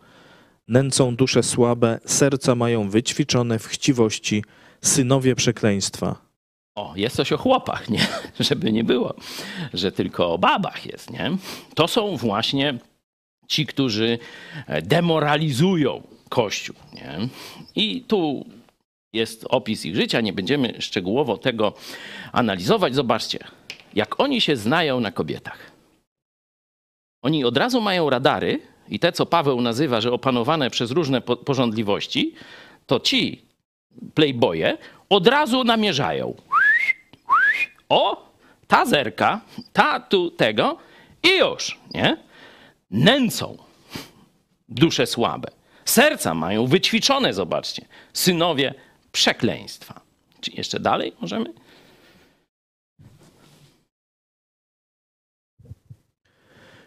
Nęcą 0.68 1.16
dusze 1.16 1.42
słabe, 1.42 2.00
serca 2.04 2.54
mają 2.54 2.90
wyćwiczone 2.90 3.58
w 3.58 3.66
chciwości, 3.66 4.44
synowie 4.82 5.34
przekleństwa. 5.34 6.25
O, 6.76 6.92
jest 6.96 7.16
coś 7.16 7.32
o 7.32 7.38
chłopach, 7.38 7.90
nie? 7.90 8.06
Żeby 8.40 8.72
nie 8.72 8.84
było, 8.84 9.14
że 9.74 9.92
tylko 9.92 10.32
o 10.32 10.38
babach 10.38 10.86
jest, 10.86 11.10
nie? 11.10 11.30
To 11.74 11.88
są 11.88 12.16
właśnie 12.16 12.78
ci, 13.48 13.66
którzy 13.66 14.18
demoralizują 14.82 16.02
Kościół, 16.28 16.76
nie? 16.92 17.28
I 17.76 18.00
tu 18.00 18.46
jest 19.12 19.46
opis 19.48 19.84
ich 19.84 19.96
życia, 19.96 20.20
nie 20.20 20.32
będziemy 20.32 20.74
szczegółowo 20.78 21.38
tego 21.38 21.72
analizować. 22.32 22.94
Zobaczcie, 22.94 23.38
jak 23.94 24.20
oni 24.20 24.40
się 24.40 24.56
znają 24.56 25.00
na 25.00 25.12
kobietach. 25.12 25.58
Oni 27.22 27.44
od 27.44 27.56
razu 27.56 27.80
mają 27.80 28.10
radary 28.10 28.60
i 28.88 28.98
te, 28.98 29.12
co 29.12 29.26
Paweł 29.26 29.60
nazywa, 29.60 30.00
że 30.00 30.12
opanowane 30.12 30.70
przez 30.70 30.90
różne 30.90 31.20
po 31.20 31.36
porządliwości, 31.36 32.34
to 32.86 33.00
ci 33.00 33.42
playboye 34.14 34.78
od 35.08 35.26
razu 35.26 35.64
namierzają. 35.64 36.34
O, 37.88 38.32
ta 38.66 38.86
zerka, 38.86 39.40
ta 39.72 40.00
tu 40.00 40.30
tego 40.30 40.78
i 41.22 41.38
już, 41.38 41.78
nie? 41.94 42.16
Nęcą 42.90 43.56
dusze 44.68 45.06
słabe. 45.06 45.48
Serca 45.84 46.34
mają 46.34 46.66
wyćwiczone, 46.66 47.34
zobaczcie. 47.34 47.86
Synowie 48.12 48.74
przekleństwa. 49.12 50.00
Czy 50.40 50.50
jeszcze 50.50 50.80
dalej 50.80 51.12
możemy? 51.20 51.52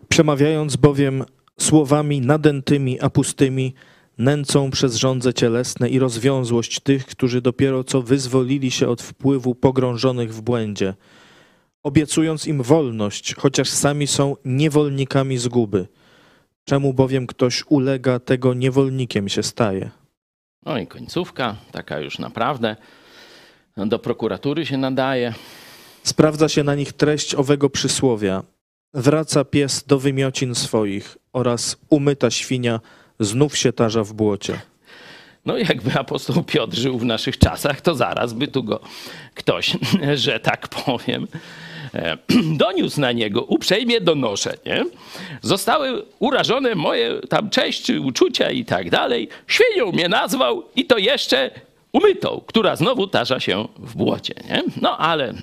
Przemawiając 0.10 0.76
bowiem 0.76 1.26
słowami 1.60 2.22
nadętymi, 2.22 3.02
a 3.02 3.10
pustymi, 3.10 3.74
nęcą 4.20 4.72
przez 4.72 4.96
żądze 4.96 5.34
cielesne 5.34 5.90
i 5.90 6.00
rozwiązłość 6.00 6.80
tych, 6.80 7.06
którzy 7.06 7.42
dopiero 7.42 7.84
co 7.84 8.02
wyzwolili 8.02 8.72
się 8.72 8.88
od 8.88 9.02
wpływu 9.02 9.56
pogrążonych 9.56 10.34
w 10.34 10.42
błędzie, 10.42 10.94
obiecując 11.84 12.48
im 12.48 12.64
wolność, 12.64 13.36
chociaż 13.36 13.70
sami 13.70 14.08
są 14.08 14.36
niewolnikami 14.46 15.38
zguby. 15.38 15.88
Czemu 16.64 16.94
bowiem 16.94 17.28
ktoś 17.28 17.64
ulega, 17.70 18.20
tego 18.20 18.54
niewolnikiem 18.54 19.30
się 19.30 19.44
staje. 19.44 19.90
No 20.66 20.78
i 20.80 20.88
końcówka, 20.88 21.56
taka 21.72 22.00
już 22.00 22.20
naprawdę 22.20 22.76
do 23.78 24.00
prokuratury 24.00 24.66
się 24.66 24.78
nadaje. 24.78 25.34
Sprawdza 26.04 26.50
się 26.50 26.64
na 26.64 26.76
nich 26.76 26.94
treść 26.94 27.36
owego 27.36 27.70
przysłowia. 27.70 28.44
Wraca 28.94 29.46
pies 29.46 29.84
do 29.88 30.00
wymiocin 30.00 30.56
swoich 30.56 31.18
oraz 31.34 31.78
umyta 31.90 32.32
świnia 32.32 32.80
znów 33.20 33.58
się 33.58 33.74
tarza 33.74 34.04
w 34.04 34.14
błocie. 34.14 34.60
No 35.46 35.58
jakby 35.58 35.94
apostoł 36.00 36.44
Piotr 36.44 36.78
żył 36.78 36.98
w 36.98 37.06
naszych 37.06 37.38
czasach, 37.38 37.82
to 37.82 37.96
zaraz 37.96 38.34
by 38.34 38.48
tu 38.48 38.64
go 38.64 38.80
ktoś, 39.36 39.78
że 40.16 40.40
tak 40.40 40.68
powiem, 40.68 41.28
e, 41.94 42.18
doniósł 42.66 43.02
na 43.02 43.12
niego, 43.12 43.44
uprzejmie 43.44 44.02
donoszę, 44.02 44.54
nie? 44.66 44.86
Zostały 45.42 46.06
urażone 46.20 46.76
moje 46.76 47.22
tam 47.30 47.50
cześć 47.50 47.90
uczucia 47.90 48.52
i 48.52 48.66
tak 48.66 48.90
dalej. 48.90 49.30
Świnią 49.48 49.92
mnie 49.92 50.10
nazwał 50.10 50.64
i 50.76 50.86
to 50.86 50.98
jeszcze 50.98 51.52
umytą, 51.92 52.42
która 52.48 52.76
znowu 52.76 53.08
tarza 53.08 53.40
się 53.40 53.68
w 53.78 53.96
błocie. 53.96 54.34
Nie? 54.50 54.64
No 54.82 54.98
ale 54.98 55.34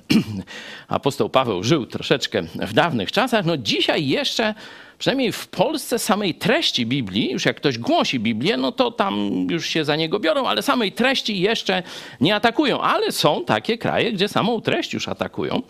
apostoł 0.87 1.29
Paweł 1.29 1.63
żył 1.63 1.85
troszeczkę 1.85 2.41
w 2.41 2.73
dawnych 2.73 3.11
czasach. 3.11 3.45
No 3.45 3.57
dzisiaj 3.57 4.07
jeszcze, 4.07 4.53
przynajmniej 4.97 5.31
w 5.31 5.47
Polsce, 5.47 5.99
samej 5.99 6.35
treści 6.35 6.85
Biblii, 6.85 7.31
już 7.31 7.45
jak 7.45 7.57
ktoś 7.57 7.77
głosi 7.77 8.19
Biblię, 8.19 8.57
no 8.57 8.71
to 8.71 8.91
tam 8.91 9.29
już 9.49 9.65
się 9.65 9.85
za 9.85 9.95
niego 9.95 10.19
biorą, 10.19 10.45
ale 10.45 10.61
samej 10.61 10.91
treści 10.91 11.39
jeszcze 11.39 11.83
nie 12.21 12.35
atakują. 12.35 12.81
Ale 12.81 13.11
są 13.11 13.45
takie 13.45 13.77
kraje, 13.77 14.13
gdzie 14.13 14.27
samą 14.27 14.61
treść 14.61 14.93
już 14.93 15.07
atakują. 15.07 15.61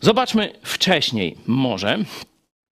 Zobaczmy 0.00 0.52
wcześniej 0.62 1.36
może, 1.46 1.98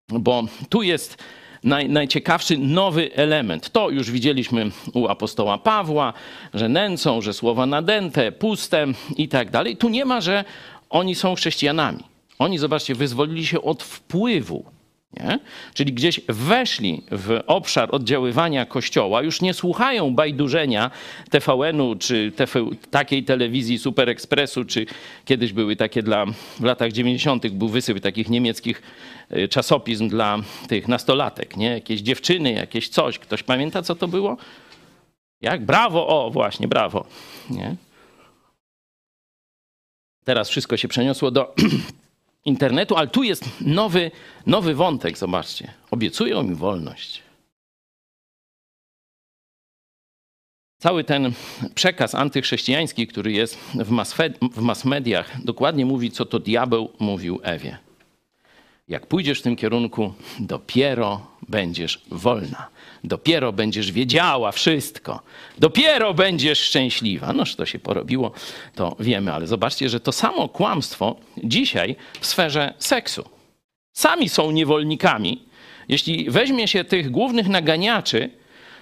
bo 0.09 0.45
tu 0.69 0.83
jest 0.83 1.19
naj, 1.65 1.89
najciekawszy 1.89 2.59
nowy 2.59 3.11
element. 3.15 3.71
To 3.71 3.91
już 3.91 4.11
widzieliśmy 4.11 4.71
u 4.95 5.09
apostoła 5.09 5.59
Pawła, 5.59 6.13
że 6.55 6.69
nęcą, 6.69 7.21
że 7.21 7.33
słowa 7.33 7.67
nadęte, 7.67 8.33
puste 8.33 8.87
i 9.17 9.29
tak 9.29 9.51
dalej. 9.51 9.77
Tu 9.77 9.89
nie 9.89 10.05
ma, 10.05 10.21
że 10.21 10.45
oni 10.91 11.15
są 11.15 11.35
chrześcijanami. 11.35 12.05
Oni, 12.39 12.59
zobaczcie, 12.59 12.95
wyzwolili 12.95 13.47
się 13.47 13.63
od 13.63 13.83
wpływu 13.83 14.65
nie? 15.21 15.39
Czyli 15.75 15.93
gdzieś 15.93 16.21
weszli 16.29 17.03
w 17.11 17.41
obszar 17.47 17.89
oddziaływania 17.93 18.67
kościoła, 18.67 19.23
już 19.23 19.41
nie 19.41 19.55
słuchają 19.55 20.15
bajdurzenia 20.15 20.91
TVN-u 21.31 21.97
czy 21.97 22.33
TV, 22.37 22.61
takiej 22.91 23.25
telewizji 23.25 23.79
Super 23.79 24.09
Expressu, 24.09 24.65
czy 24.65 24.87
kiedyś 25.25 25.53
były 25.53 25.77
takie 25.77 26.03
dla, 26.03 26.27
w 26.61 26.65
latach 26.65 26.93
90. 26.93 27.49
był 27.49 27.69
wysyp 27.69 28.01
takich 28.01 28.29
niemieckich 28.29 28.83
y, 29.37 29.49
czasopism 29.49 30.09
dla 30.09 30.39
tych 30.69 30.89
nastolatek, 30.89 31.57
nie? 31.57 31.71
Jakieś 31.71 32.01
dziewczyny, 32.01 32.53
jakieś 32.53 32.89
coś. 32.89 33.19
Ktoś 33.19 33.43
pamięta, 33.43 33.83
co 33.83 33.95
to 33.95 34.09
było? 34.09 34.37
Jak? 35.41 35.65
Brawo! 35.65 36.09
O, 36.09 36.31
właśnie, 36.31 36.69
brawo. 36.69 37.07
Nie? 37.51 37.77
Teraz 40.25 40.49
wszystko 40.49 40.77
się 40.77 40.89
przeniosło 40.89 41.31
do 41.31 41.55
internetu, 42.45 42.97
ale 42.97 43.09
tu 43.09 43.23
jest 43.23 43.45
nowy, 43.61 44.11
nowy 44.47 44.75
wątek, 44.75 45.19
zobaczcie. 45.19 45.73
Obiecują 45.91 46.43
mi 46.43 46.55
wolność. 46.55 47.23
Cały 50.79 51.05
ten 51.05 51.33
przekaz 51.75 52.15
antychrześcijański, 52.15 53.07
który 53.07 53.33
jest 53.33 53.57
w 53.75 53.91
mass, 53.91 54.15
w 54.53 54.61
mass 54.61 54.85
mediach, 54.85 55.43
dokładnie 55.45 55.87
mówi, 55.87 56.11
co 56.11 56.25
to 56.25 56.39
diabeł 56.39 56.93
mówił 56.99 57.41
Ewie. 57.43 57.84
Jak 58.89 59.07
pójdziesz 59.07 59.41
w 59.41 59.43
tym 59.43 59.57
kierunku, 59.57 60.13
dopiero 60.39 61.27
będziesz 61.49 62.03
wolna. 62.11 62.69
Dopiero 63.05 63.53
będziesz 63.53 63.93
wiedziała 63.93 64.53
wszystko. 64.53 65.21
Dopiero 65.59 66.15
będziesz 66.15 66.61
szczęśliwa. 66.61 67.33
Noż 67.33 67.57
to 67.57 67.67
się 67.67 67.79
porobiło, 67.79 68.33
to 68.75 68.97
wiemy, 69.01 69.33
ale 69.33 69.47
zobaczcie, 69.47 69.89
że 69.89 70.01
to 70.01 70.13
samo 70.13 70.49
kłamstwo 70.49 71.17
dzisiaj 71.45 71.97
w 72.21 72.27
sferze 72.27 72.75
seksu. 72.79 73.25
Sami 73.97 74.29
są 74.29 74.51
niewolnikami. 74.51 75.43
Jeśli 75.89 76.31
weźmie 76.31 76.69
się 76.69 76.85
tych 76.85 77.11
głównych 77.11 77.49
naganiaczy, 77.49 78.31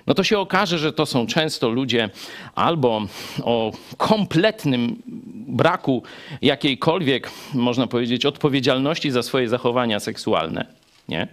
no 0.06 0.14
to 0.14 0.24
się 0.24 0.38
okaże, 0.38 0.78
że 0.78 0.92
to 0.92 1.06
są 1.06 1.26
często 1.26 1.68
ludzie 1.68 2.10
albo 2.54 3.06
o 3.42 3.72
kompletnym 3.96 5.02
braku 5.48 6.02
jakiejkolwiek, 6.42 7.30
można 7.54 7.86
powiedzieć, 7.86 8.26
odpowiedzialności 8.26 9.10
za 9.10 9.22
swoje 9.22 9.48
zachowania 9.48 10.00
seksualne, 10.00 10.66
nie? 11.08 11.28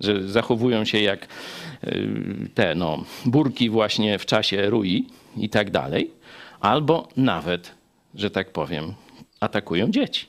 że 0.00 0.28
zachowują 0.28 0.84
się 0.84 1.00
jak 1.00 1.28
y, 1.84 2.50
te 2.54 2.74
no, 2.74 3.04
burki 3.26 3.70
właśnie 3.70 4.18
w 4.18 4.26
czasie 4.26 4.70
rui 4.70 5.06
i 5.36 5.48
tak 5.48 5.70
dalej, 5.70 6.10
albo 6.60 7.08
nawet, 7.16 7.74
że 8.14 8.30
tak 8.30 8.52
powiem, 8.52 8.94
atakują 9.40 9.90
dzieci, 9.90 10.26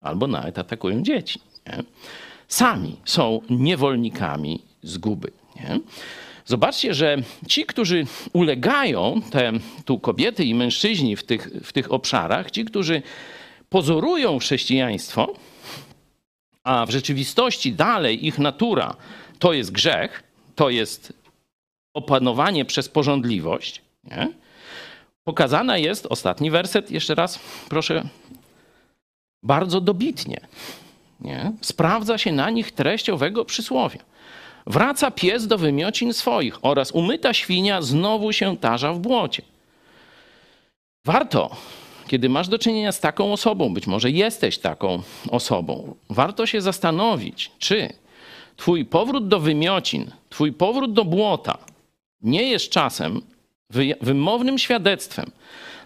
albo 0.00 0.26
nawet 0.26 0.58
atakują 0.58 1.02
dzieci. 1.02 1.40
Nie? 1.66 1.82
Sami 2.48 2.96
są 3.04 3.40
niewolnikami 3.50 4.62
zguby. 4.82 5.30
Nie? 5.56 5.80
Zobaczcie, 6.50 6.94
że 6.94 7.16
ci, 7.48 7.66
którzy 7.66 8.06
ulegają, 8.32 9.20
te 9.30 9.52
tu 9.84 9.98
kobiety 9.98 10.44
i 10.44 10.54
mężczyźni 10.54 11.16
w 11.16 11.24
tych, 11.24 11.48
w 11.64 11.72
tych 11.72 11.92
obszarach, 11.92 12.50
ci, 12.50 12.64
którzy 12.64 13.02
pozorują 13.68 14.38
chrześcijaństwo, 14.38 15.34
a 16.64 16.86
w 16.86 16.90
rzeczywistości 16.90 17.72
dalej 17.72 18.26
ich 18.26 18.38
natura 18.38 18.96
to 19.38 19.52
jest 19.52 19.72
grzech, 19.72 20.22
to 20.54 20.70
jest 20.70 21.12
opanowanie 21.94 22.64
przez 22.64 22.88
porządliwość, 22.88 23.82
nie? 24.04 24.28
pokazana 25.24 25.78
jest, 25.78 26.06
ostatni 26.06 26.50
werset, 26.50 26.90
jeszcze 26.90 27.14
raz 27.14 27.38
proszę, 27.68 28.04
bardzo 29.42 29.80
dobitnie. 29.80 30.40
Nie? 31.20 31.52
Sprawdza 31.60 32.18
się 32.18 32.32
na 32.32 32.50
nich 32.50 32.72
treść 32.72 33.10
owego 33.10 33.44
przysłowia. 33.44 34.09
Wraca 34.70 35.10
pies 35.10 35.46
do 35.46 35.58
wymiocin 35.58 36.12
swoich 36.12 36.58
oraz 36.62 36.92
umyta 36.92 37.34
świnia 37.34 37.82
znowu 37.82 38.32
się 38.32 38.56
tarza 38.56 38.92
w 38.92 38.98
błocie. 38.98 39.42
Warto, 41.04 41.56
kiedy 42.06 42.28
masz 42.28 42.48
do 42.48 42.58
czynienia 42.58 42.92
z 42.92 43.00
taką 43.00 43.32
osobą, 43.32 43.74
być 43.74 43.86
może 43.86 44.10
jesteś 44.10 44.58
taką 44.58 45.02
osobą, 45.30 45.94
warto 46.10 46.46
się 46.46 46.60
zastanowić, 46.60 47.50
czy 47.58 47.92
Twój 48.56 48.84
powrót 48.84 49.28
do 49.28 49.40
wymiocin, 49.40 50.10
Twój 50.28 50.52
powrót 50.52 50.92
do 50.92 51.04
błota 51.04 51.58
nie 52.22 52.42
jest 52.42 52.70
czasem 52.70 53.20
wymownym 54.00 54.58
świadectwem 54.58 55.30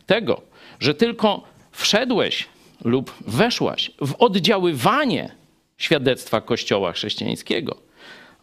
tego, 0.07 0.41
że 0.81 0.95
tylko 0.95 1.43
wszedłeś 1.73 2.49
lub 2.85 3.15
weszłaś 3.21 3.91
w 4.01 4.15
oddziaływanie 4.19 5.35
świadectwa 5.79 6.41
Kościoła 6.41 6.93
chrześcijańskiego 6.93 7.84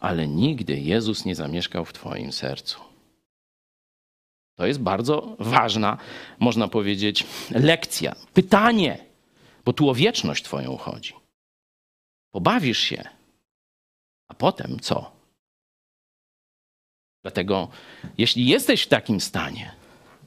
ale 0.02 0.28
nigdy 0.28 0.80
Jezus 0.80 1.24
nie 1.24 1.34
zamieszkał 1.34 1.84
w 1.84 1.92
Twoim 1.92 2.32
sercu. 2.32 2.80
To 4.56 4.66
jest 4.66 4.80
bardzo 4.80 5.36
ważna, 5.38 5.98
można 6.38 6.68
powiedzieć, 6.68 7.26
lekcja. 7.50 8.16
Pytanie, 8.34 8.98
bo 9.64 9.72
tu 9.72 9.90
o 9.90 9.94
wieczność 9.94 10.44
Twoją 10.44 10.76
chodzi. 10.76 11.14
Pobawisz 12.30 12.78
się, 12.78 13.08
a 14.28 14.34
potem 14.34 14.80
co? 14.80 15.12
Dlatego, 17.22 17.68
jeśli 18.18 18.46
jesteś 18.46 18.82
w 18.82 18.88
takim 18.88 19.20
stanie, 19.20 19.72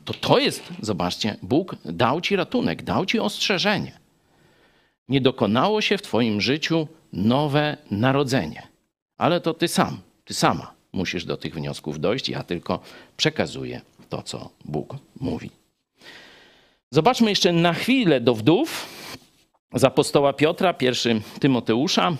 to 0.05 0.13
to 0.13 0.39
jest, 0.39 0.63
zobaczcie, 0.81 1.37
Bóg 1.41 1.75
dał 1.85 2.21
Ci 2.21 2.35
ratunek, 2.35 2.83
dał 2.83 3.05
Ci 3.05 3.19
ostrzeżenie. 3.19 3.99
Nie 5.07 5.21
dokonało 5.21 5.81
się 5.81 5.97
w 5.97 6.01
Twoim 6.01 6.41
życiu 6.41 6.87
nowe 7.13 7.77
narodzenie. 7.91 8.74
Ale 9.17 9.41
to 9.41 9.53
ty 9.53 9.67
sam, 9.67 9.99
ty 10.25 10.33
sama 10.33 10.73
musisz 10.93 11.25
do 11.25 11.37
tych 11.37 11.53
wniosków 11.53 11.99
dojść. 11.99 12.29
Ja 12.29 12.43
tylko 12.43 12.79
przekazuję 13.17 13.81
to, 14.09 14.21
co 14.21 14.49
Bóg 14.65 14.95
mówi. 15.19 15.49
Zobaczmy 16.91 17.29
jeszcze 17.29 17.51
na 17.51 17.73
chwilę 17.73 18.21
do 18.21 18.35
wdów 18.35 18.85
z 19.73 19.83
apostoła 19.83 20.33
Piotra, 20.33 20.73
pierwszy 20.73 21.21
Tymoteusza. 21.39 22.17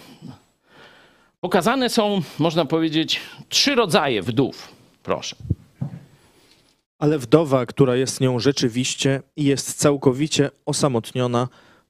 Pokazane 1.40 1.90
są, 1.90 2.22
można 2.40 2.66
powiedzieć, 2.66 3.20
trzy 3.50 3.76
rodzaje 3.76 4.22
wdów. 4.22 4.76
Proszę. 5.04 5.36
Ale 7.00 7.20
wdowa, 7.20 7.66
która 7.66 7.96
jest 7.96 8.22
nią 8.22 8.40
rzeczywiście 8.40 9.22
i 9.36 9.44
jest 9.44 9.74
całkowicie 9.74 10.50
osamotniona, 10.66 11.48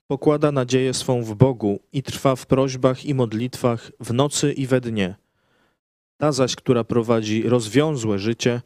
Pokłada 0.08 0.52
nadzieję 0.52 0.94
swą 0.94 1.24
w 1.24 1.36
Bogu 1.36 1.80
i 1.94 2.04
trwa 2.04 2.36
w 2.36 2.46
prośbach 2.46 3.06
i 3.06 3.14
modlitwach 3.14 3.92
w 4.00 4.14
nocy 4.14 4.54
i 4.54 4.68
we 4.68 4.82
dnie. 4.82 5.16
Ta 6.18 6.32
zaś, 6.32 6.56
która 6.56 6.84
prowadzi 6.84 7.44
rozwiązłe 7.44 8.20
życie, 8.20 8.62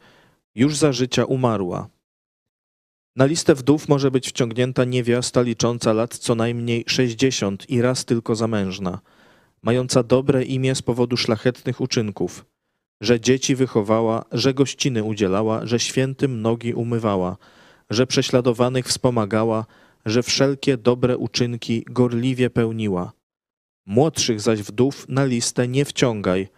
już 0.54 0.76
za 0.76 0.92
życia 0.92 1.24
umarła. 1.24 1.88
Na 3.16 3.24
listę 3.24 3.54
wdów 3.54 3.88
może 3.88 4.10
być 4.10 4.28
wciągnięta 4.28 4.84
niewiasta 4.84 5.42
licząca 5.42 5.92
lat 5.92 6.18
co 6.18 6.34
najmniej 6.34 6.84
sześćdziesiąt 6.86 7.70
i 7.70 7.82
raz 7.82 8.04
tylko 8.04 8.34
zamężna, 8.34 9.00
mająca 9.62 10.02
dobre 10.02 10.44
imię 10.44 10.74
z 10.74 10.82
powodu 10.82 11.16
szlachetnych 11.16 11.80
uczynków, 11.80 12.44
że 13.00 13.20
dzieci 13.20 13.56
wychowała, 13.56 14.24
że 14.32 14.54
gościny 14.54 15.04
udzielała, 15.04 15.66
że 15.66 15.80
świętym 15.80 16.42
nogi 16.42 16.74
umywała, 16.74 17.36
że 17.90 18.06
prześladowanych 18.06 18.86
wspomagała, 18.86 19.66
że 20.06 20.22
wszelkie 20.22 20.76
dobre 20.76 21.18
uczynki 21.18 21.84
gorliwie 21.90 22.50
pełniła. 22.50 23.12
Młodszych 23.86 24.40
zaś 24.40 24.62
wdów 24.62 25.08
na 25.08 25.24
listę 25.24 25.68
nie 25.68 25.84
wciągaj, 25.84 26.48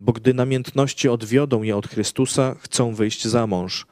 bo 0.00 0.12
gdy 0.12 0.34
namiętności 0.34 1.08
odwiodą 1.08 1.62
je 1.62 1.76
od 1.76 1.88
Chrystusa, 1.88 2.54
chcą 2.60 2.94
wyjść 2.94 3.26
za 3.26 3.46
mąż, 3.46 3.86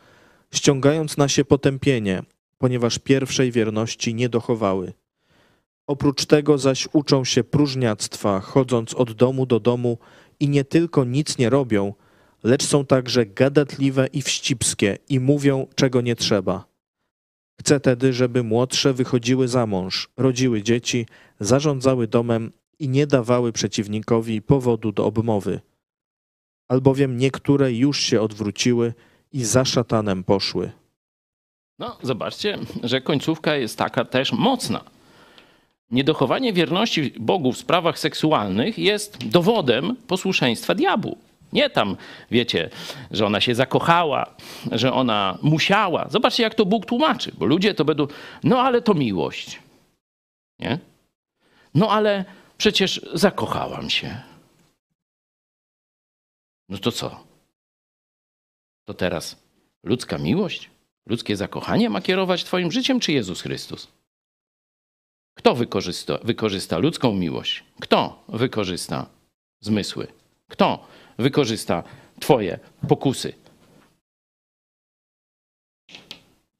ściągając 0.54 1.16
na 1.16 1.28
się 1.28 1.44
potępienie, 1.44 2.22
ponieważ 2.58 2.98
pierwszej 2.98 3.52
wierności 3.52 4.14
nie 4.14 4.28
dochowały. 4.28 4.92
Oprócz 5.86 6.26
tego 6.26 6.58
zaś 6.58 6.88
uczą 6.92 7.24
się 7.24 7.44
próżniactwa, 7.44 8.40
chodząc 8.40 8.94
od 8.94 9.12
domu 9.12 9.46
do 9.46 9.60
domu 9.60 9.98
i 10.40 10.48
nie 10.48 10.64
tylko 10.64 11.04
nic 11.04 11.38
nie 11.38 11.50
robią, 11.50 11.94
lecz 12.44 12.66
są 12.66 12.86
także 12.86 13.26
gadatliwe 13.26 14.06
i 14.06 14.22
wścibskie 14.22 14.98
i 15.08 15.20
mówią, 15.20 15.66
czego 15.74 16.00
nie 16.00 16.16
trzeba. 16.16 16.75
Chcę 17.60 17.80
tedy, 17.80 18.12
żeby 18.12 18.42
młodsze 18.42 18.92
wychodziły 18.92 19.48
za 19.48 19.66
mąż, 19.66 20.08
rodziły 20.16 20.62
dzieci, 20.62 21.06
zarządzały 21.40 22.06
domem 22.06 22.52
i 22.78 22.88
nie 22.88 23.06
dawały 23.06 23.52
przeciwnikowi 23.52 24.42
powodu 24.42 24.92
do 24.92 25.06
obmowy. 25.06 25.60
Albowiem 26.68 27.18
niektóre 27.18 27.72
już 27.72 28.00
się 28.00 28.20
odwróciły 28.20 28.94
i 29.32 29.44
za 29.44 29.64
szatanem 29.64 30.24
poszły. 30.24 30.70
No, 31.78 31.98
zobaczcie, 32.02 32.58
że 32.82 33.00
końcówka 33.00 33.56
jest 33.56 33.78
taka 33.78 34.04
też 34.04 34.32
mocna. 34.32 34.84
Niedochowanie 35.90 36.52
wierności 36.52 37.12
Bogu 37.20 37.52
w 37.52 37.58
sprawach 37.58 37.98
seksualnych 37.98 38.78
jest 38.78 39.28
dowodem 39.28 39.96
posłuszeństwa 40.06 40.74
diabłu. 40.74 41.18
Nie 41.52 41.70
tam, 41.70 41.96
wiecie, 42.30 42.70
że 43.10 43.26
ona 43.26 43.40
się 43.40 43.54
zakochała, 43.54 44.34
że 44.72 44.92
ona 44.92 45.38
musiała. 45.42 46.08
Zobaczcie, 46.08 46.42
jak 46.42 46.54
to 46.54 46.66
Bóg 46.66 46.86
tłumaczy, 46.86 47.32
bo 47.38 47.46
ludzie 47.46 47.74
to 47.74 47.84
będą, 47.84 48.06
no 48.44 48.60
ale 48.60 48.82
to 48.82 48.94
miłość. 48.94 49.58
Nie? 50.58 50.78
No 51.74 51.90
ale 51.90 52.24
przecież 52.58 53.00
zakochałam 53.14 53.90
się. 53.90 54.20
No 56.68 56.78
to 56.78 56.92
co? 56.92 57.24
To 58.84 58.94
teraz 58.94 59.42
ludzka 59.84 60.18
miłość, 60.18 60.70
ludzkie 61.06 61.36
zakochanie 61.36 61.90
ma 61.90 62.00
kierować 62.00 62.44
Twoim 62.44 62.72
życiem, 62.72 63.00
czy 63.00 63.12
Jezus 63.12 63.42
Chrystus? 63.42 63.88
Kto 65.34 65.54
wykorzysta, 65.54 66.18
wykorzysta 66.24 66.78
ludzką 66.78 67.14
miłość? 67.14 67.64
Kto 67.80 68.24
wykorzysta 68.28 69.06
zmysły? 69.60 70.06
Kto 70.48 70.86
wykorzysta 71.18 71.82
Twoje 72.20 72.58
pokusy? 72.88 73.32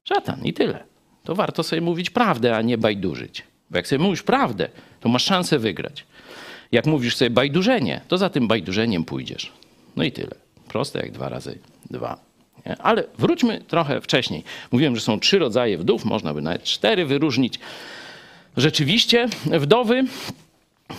Szatan 0.09 0.44
i 0.44 0.52
tyle. 0.52 0.84
To 1.24 1.34
warto 1.34 1.62
sobie 1.62 1.82
mówić 1.82 2.11
prawdę, 2.11 2.57
a 2.57 2.62
nie 2.62 2.78
bajdurzyć. 2.78 3.42
Bo 3.70 3.76
jak 3.76 3.88
sobie 3.88 4.02
mówisz 4.02 4.22
prawdę, 4.22 4.68
to 5.00 5.09
masz 5.09 5.24
szansę 5.24 5.59
wygrać. 5.59 6.04
Jak 6.72 6.86
mówisz 6.86 7.16
sobie 7.16 7.30
bajdurzenie, 7.30 8.00
to 8.09 8.18
za 8.18 8.30
tym 8.30 8.48
bajdurzeniem 8.48 9.04
pójdziesz. 9.04 9.52
No 9.96 10.04
i 10.04 10.12
tyle. 10.12 10.34
Proste 10.68 10.98
jak 10.98 11.12
dwa 11.12 11.28
razy 11.28 11.59
dwa. 11.90 12.18
Nie? 12.66 12.76
Ale 12.76 13.04
wróćmy 13.18 13.61
trochę 13.68 14.00
wcześniej. 14.00 14.44
Mówiłem, 14.72 14.96
że 14.96 15.02
są 15.02 15.20
trzy 15.20 15.38
rodzaje 15.38 15.78
wdów, 15.78 16.04
można 16.04 16.34
by 16.34 16.42
nawet 16.42 16.62
cztery 16.62 17.07
wyróżnić. 17.07 17.59
Rzeczywiście 18.57 19.28
wdowy, 19.44 20.04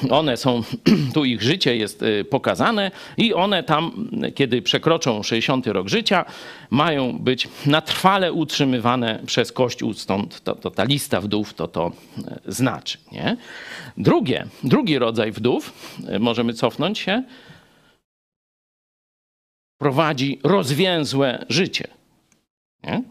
one 0.10 0.38
są, 0.38 0.64
tu 1.14 1.26
ich 1.26 1.42
życie 1.42 1.78
jest 1.78 2.02
y, 2.02 2.26
pokazane 2.26 2.92
i 3.18 3.34
one 3.34 3.64
tam, 3.64 4.10
kiedy 4.36 4.62
przekroczą 4.62 5.24
60 5.24 5.68
rok 5.68 5.88
życia, 5.88 6.26
mają 6.70 7.20
być 7.20 7.48
na 7.66 7.82
trwale 7.82 8.34
utrzymywane 8.34 9.20
przez 9.26 9.52
Kościół, 9.52 9.94
stąd 9.94 10.44
to, 10.44 10.56
to 10.56 10.72
ta 10.72 10.84
lista 10.84 11.22
wdów 11.22 11.54
to 11.54 11.68
to 11.68 11.92
y, 12.48 12.52
znaczy. 12.52 12.98
Nie? 13.12 13.38
Drugie, 13.98 14.48
drugi 14.64 15.00
rodzaj 15.00 15.32
wdów, 15.32 15.74
y, 16.16 16.20
możemy 16.20 16.54
cofnąć 16.54 17.00
się, 17.00 17.24
prowadzi 19.78 20.40
rozwięzłe 20.44 21.46
życie. 21.50 21.88
Nie? 22.84 23.04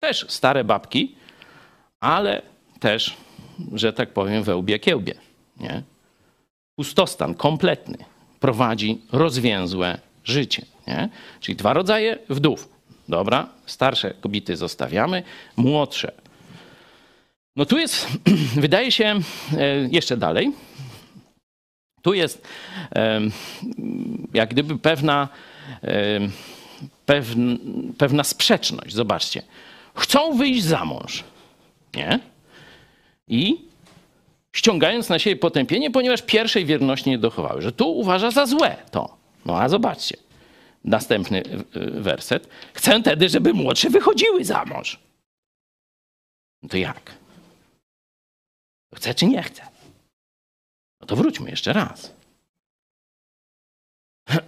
Też 0.00 0.26
stare 0.28 0.64
babki, 0.64 1.14
ale 2.00 2.42
też, 2.80 3.16
że 3.72 3.92
tak 3.92 4.12
powiem, 4.12 4.42
wełbie 4.42 4.78
kiełbie. 4.78 5.14
Nie? 5.60 5.82
Pustostan 6.80 7.34
kompletny 7.34 7.98
prowadzi 8.40 9.00
rozwięzłe 9.12 9.98
życie. 10.24 10.64
Nie? 10.86 11.08
Czyli 11.40 11.56
dwa 11.56 11.72
rodzaje 11.72 12.18
wdów. 12.28 12.68
Dobra, 13.08 13.48
starsze 13.66 14.14
kobiety 14.20 14.56
zostawiamy, 14.56 15.22
młodsze. 15.56 16.12
No 17.56 17.66
tu 17.66 17.78
jest, 17.78 18.06
wydaje 18.66 18.92
się, 18.92 19.04
e, 19.04 19.20
jeszcze 19.90 20.16
dalej. 20.16 20.52
Tu 22.02 22.14
jest 22.14 22.48
jak 24.34 24.50
gdyby 24.50 24.78
pewna 24.78 25.28
pewna, 27.06 27.56
pewna 27.98 28.24
sprzeczność. 28.24 28.94
Zobaczcie. 28.94 29.42
Chcą 29.94 30.36
wyjść 30.36 30.62
za 30.62 30.84
mąż. 30.84 31.24
Nie? 31.94 32.20
I 33.28 33.69
ściągając 34.52 35.08
na 35.08 35.18
siebie 35.18 35.36
potępienie, 35.36 35.90
ponieważ 35.90 36.22
pierwszej 36.22 36.66
wierności 36.66 37.10
nie 37.10 37.18
dochowały. 37.18 37.62
Że 37.62 37.72
tu 37.72 37.98
uważa 37.98 38.30
za 38.30 38.46
złe 38.46 38.76
to. 38.90 39.16
No 39.46 39.60
a 39.60 39.68
zobaczcie. 39.68 40.16
Następny 40.84 41.42
werset. 41.92 42.48
Chcę 42.74 43.02
tedy, 43.02 43.28
żeby 43.28 43.54
młodsze 43.54 43.90
wychodziły 43.90 44.44
za 44.44 44.64
mąż. 44.64 44.98
No 46.62 46.68
to 46.68 46.76
jak? 46.76 47.12
Chce 48.94 49.14
czy 49.14 49.26
nie 49.26 49.42
chce? 49.42 49.62
No 51.00 51.06
to 51.06 51.16
wróćmy 51.16 51.50
jeszcze 51.50 51.72
raz. 51.72 52.14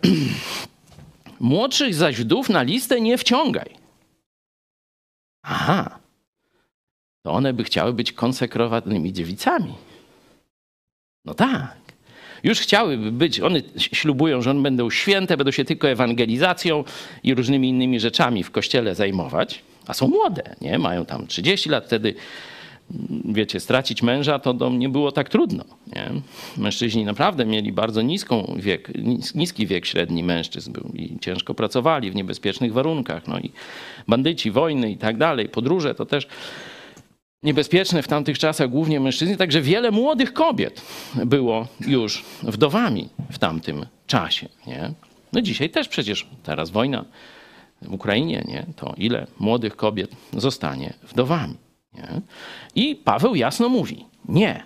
Młodszych 1.40 1.94
zaś 1.94 2.16
wdów 2.16 2.48
na 2.48 2.62
listę 2.62 3.00
nie 3.00 3.18
wciągaj. 3.18 3.76
Aha, 5.42 5.98
to 7.22 7.32
one 7.32 7.52
by 7.52 7.64
chciały 7.64 7.92
być 7.92 8.12
konsekrowanymi 8.12 9.12
dziewicami. 9.12 9.74
No 11.24 11.34
tak. 11.34 11.82
Już 12.44 12.60
chciałyby 12.60 13.12
być, 13.12 13.40
one 13.40 13.60
ślubują, 13.76 14.42
że 14.42 14.50
one 14.50 14.62
będą 14.62 14.90
święte, 14.90 15.36
będą 15.36 15.50
się 15.50 15.64
tylko 15.64 15.88
ewangelizacją 15.88 16.84
i 17.22 17.34
różnymi 17.34 17.68
innymi 17.68 18.00
rzeczami 18.00 18.44
w 18.44 18.50
kościele 18.50 18.94
zajmować, 18.94 19.62
a 19.86 19.94
są 19.94 20.08
młode, 20.08 20.56
nie? 20.60 20.78
Mają 20.78 21.04
tam 21.04 21.26
30 21.26 21.70
lat, 21.70 21.86
wtedy 21.86 22.14
wiecie, 23.24 23.60
stracić 23.60 24.02
męża 24.02 24.38
to 24.38 24.54
do 24.54 24.70
mnie 24.70 24.88
było 24.88 25.12
tak 25.12 25.28
trudno. 25.28 25.64
Nie? 25.96 26.10
Mężczyźni 26.56 27.04
naprawdę 27.04 27.46
mieli 27.46 27.72
bardzo 27.72 28.02
niską 28.02 28.54
wiek, 28.58 28.90
niski 29.34 29.66
wiek 29.66 29.86
średni 29.86 30.24
mężczyzn 30.24 30.72
był 30.72 30.92
i 30.94 31.18
ciężko 31.20 31.54
pracowali 31.54 32.10
w 32.10 32.14
niebezpiecznych 32.14 32.72
warunkach. 32.72 33.28
No 33.28 33.38
i 33.38 33.50
bandyci, 34.08 34.50
wojny 34.50 34.90
i 34.90 34.96
tak 34.96 35.16
dalej, 35.16 35.48
podróże 35.48 35.94
to 35.94 36.06
też 36.06 36.26
niebezpieczne 37.42 38.02
w 38.02 38.08
tamtych 38.08 38.38
czasach 38.38 38.70
głównie 38.70 39.00
mężczyźni, 39.00 39.36
także 39.36 39.60
wiele 39.60 39.90
młodych 39.90 40.32
kobiet 40.32 40.82
było 41.14 41.66
już 41.86 42.24
wdowami 42.42 43.08
w 43.30 43.38
tamtym 43.38 43.86
czasie. 44.06 44.48
Nie? 44.66 44.92
No 45.32 45.40
dzisiaj 45.40 45.70
też 45.70 45.88
przecież 45.88 46.26
teraz 46.42 46.70
wojna 46.70 47.04
w 47.82 47.92
Ukrainie, 47.92 48.44
nie? 48.48 48.66
to 48.76 48.94
ile 48.96 49.26
młodych 49.38 49.76
kobiet 49.76 50.10
zostanie 50.32 50.92
wdowami. 51.02 51.54
Nie? 51.94 52.20
I 52.74 52.96
Paweł 52.96 53.34
jasno 53.34 53.68
mówi: 53.68 54.04
Nie, 54.28 54.64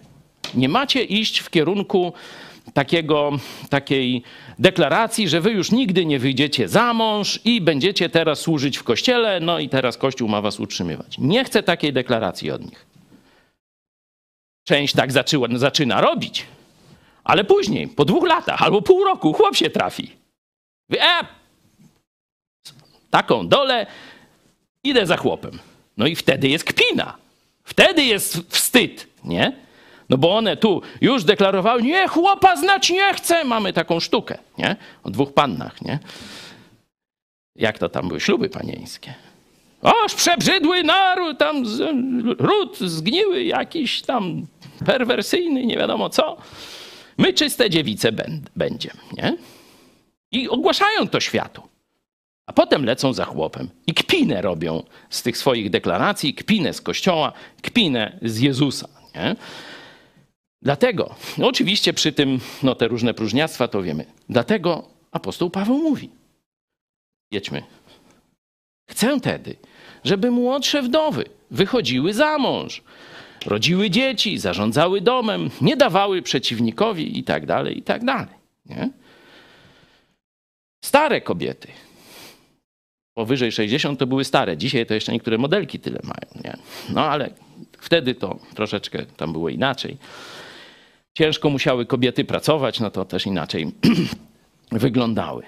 nie 0.55 0.69
macie 0.69 1.03
iść 1.05 1.39
w 1.39 1.51
kierunku 1.51 2.13
takiego, 2.75 3.31
takiej 3.71 4.23
deklaracji, 4.59 5.29
że 5.29 5.41
wy 5.41 5.51
już 5.51 5.71
nigdy 5.73 6.07
nie 6.07 6.19
wyjdziecie 6.19 6.69
za 6.69 6.95
mąż 6.95 7.41
i 7.45 7.61
będziecie 7.61 8.09
teraz 8.09 8.41
służyć 8.41 8.79
w 8.79 8.83
kościele, 8.83 9.41
no 9.41 9.59
i 9.59 9.69
teraz 9.69 9.97
kościół 9.97 10.29
ma 10.29 10.41
was 10.41 10.61
utrzymywać. 10.61 11.19
Nie 11.19 11.45
chcę 11.45 11.63
takiej 11.63 11.93
deklaracji 11.93 12.51
od 12.51 12.63
nich. 12.65 12.87
Część 14.65 14.95
tak 14.95 15.13
zaczyła, 15.13 15.49
zaczyna 15.55 16.01
robić, 16.01 16.47
ale 17.25 17.45
później, 17.45 17.89
po 17.89 18.05
dwóch 18.05 18.29
latach 18.29 18.63
albo 18.63 18.83
pół 18.83 19.05
roku, 19.05 19.33
chłop 19.33 19.57
się 19.57 19.71
trafi. 19.71 20.11
e, 20.93 21.27
taką 23.11 23.49
dolę, 23.49 23.87
idę 24.85 25.07
za 25.07 25.17
chłopem. 25.17 25.59
No 25.97 26.07
i 26.07 26.17
wtedy 26.17 26.49
jest 26.49 26.65
kpina. 26.65 27.17
Wtedy 27.65 28.05
jest 28.05 28.37
wstyd, 28.49 29.07
nie? 29.25 29.66
No 30.09 30.19
bo 30.19 30.37
one 30.37 30.57
tu 30.57 30.83
już 31.01 31.25
deklarowały, 31.25 31.83
nie, 31.83 32.09
chłopa 32.09 32.57
znać 32.57 32.91
nie 32.91 33.15
chcę. 33.15 33.45
Mamy 33.45 33.73
taką 33.73 34.01
sztukę, 34.01 34.39
nie? 34.59 34.77
O 35.05 35.11
dwóch 35.11 35.33
pannach, 35.35 35.83
nie? 35.83 35.99
Jak 37.57 37.79
to 37.79 37.89
tam 37.89 38.09
były 38.09 38.21
śluby 38.21 38.49
panieńskie? 38.49 39.15
Oż 39.83 40.15
przebrzydły 40.15 40.83
naród, 40.83 41.39
tam 41.39 41.65
ród 42.39 42.79
zgniły 42.79 43.45
jakiś 43.45 44.03
tam 44.03 44.47
perwersyjny, 44.87 45.67
nie 45.67 45.77
wiadomo 45.77 46.09
co. 46.11 46.37
My 47.19 47.33
czyste 47.33 47.71
dziewice 47.71 48.13
będzie, 48.57 48.91
nie? 49.13 49.37
I 50.33 50.49
ogłaszają 50.49 51.09
to 51.09 51.21
światu. 51.21 51.63
A 52.47 52.53
potem 52.53 52.85
lecą 52.85 53.13
za 53.13 53.25
chłopem 53.25 53.69
i 53.87 53.95
kpinę 53.95 54.43
robią 54.43 54.83
z 55.11 55.23
tych 55.23 55.39
swoich 55.39 55.71
deklaracji, 55.71 56.35
kpinę 56.35 56.73
z 56.73 56.81
Kościoła, 56.81 57.33
kpinę 57.63 58.19
z 58.23 58.39
Jezusa. 58.41 58.89
Nie? 59.15 59.37
Dlatego, 60.63 61.15
no 61.39 61.47
oczywiście 61.47 61.93
przy 61.93 62.13
tym, 62.13 62.41
no 62.63 62.75
te 62.75 62.89
różne 62.89 63.15
próżniactwa 63.15 63.69
to 63.69 63.83
wiemy. 63.83 64.05
Dlatego 64.29 64.89
apostoł 65.13 65.51
Paweł 65.51 65.79
mówi, 65.79 66.11
jedźmy. 67.31 67.63
Chcę 68.91 69.21
tedy, 69.21 69.57
żeby 70.05 70.31
młodsze 70.31 70.83
wdowy 70.83 71.25
wychodziły 71.51 72.15
za 72.15 72.39
mąż, 72.39 72.83
rodziły 73.47 73.91
dzieci, 73.91 74.39
zarządzały 74.39 75.01
domem, 75.01 75.51
nie 75.61 75.77
dawały 75.77 76.23
przeciwnikowi 76.23 77.19
i 77.19 77.25
tak 77.25 77.47
dalej, 77.47 77.79
i 77.79 77.83
tak 77.83 78.05
dalej. 78.05 78.35
Nie? 78.67 78.91
Stare 80.85 81.21
kobiety 81.21 81.69
powyżej 83.17 83.53
60 83.53 83.99
to 83.99 84.07
były 84.07 84.25
stare. 84.25 84.57
Dzisiaj 84.57 84.87
to 84.87 84.95
jeszcze 84.95 85.13
niektóre 85.13 85.39
modelki 85.39 85.79
tyle 85.79 86.01
mają. 86.05 86.45
Nie? 86.45 86.57
No 86.89 87.05
ale 87.05 87.31
wtedy 87.79 88.15
to 88.15 88.39
troszeczkę 88.55 89.07
tam 89.07 89.33
było 89.33 89.49
inaczej. 89.49 89.97
Ciężko 91.17 91.51
musiały 91.51 91.87
kobiety 91.87 92.25
pracować, 92.25 92.81
no 92.81 92.91
to 92.91 93.05
też 93.05 93.27
inaczej 93.27 93.67
wyglądały. 94.73 95.43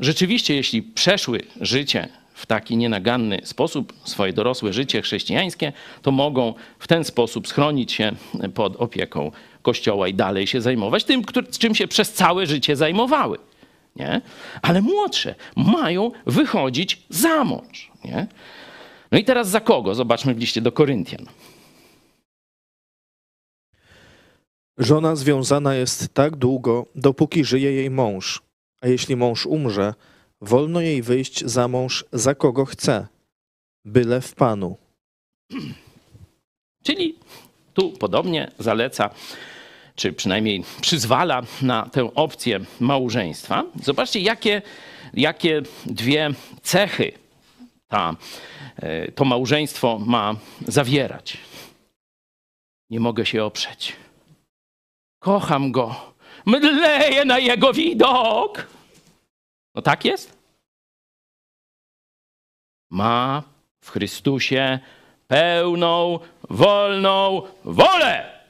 Rzeczywiście, 0.00 0.54
jeśli 0.54 0.82
przeszły 0.82 1.40
życie 1.60 2.08
w 2.34 2.46
taki 2.46 2.76
nienaganny 2.76 3.40
sposób, 3.44 3.92
swoje 4.04 4.32
dorosłe 4.32 4.72
życie 4.72 5.02
chrześcijańskie, 5.02 5.72
to 6.02 6.10
mogą 6.10 6.54
w 6.78 6.88
ten 6.88 7.04
sposób 7.04 7.48
schronić 7.48 7.92
się 7.92 8.12
pod 8.54 8.76
opieką 8.76 9.32
Kościoła 9.62 10.08
i 10.08 10.14
dalej 10.14 10.46
się 10.46 10.60
zajmować 10.60 11.04
tym, 11.04 11.22
czym 11.58 11.74
się 11.74 11.88
przez 11.88 12.12
całe 12.12 12.46
życie 12.46 12.76
zajmowały. 12.76 13.38
Nie? 13.96 14.20
Ale 14.62 14.82
młodsze 14.82 15.34
mają 15.56 16.10
wychodzić 16.26 17.02
za 17.08 17.44
mąż. 17.44 17.90
Nie? 18.04 18.26
No 19.12 19.18
i 19.18 19.24
teraz 19.24 19.48
za 19.48 19.60
kogo? 19.60 19.94
Zobaczmy 19.94 20.34
w 20.34 20.38
liście 20.38 20.60
do 20.60 20.72
Koryntian. 20.72 21.26
Żona 24.78 25.16
związana 25.16 25.74
jest 25.74 26.14
tak 26.14 26.36
długo, 26.36 26.86
dopóki 26.94 27.44
żyje 27.44 27.72
jej 27.72 27.90
mąż, 27.90 28.42
a 28.80 28.88
jeśli 28.88 29.16
mąż 29.16 29.46
umrze, 29.46 29.94
wolno 30.40 30.80
jej 30.80 31.02
wyjść 31.02 31.44
za 31.44 31.68
mąż 31.68 32.04
za 32.12 32.34
kogo 32.34 32.64
chce, 32.64 33.06
byle 33.84 34.20
w 34.20 34.34
Panu. 34.34 34.76
Czyli 36.84 37.14
tu 37.74 37.90
podobnie 37.90 38.50
zaleca, 38.58 39.10
czy 39.94 40.12
przynajmniej 40.12 40.64
przyzwala 40.80 41.42
na 41.62 41.88
tę 41.88 42.14
opcję 42.14 42.60
małżeństwa. 42.80 43.64
Zobaczcie, 43.82 44.20
jakie, 44.20 44.62
jakie 45.14 45.62
dwie 45.86 46.30
cechy 46.62 47.12
ta, 47.88 48.16
e, 48.76 49.12
to 49.12 49.24
małżeństwo 49.24 49.98
ma 49.98 50.36
zawierać. 50.68 51.36
Nie 52.90 53.00
mogę 53.00 53.26
się 53.26 53.44
oprzeć. 53.44 54.03
Kocham 55.24 55.72
go. 55.72 56.14
Mdleję 56.46 57.24
na 57.24 57.38
jego 57.38 57.72
widok. 57.72 58.66
No 59.74 59.82
tak 59.82 60.04
jest? 60.04 60.38
Ma 62.90 63.42
w 63.80 63.90
Chrystusie 63.90 64.78
pełną, 65.28 66.18
wolną 66.50 67.42
wolę. 67.64 68.42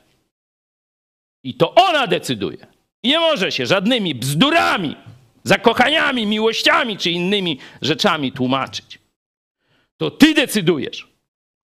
I 1.45 1.55
to 1.55 1.75
ona 1.75 2.07
decyduje. 2.07 2.67
I 3.03 3.09
nie 3.09 3.19
może 3.19 3.53
się 3.53 3.67
żadnymi 3.67 4.15
bzdurami, 4.15 4.97
zakochaniami, 5.45 6.27
miłościami 6.27 6.97
czy 6.97 7.11
innymi 7.11 7.59
rzeczami 7.83 8.33
tłumaczyć. 8.33 8.99
To 9.97 10.11
ty 10.11 10.35
decydujesz. 10.35 11.09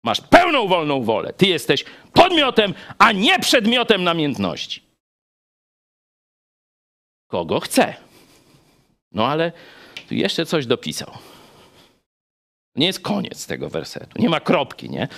Masz 0.04 0.20
pełną 0.20 0.68
wolną 0.68 1.02
wolę. 1.02 1.32
Ty 1.32 1.46
jesteś 1.46 1.84
podmiotem, 2.12 2.74
a 2.98 3.12
nie 3.12 3.38
przedmiotem 3.38 4.04
namiętności. 4.04 4.89
Kogo 7.31 7.61
chce. 7.61 7.94
No 9.12 9.27
ale 9.27 9.52
tu 10.09 10.15
jeszcze 10.15 10.47
coś 10.47 10.66
dopisał. 10.66 11.11
Nie 12.77 12.86
jest 12.86 13.01
koniec 13.01 13.47
tego 13.47 13.70
wersetu. 13.70 14.23
Nie 14.23 14.28
ma 14.28 14.40
kropki, 14.40 14.90
nie? 14.90 15.09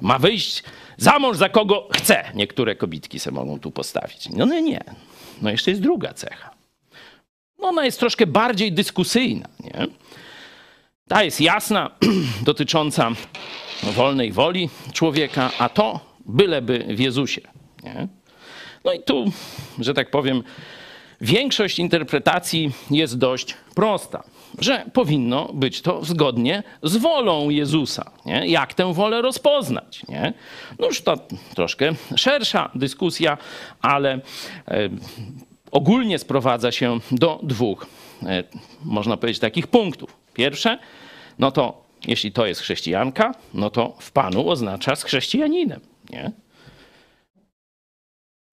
Ma 0.00 0.18
wyjść 0.18 0.62
za 0.96 1.18
mąż 1.18 1.36
za 1.36 1.48
kogo 1.48 1.88
chce. 1.92 2.24
Niektóre 2.34 2.76
kobitki 2.76 3.18
se 3.18 3.30
mogą 3.30 3.60
tu 3.60 3.70
postawić. 3.70 4.28
No 4.28 4.46
nie, 4.46 4.62
nie. 4.62 4.84
No 5.42 5.50
jeszcze 5.50 5.70
jest 5.70 5.82
druga 5.82 6.14
cecha. 6.14 6.50
No 7.58 7.68
ona 7.68 7.84
jest 7.84 8.00
troszkę 8.00 8.26
bardziej 8.26 8.72
dyskusyjna, 8.72 9.48
nie? 9.60 9.86
Ta 11.08 11.22
jest 11.22 11.40
jasna, 11.40 11.90
dotycząca 12.44 13.10
wolnej 13.82 14.32
woli 14.32 14.70
człowieka, 14.92 15.50
a 15.58 15.68
to 15.68 16.00
byleby 16.26 16.86
w 16.88 17.00
Jezusie. 17.00 17.40
Nie? 17.82 18.08
No 18.84 18.92
i 18.92 19.02
tu, 19.02 19.32
że 19.78 19.94
tak 19.94 20.10
powiem, 20.10 20.42
większość 21.22 21.78
interpretacji 21.78 22.72
jest 22.90 23.18
dość 23.18 23.54
prosta, 23.74 24.22
że 24.58 24.84
powinno 24.92 25.52
być 25.54 25.82
to 25.82 26.04
zgodnie 26.04 26.62
z 26.82 26.96
wolą 26.96 27.50
Jezusa. 27.50 28.10
Nie? 28.26 28.46
Jak 28.46 28.74
tę 28.74 28.94
wolę 28.94 29.22
rozpoznać? 29.22 30.06
Nie? 30.08 30.32
No 30.78 30.86
już 30.86 31.02
to 31.02 31.16
troszkę 31.54 31.92
szersza 32.16 32.70
dyskusja, 32.74 33.38
ale 33.82 34.12
e, 34.12 34.20
ogólnie 35.70 36.18
sprowadza 36.18 36.72
się 36.72 36.98
do 37.10 37.40
dwóch, 37.42 37.86
e, 38.22 38.44
można 38.84 39.16
powiedzieć, 39.16 39.40
takich 39.40 39.66
punktów. 39.66 40.16
Pierwsze, 40.34 40.78
no 41.38 41.50
to 41.50 41.82
jeśli 42.08 42.32
to 42.32 42.46
jest 42.46 42.60
chrześcijanka, 42.60 43.34
no 43.54 43.70
to 43.70 43.96
w 43.98 44.12
Panu 44.12 44.50
oznacza 44.50 44.96
z 44.96 45.04
chrześcijaninem. 45.04 45.80
Nie? 46.10 46.32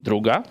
Druga 0.01 0.43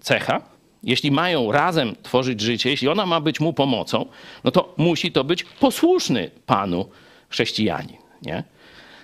cecha, 0.00 0.49
jeśli 0.82 1.10
mają 1.10 1.52
razem 1.52 1.96
tworzyć 2.02 2.40
życie, 2.40 2.70
jeśli 2.70 2.88
ona 2.88 3.06
ma 3.06 3.20
być 3.20 3.40
mu 3.40 3.52
pomocą, 3.52 4.06
no 4.44 4.50
to 4.50 4.74
musi 4.76 5.12
to 5.12 5.24
być 5.24 5.44
posłuszny 5.44 6.30
Panu 6.46 6.88
chrześcijanin. 7.28 7.96
Nie? 8.22 8.44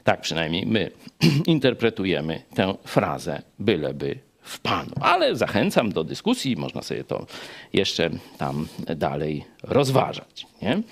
Tak 0.05 0.21
przynajmniej 0.21 0.67
my 0.67 0.91
interpretujemy 1.47 2.43
tę 2.55 2.75
frazę, 2.85 3.43
byleby 3.59 4.19
w 4.43 4.61
Panu. 4.61 4.93
Ale 5.01 5.37
zachęcam 5.37 5.93
do 5.93 6.05
dyskusji, 6.05 6.57
można 6.57 6.83
sobie 6.83 7.05
to 7.05 7.27
jeszcze 7.73 8.11
tam 8.39 8.69
dalej 8.97 9.45
rozważać. 9.63 10.47
Nie? 10.63 10.83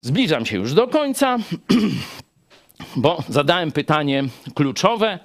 Zbliżam 0.00 0.46
się 0.46 0.56
już 0.56 0.74
do 0.74 0.88
końca, 0.88 1.38
bo 2.96 3.22
zadałem 3.28 3.72
pytanie 3.72 4.24
kluczowe: 4.54 5.18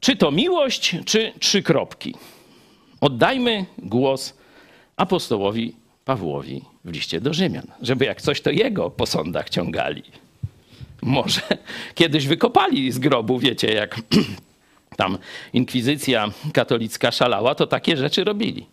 czy 0.00 0.16
to 0.16 0.30
miłość, 0.30 0.96
czy 1.04 1.32
trzy 1.40 1.62
kropki? 1.62 2.14
Oddajmy 3.04 3.66
głos 3.78 4.34
apostołowi 4.96 5.74
Pawłowi 6.04 6.62
w 6.84 6.92
liście 6.92 7.20
do 7.20 7.34
Rzymian, 7.34 7.66
żeby 7.82 8.04
jak 8.04 8.22
coś 8.22 8.40
to 8.40 8.50
jego 8.50 8.90
po 8.90 9.06
sądach 9.06 9.50
ciągali. 9.50 10.02
Może 11.02 11.40
kiedyś 11.94 12.26
wykopali 12.26 12.92
z 12.92 12.98
grobu, 12.98 13.38
wiecie, 13.38 13.72
jak 13.72 14.00
tam 14.96 15.18
inkwizycja 15.52 16.28
katolicka 16.52 17.10
szalała, 17.10 17.54
to 17.54 17.66
takie 17.66 17.96
rzeczy 17.96 18.24
robili. 18.24 18.66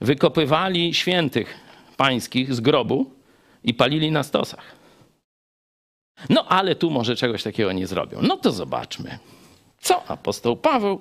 Wykopywali 0.00 0.94
świętych 0.94 1.54
pańskich 1.96 2.54
z 2.54 2.60
grobu 2.60 3.10
i 3.64 3.74
palili 3.74 4.10
na 4.10 4.22
stosach. 4.22 4.64
No 6.30 6.44
ale 6.48 6.74
tu 6.74 6.90
może 6.90 7.16
czegoś 7.16 7.42
takiego 7.42 7.72
nie 7.72 7.86
zrobią. 7.86 8.18
No 8.22 8.36
to 8.36 8.52
zobaczmy, 8.52 9.18
co 9.80 10.10
apostoł 10.10 10.56
Paweł 10.56 11.00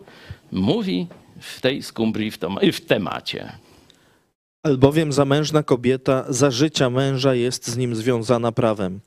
mówi 0.51 1.07
w 1.39 1.61
tej 1.61 1.83
skumbrii, 1.83 2.31
w, 2.31 2.37
tom, 2.37 2.59
w 2.73 2.81
temacie. 2.81 3.51
Albowiem 4.63 5.13
zamężna 5.13 5.63
kobieta 5.63 6.25
za 6.29 6.51
życia 6.51 6.89
męża 6.89 7.35
jest 7.35 7.67
z 7.67 7.77
nim 7.77 7.95
związana 7.95 8.51
prawem. 8.51 8.99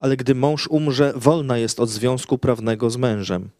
Ale 0.00 0.16
gdy 0.16 0.34
mąż 0.34 0.68
umrze, 0.68 1.12
wolna 1.16 1.58
jest 1.58 1.80
od 1.80 1.88
związku 1.88 2.38
prawnego 2.38 2.90
z 2.90 2.96
mężem. 2.96 3.50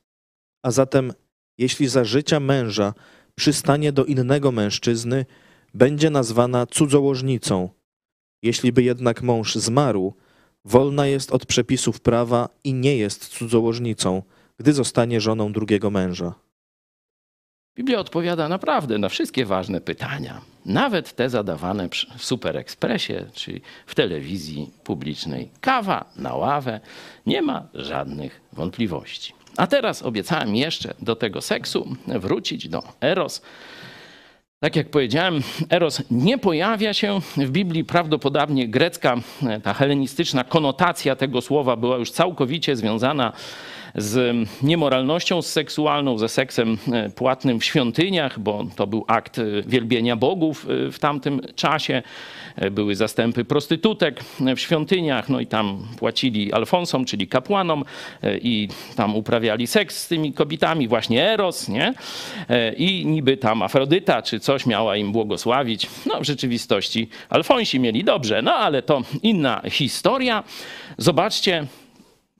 A 0.62 0.70
zatem, 0.70 1.12
jeśli 1.58 1.88
za 1.88 2.04
życia 2.04 2.40
męża 2.40 2.94
przystanie 3.34 3.92
do 3.92 4.04
innego 4.04 4.52
mężczyzny, 4.52 5.26
będzie 5.74 6.10
nazwana 6.10 6.66
cudzołożnicą. 6.66 7.68
Jeśli 8.42 8.72
by 8.72 8.82
jednak 8.82 9.22
mąż 9.22 9.54
zmarł, 9.54 10.14
wolna 10.64 11.06
jest 11.06 11.30
od 11.32 11.46
przepisów 11.46 12.00
prawa 12.00 12.48
i 12.64 12.74
nie 12.74 12.96
jest 12.96 13.28
cudzołożnicą, 13.28 14.22
gdy 14.58 14.72
zostanie 14.72 15.20
żoną 15.20 15.52
drugiego 15.52 15.90
męża. 15.90 16.34
Biblia 17.76 17.98
odpowiada 17.98 18.48
naprawdę 18.48 18.98
na 18.98 19.08
wszystkie 19.08 19.46
ważne 19.46 19.80
pytania, 19.80 20.40
nawet 20.66 21.12
te 21.12 21.30
zadawane 21.30 21.88
w 22.16 22.24
Super 22.24 22.56
Expressie 22.56 23.14
czy 23.32 23.60
w 23.86 23.94
telewizji 23.94 24.70
publicznej. 24.84 25.50
Kawa 25.60 26.04
na 26.16 26.34
ławę, 26.34 26.80
nie 27.26 27.42
ma 27.42 27.68
żadnych 27.74 28.40
wątpliwości. 28.52 29.32
A 29.56 29.66
teraz 29.66 30.02
obiecałem 30.02 30.56
jeszcze 30.56 30.94
do 31.02 31.16
tego 31.16 31.40
seksu 31.40 31.96
wrócić 32.06 32.68
do 32.68 32.82
Eros. 33.00 33.42
Tak 34.60 34.76
jak 34.76 34.90
powiedziałem, 34.90 35.42
Eros 35.70 36.02
nie 36.10 36.38
pojawia 36.38 36.94
się 36.94 37.20
w 37.36 37.50
Biblii. 37.50 37.84
Prawdopodobnie 37.84 38.68
grecka, 38.68 39.16
ta 39.62 39.74
helenistyczna 39.74 40.44
konotacja 40.44 41.16
tego 41.16 41.40
słowa 41.40 41.76
była 41.76 41.96
już 41.96 42.10
całkowicie 42.10 42.76
związana 42.76 43.32
z 43.32 43.36
niemoralnością 44.62 45.42
seksualną, 45.42 46.18
ze 46.18 46.28
seksem 46.28 46.78
e, 46.92 47.10
płatnym 47.10 47.60
w 47.60 47.64
świątyniach, 47.64 48.38
bo 48.38 48.64
to 48.76 48.86
był 48.86 49.04
akt 49.08 49.38
e, 49.38 49.42
wielbienia 49.66 50.16
bogów 50.16 50.66
e, 50.68 50.92
w 50.92 50.98
tamtym 50.98 51.40
czasie. 51.54 52.02
Były 52.70 52.94
zastępy 52.94 53.44
prostytutek 53.44 54.20
w 54.56 54.58
świątyniach, 54.58 55.28
no 55.28 55.40
i 55.40 55.46
tam 55.46 55.86
płacili 55.98 56.52
alfonsom, 56.52 57.04
czyli 57.04 57.28
kapłanom 57.28 57.84
i 58.42 58.68
tam 58.96 59.16
uprawiali 59.16 59.66
seks 59.66 60.02
z 60.02 60.08
tymi 60.08 60.32
kobietami, 60.32 60.88
właśnie 60.88 61.30
Eros, 61.30 61.68
nie? 61.68 61.94
I 62.76 63.06
niby 63.06 63.36
tam 63.36 63.62
Afrodyta 63.62 64.22
czy 64.22 64.40
coś 64.40 64.66
miała 64.66 64.96
im 64.96 65.12
błogosławić. 65.12 65.86
No 66.06 66.20
w 66.20 66.24
rzeczywistości 66.24 67.08
alfonsi 67.28 67.80
mieli 67.80 68.04
dobrze, 68.04 68.42
no 68.42 68.54
ale 68.54 68.82
to 68.82 69.02
inna 69.22 69.62
historia. 69.70 70.44
Zobaczcie, 70.98 71.66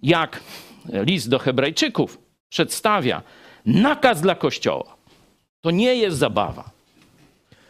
jak 0.03 0.41
list 0.89 1.29
do 1.29 1.39
Hebrajczyków 1.39 2.19
przedstawia 2.49 3.23
nakaz 3.67 4.21
dla 4.21 4.35
Kościoła. 4.35 4.97
To 5.61 5.71
nie 5.71 5.95
jest 5.95 6.19
zabawa. 6.19 6.71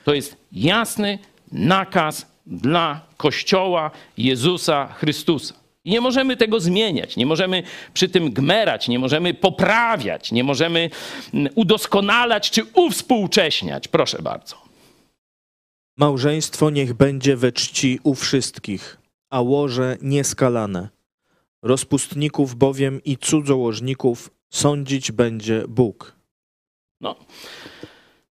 To 0.05 0.15
jest 0.15 0.37
jasny 0.53 1.19
nakaz 1.53 2.27
dla 2.47 3.01
Kościoła 3.17 3.91
Jezusa 4.19 4.87
Chrystusa. 4.87 5.55
I 5.85 5.91
nie 5.91 6.01
możemy 6.01 6.37
tego 6.37 6.61
zmieniać, 6.61 7.17
nie 7.17 7.27
możemy 7.27 7.63
przy 7.95 8.09
tym 8.09 8.31
gmerać, 8.31 8.89
nie 8.89 8.99
możemy 8.99 9.35
poprawiać, 9.35 10.33
nie 10.33 10.45
możemy 10.45 10.91
mm, 11.35 11.53
udoskonalać 11.55 12.51
czy 12.51 12.65
uwspółcześniać. 12.75 13.89
Proszę 13.89 14.23
bardzo. 14.23 14.57
Małżeństwo 15.97 16.71
niech 16.71 16.95
będzie 16.95 17.37
we 17.37 17.53
czci 17.53 18.01
u 18.03 18.15
wszystkich, 18.15 18.99
a 19.31 19.41
łoże 19.41 19.97
nieskalane. 20.03 20.89
Rozpustników 21.63 22.55
bowiem 22.55 23.01
i 23.05 23.17
cudzołożników 23.17 24.31
sądzić 24.51 25.13
będzie 25.13 25.65
Bóg. 25.69 26.17
No, 27.01 27.17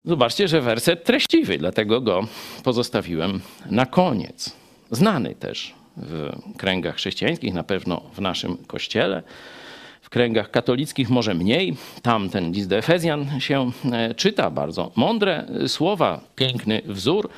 zobaczcie, 0.06 0.48
że 0.48 0.62
werset 0.62 1.04
treściwy, 1.04 1.58
dlatego 1.58 2.02
go 2.02 2.28
pozostawiłem 2.64 3.42
na 3.72 3.86
koniec. 3.86 4.56
Znany 4.92 5.36
też 5.36 5.74
w 5.98 6.32
kręgach 6.58 6.96
chrześcijańskich, 6.96 7.54
na 7.54 7.64
pewno 7.64 8.02
w 8.14 8.22
naszym 8.22 8.58
kościele. 8.58 9.24
W 10.02 10.10
kręgach 10.10 10.52
katolickich 10.52 11.10
może 11.10 11.34
mniej. 11.34 11.78
Tam 12.02 12.30
ten 12.30 12.52
list 12.52 12.70
do 12.70 12.78
Efezjan 12.78 13.40
się 13.40 13.72
e, 13.92 14.16
czyta, 14.16 14.50
bardzo 14.50 14.92
mądre 14.96 15.48
słowa, 15.68 16.22
piękny 16.36 16.82
wzór 16.86 17.30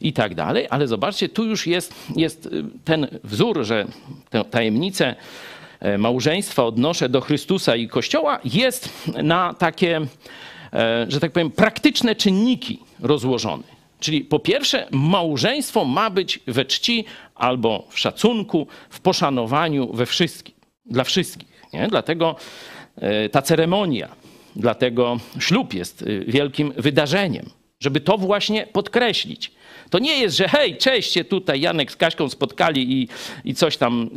i 0.00 0.12
tak 0.12 0.34
dalej. 0.34 0.66
Ale 0.70 0.88
zobaczcie, 0.88 1.28
tu 1.28 1.44
już 1.44 1.66
jest, 1.66 1.94
jest 2.16 2.46
y, 2.46 2.64
ten 2.84 3.06
wzór, 3.24 3.64
że 3.64 3.86
tę 4.30 4.44
tajemnicę 4.44 5.14
e, 5.80 5.98
małżeństwa 5.98 6.64
odnoszę 6.64 7.08
do 7.08 7.20
Chrystusa 7.20 7.76
i 7.76 7.88
Kościoła, 7.88 8.40
jest 8.44 9.08
na 9.22 9.54
takie, 9.54 10.00
e, 10.72 11.06
że 11.08 11.20
tak 11.20 11.32
powiem, 11.32 11.50
praktyczne 11.50 12.14
czynniki 12.14 12.78
rozłożone. 13.00 13.62
Czyli 14.00 14.20
po 14.20 14.38
pierwsze, 14.38 14.86
małżeństwo 14.90 15.84
ma 15.84 16.10
być 16.10 16.40
we 16.46 16.64
czci 16.64 17.04
albo 17.34 17.86
w 17.90 17.98
szacunku, 17.98 18.66
w 18.90 19.00
poszanowaniu 19.00 19.92
we 19.92 20.06
wszystkim, 20.06 20.54
dla 20.86 21.04
wszystkich. 21.04 21.48
Nie? 21.72 21.88
Dlatego 21.88 22.36
e, 22.96 23.28
ta 23.28 23.42
ceremonia, 23.42 24.08
dlatego 24.56 25.18
ślub 25.38 25.74
jest 25.74 26.04
wielkim 26.26 26.72
wydarzeniem, 26.76 27.50
żeby 27.80 28.00
to 28.00 28.18
właśnie 28.18 28.66
podkreślić. 28.66 29.52
To 29.90 29.98
nie 29.98 30.20
jest, 30.20 30.36
że 30.36 30.48
hej, 30.48 30.76
cześć, 30.76 31.12
się 31.12 31.24
tutaj 31.24 31.60
Janek 31.60 31.92
z 31.92 31.96
Kaśką 31.96 32.28
spotkali 32.28 33.02
i, 33.02 33.08
i 33.44 33.54
coś 33.54 33.76
tam 33.76 34.10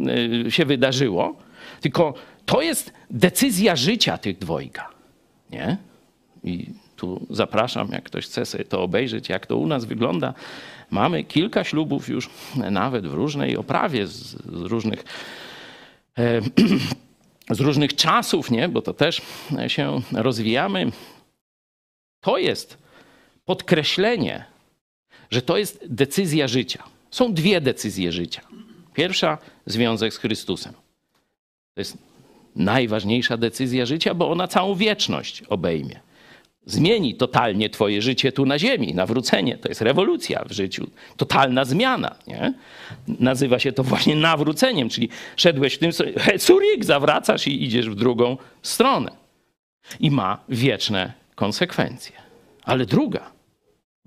y, 0.48 0.52
się 0.52 0.66
wydarzyło, 0.66 1.36
tylko 1.82 2.14
to 2.46 2.62
jest 2.62 2.94
decyzja 3.10 3.76
życia 3.76 4.18
tych 4.18 4.38
dwojga. 4.38 4.90
Nie? 5.50 5.78
I 6.44 6.66
tu 6.96 7.28
zapraszam, 7.30 7.90
jak 7.92 8.04
ktoś 8.04 8.26
chce 8.26 8.46
sobie 8.46 8.64
to 8.64 8.84
obejrzeć, 8.84 9.30
jak 9.30 9.48
to 9.48 9.58
u 9.58 9.68
nas 9.68 9.86
wygląda. 9.86 10.34
Mamy 10.92 11.24
kilka 11.24 11.64
ślubów 11.64 12.10
już 12.10 12.30
nawet 12.56 13.08
w 13.08 13.14
różnej 13.14 13.58
oprawie, 13.58 14.08
z, 14.08 14.14
z 14.36 14.62
różnych, 14.62 15.04
e, 16.18 16.42
z 17.58 17.60
różnych 17.60 17.96
czasów, 17.96 18.52
nie? 18.52 18.70
bo 18.70 18.82
to 18.82 18.94
też 18.94 19.22
się 19.68 20.02
rozwijamy. 20.12 20.92
To 22.22 22.38
jest 22.38 22.78
podkreślenie 23.46 24.46
że 25.30 25.42
to 25.42 25.58
jest 25.58 25.86
decyzja 25.90 26.48
życia. 26.48 26.84
Są 27.12 27.34
dwie 27.34 27.62
decyzje 27.62 28.12
życia. 28.12 28.42
Pierwsza 28.94 29.38
związek 29.66 30.14
z 30.14 30.18
Chrystusem. 30.18 30.74
To 31.74 31.82
jest 31.82 31.98
najważniejsza 32.56 33.38
decyzja 33.38 33.86
życia, 33.86 34.14
bo 34.14 34.32
ona 34.32 34.48
całą 34.48 34.76
wieczność 34.76 35.44
obejmie. 35.44 36.00
Zmieni 36.66 37.16
totalnie 37.16 37.70
Twoje 37.70 38.02
życie 38.02 38.32
tu 38.32 38.46
na 38.46 38.60
ziemi, 38.60 38.94
nawrócenie. 38.94 39.58
To 39.58 39.70
jest 39.70 39.82
rewolucja 39.82 40.46
w 40.46 40.52
życiu, 40.52 40.90
totalna 41.18 41.66
zmiana. 41.66 42.16
Nie? 42.28 42.54
Nazywa 43.08 43.60
się 43.60 43.72
to 43.72 43.84
właśnie 43.84 44.16
nawróceniem, 44.16 44.90
czyli 44.90 45.10
szedłeś 45.36 45.74
w 45.74 45.80
tym, 45.80 45.92
surik, 46.38 46.86
zawracasz 46.86 47.48
i 47.48 47.64
idziesz 47.64 47.90
w 47.90 47.96
drugą 47.96 48.38
stronę. 48.62 49.12
I 50.00 50.12
ma 50.12 50.38
wieczne 50.50 51.14
konsekwencje. 51.36 52.16
Ale 52.64 52.86
druga, 52.86 53.32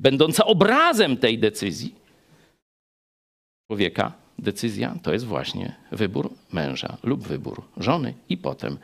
będąca 0.02 0.44
obrazem 0.44 1.16
tej 1.16 1.38
decyzji 1.38 1.94
człowieka, 3.66 4.12
decyzja 4.38 4.94
to 5.02 5.12
jest 5.12 5.24
właśnie 5.24 5.74
wybór 5.92 6.30
męża 6.52 6.96
lub 7.02 7.22
wybór 7.28 7.62
żony 7.76 8.14
i 8.28 8.36
potem 8.36 8.78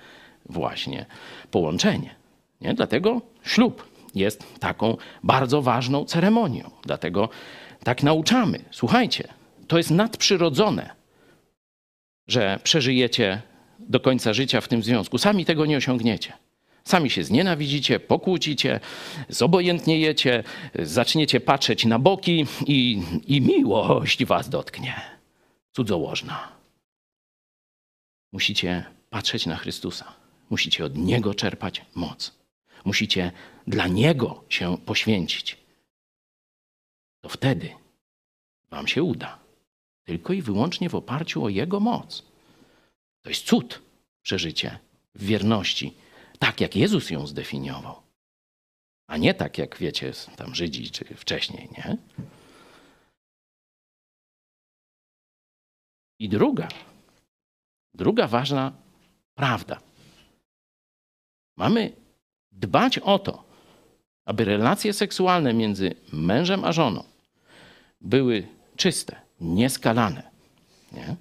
właśnie 0.47 1.07
połączenie. 1.51 2.15
Nie? 2.61 2.75
Dlatego 2.75 3.21
ślub 3.45 3.89
jest 4.15 4.61
taką 4.61 4.97
bardzo 5.23 5.63
ważną 5.63 6.05
ceremonią. 6.05 6.71
Dlatego 6.83 7.29
tak 7.85 8.03
nauczamy. 8.03 8.59
Słuchajcie, 8.71 9.29
to 9.69 9.79
jest 9.79 9.91
nadprzyrodzone, 9.91 10.91
że 12.29 12.59
przeżyjecie 12.63 13.43
do 13.79 14.01
końca 14.01 14.33
życia 14.33 14.61
w 14.61 14.69
tym 14.69 14.83
związku. 14.83 15.19
Sami 15.19 15.45
tego 15.45 15.67
nie 15.67 15.77
osiągniecie. 15.77 16.33
Sami 16.89 17.11
się 17.11 17.25
znienawidzicie, 17.25 18.01
pokłócicie, 18.01 18.81
zobojętniejecie, 19.29 20.45
zaczniecie 20.79 21.41
patrzeć 21.41 21.85
na 21.85 21.99
boki 21.99 22.47
i, 22.67 23.03
i 23.27 23.41
miłość 23.41 24.25
was 24.25 24.49
dotknie. 24.49 24.95
Cudzołożna. 25.73 26.53
Musicie 28.33 28.85
patrzeć 29.11 29.47
na 29.47 29.57
Chrystusa. 29.57 30.15
Musicie 30.51 30.85
od 30.85 30.97
Niego 30.97 31.35
czerpać 31.35 31.85
moc. 31.95 32.39
Musicie 32.85 33.33
dla 33.67 33.87
Niego 33.87 34.45
się 34.49 34.79
poświęcić. 34.79 35.57
To 37.21 37.29
wtedy 37.29 37.71
Wam 38.71 38.87
się 38.87 39.03
uda. 39.03 39.39
Tylko 40.05 40.33
i 40.33 40.43
wyłącznie 40.43 40.91
w 40.91 40.95
oparciu 40.95 41.45
o 41.45 41.49
Jego 41.49 41.81
moc. 41.81 42.23
To 43.23 43.29
jest 43.29 43.47
cud 43.47 43.83
przeżycie 44.23 44.79
w 45.15 45.25
wierności 45.25 45.95
tak, 46.39 46.61
jak 46.61 46.77
Jezus 46.77 47.11
ją 47.11 47.27
zdefiniował. 47.27 48.03
A 49.09 49.17
nie 49.17 49.35
tak, 49.35 49.59
jak 49.59 49.79
wiecie, 49.79 50.13
tam 50.37 50.55
Żydzi 50.55 50.91
czy 50.91 51.05
wcześniej, 51.05 51.69
nie? 51.79 51.97
I 56.21 56.29
druga, 56.29 56.69
druga 57.95 58.27
ważna 58.27 58.73
prawda. 59.35 59.81
Mamy 61.57 61.93
dbać 62.53 62.99
o 62.99 63.19
to, 63.19 63.45
aby 64.25 64.45
relacje 64.45 64.93
seksualne 64.93 65.55
między 65.55 65.95
mężem 66.13 66.65
a 66.65 66.73
żoną 66.73 67.05
były 68.01 68.49
czyste, 68.77 69.21
nieskalane. 69.41 70.31
Nie? 70.93 71.17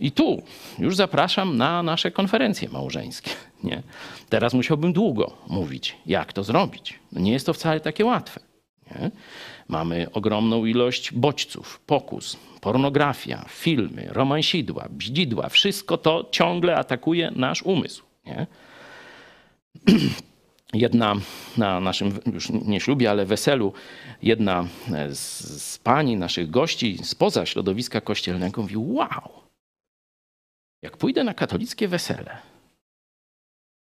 I 0.00 0.12
tu 0.12 0.42
już 0.78 0.96
zapraszam 0.96 1.56
na 1.56 1.82
nasze 1.82 2.10
konferencje 2.10 2.68
małżeńskie. 2.68 3.30
Nie? 3.64 3.82
Teraz 4.28 4.54
musiałbym 4.54 4.92
długo 4.92 5.32
mówić, 5.48 5.96
jak 6.06 6.32
to 6.32 6.44
zrobić. 6.44 6.98
No 7.12 7.20
nie 7.20 7.32
jest 7.32 7.46
to 7.46 7.52
wcale 7.52 7.80
takie 7.80 8.04
łatwe. 8.04 8.40
Nie? 8.90 9.10
Mamy 9.68 10.06
ogromną 10.12 10.64
ilość 10.64 11.12
bodźców, 11.12 11.80
pokus, 11.86 12.36
pornografia, 12.60 13.44
filmy, 13.48 14.08
romansidła, 14.10 14.88
bździdła. 14.90 15.48
Wszystko 15.48 15.98
to 15.98 16.28
ciągle 16.30 16.76
atakuje 16.76 17.32
nasz 17.36 17.62
umysł. 17.62 18.02
Nie? 18.26 18.46
Jedna 20.72 21.14
na 21.56 21.80
naszym, 21.80 22.18
już 22.32 22.50
nie 22.50 22.80
ślubie, 22.80 23.10
ale 23.10 23.26
weselu, 23.26 23.72
jedna 24.22 24.68
z, 25.10 25.18
z 25.62 25.78
pani, 25.78 26.16
naszych 26.16 26.50
gości 26.50 26.98
spoza 27.02 27.46
środowiska 27.46 28.00
kościelnego 28.00 28.62
mówi, 28.62 28.76
wow, 28.76 29.47
jak 30.82 30.96
pójdę 30.96 31.24
na 31.24 31.34
katolickie 31.34 31.88
wesele, 31.88 32.38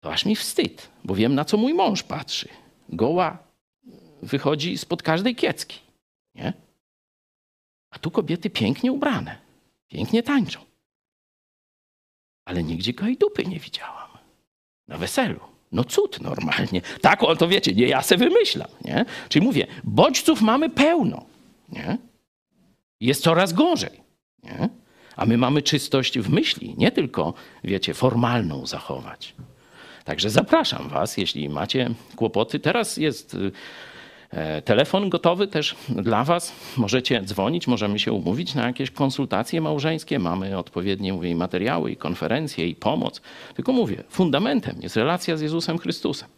to 0.04 0.14
aż 0.14 0.26
mi 0.26 0.36
wstyd, 0.36 0.90
bo 1.04 1.16
wiem, 1.16 1.36
na 1.36 1.46
co 1.46 1.58
mój 1.58 1.74
mąż 1.74 2.04
patrzy. 2.04 2.48
Goła 2.90 3.38
wychodzi 4.22 4.78
spod 4.78 5.04
każdej 5.04 5.36
kiecki. 5.36 5.80
Nie? 6.36 6.54
A 7.90 8.00
tu 8.00 8.12
kobiety 8.12 8.50
pięknie 8.50 8.92
ubrane, 8.92 9.38
pięknie 9.88 10.24
tańczą. 10.24 10.60
Ale 12.46 12.64
nigdzie 12.64 12.94
gołej 12.94 13.18
dupy 13.18 13.46
nie 13.46 13.60
widziałam. 13.60 14.10
Na 14.88 14.98
weselu. 14.98 15.40
No 15.72 15.84
cud 15.84 16.22
normalnie. 16.22 16.82
Tak, 17.02 17.24
on 17.24 17.38
to 17.38 17.48
wiecie, 17.48 17.74
nie 17.74 17.88
ja 17.88 18.02
se 18.02 18.18
wymyślam. 18.18 18.68
Nie? 18.86 19.06
Czyli 19.30 19.46
mówię, 19.46 19.68
bodźców 19.84 20.42
mamy 20.42 20.70
pełno. 20.70 21.26
Nie? 21.70 21.98
Jest 23.00 23.24
coraz 23.24 23.54
gorzej. 23.54 24.02
Nie? 24.44 24.70
A 25.22 25.26
my 25.26 25.38
mamy 25.38 25.62
czystość 25.62 26.20
w 26.20 26.30
myśli, 26.30 26.76
nie 26.78 26.92
tylko, 26.92 27.34
wiecie, 27.64 27.94
formalną 27.94 28.66
zachować. 28.66 29.34
Także 30.06 30.30
zapraszam 30.30 30.90
Was, 30.90 31.18
jeśli 31.18 31.50
macie 31.50 31.90
kłopoty. 32.16 32.60
Teraz 32.60 32.98
jest 32.98 33.34
y, 33.34 33.52
e, 34.30 34.62
telefon 34.62 35.10
gotowy 35.10 35.48
też 35.48 35.76
dla 35.90 36.24
Was. 36.24 36.54
Możecie 36.78 37.22
dzwonić, 37.22 37.68
możemy 37.68 38.00
się 38.00 38.12
umówić 38.12 38.56
na 38.56 38.68
jakieś 38.68 38.92
konsultacje 38.92 39.62
małżeńskie. 39.62 40.20
Mamy 40.20 40.58
odpowiednie 40.58 41.14
mówię, 41.14 41.30
i 41.30 41.36
materiały, 41.36 41.92
i 41.92 41.98
konferencje, 41.98 42.68
i 42.68 42.76
pomoc. 42.76 43.22
Tylko 43.56 43.74
mówię, 43.74 44.04
fundamentem 44.10 44.76
jest 44.82 44.96
relacja 44.96 45.38
z 45.38 45.42
Jezusem 45.42 45.78
Chrystusem. 45.78 46.30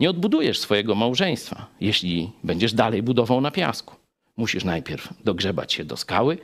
Nie 0.00 0.10
odbudujesz 0.10 0.58
swojego 0.58 0.94
małżeństwa, 0.94 1.66
jeśli 1.80 2.30
będziesz 2.44 2.72
dalej 2.72 3.02
budował 3.02 3.40
na 3.40 3.50
piasku. 3.50 3.94
Musisz 4.36 4.64
najpierw 4.64 5.14
dogrzebać 5.24 5.72
się 5.72 5.84
do 5.84 5.96
skały, 5.96 6.38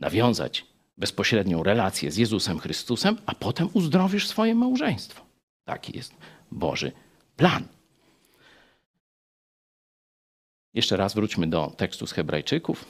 nawiązać 0.00 0.66
bezpośrednią 0.98 1.62
relację 1.62 2.10
z 2.10 2.16
Jezusem 2.16 2.58
Chrystusem, 2.58 3.18
a 3.26 3.34
potem 3.34 3.68
uzdrowisz 3.72 4.28
swoje 4.28 4.54
małżeństwo. 4.54 5.24
Taki 5.64 5.96
jest 5.96 6.14
Boży 6.50 6.92
plan. 7.36 7.64
Jeszcze 10.74 10.96
raz 10.96 11.14
wróćmy 11.14 11.46
do 11.46 11.72
tekstu 11.76 12.06
z 12.06 12.12
Hebrajczyków. 12.12 12.84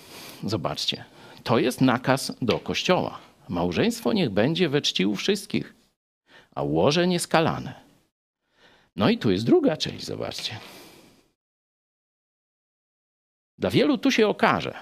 Zobaczcie, 0.44 1.04
to 1.42 1.58
jest 1.58 1.80
nakaz 1.80 2.32
do 2.42 2.58
Kościoła. 2.58 3.18
Małżeństwo 3.48 4.12
niech 4.12 4.30
będzie 4.30 4.68
we 4.68 4.82
czci 4.82 5.06
u 5.06 5.16
wszystkich, 5.16 5.74
a 6.54 6.62
łoże 6.62 7.06
nieskalane. 7.06 7.74
No 8.96 9.10
i 9.10 9.18
tu 9.18 9.30
jest 9.30 9.44
druga 9.44 9.76
część, 9.76 10.04
zobaczcie. 10.04 10.58
Dla 13.58 13.70
wielu 13.70 13.98
tu 13.98 14.10
się 14.10 14.28
okaże, 14.28 14.74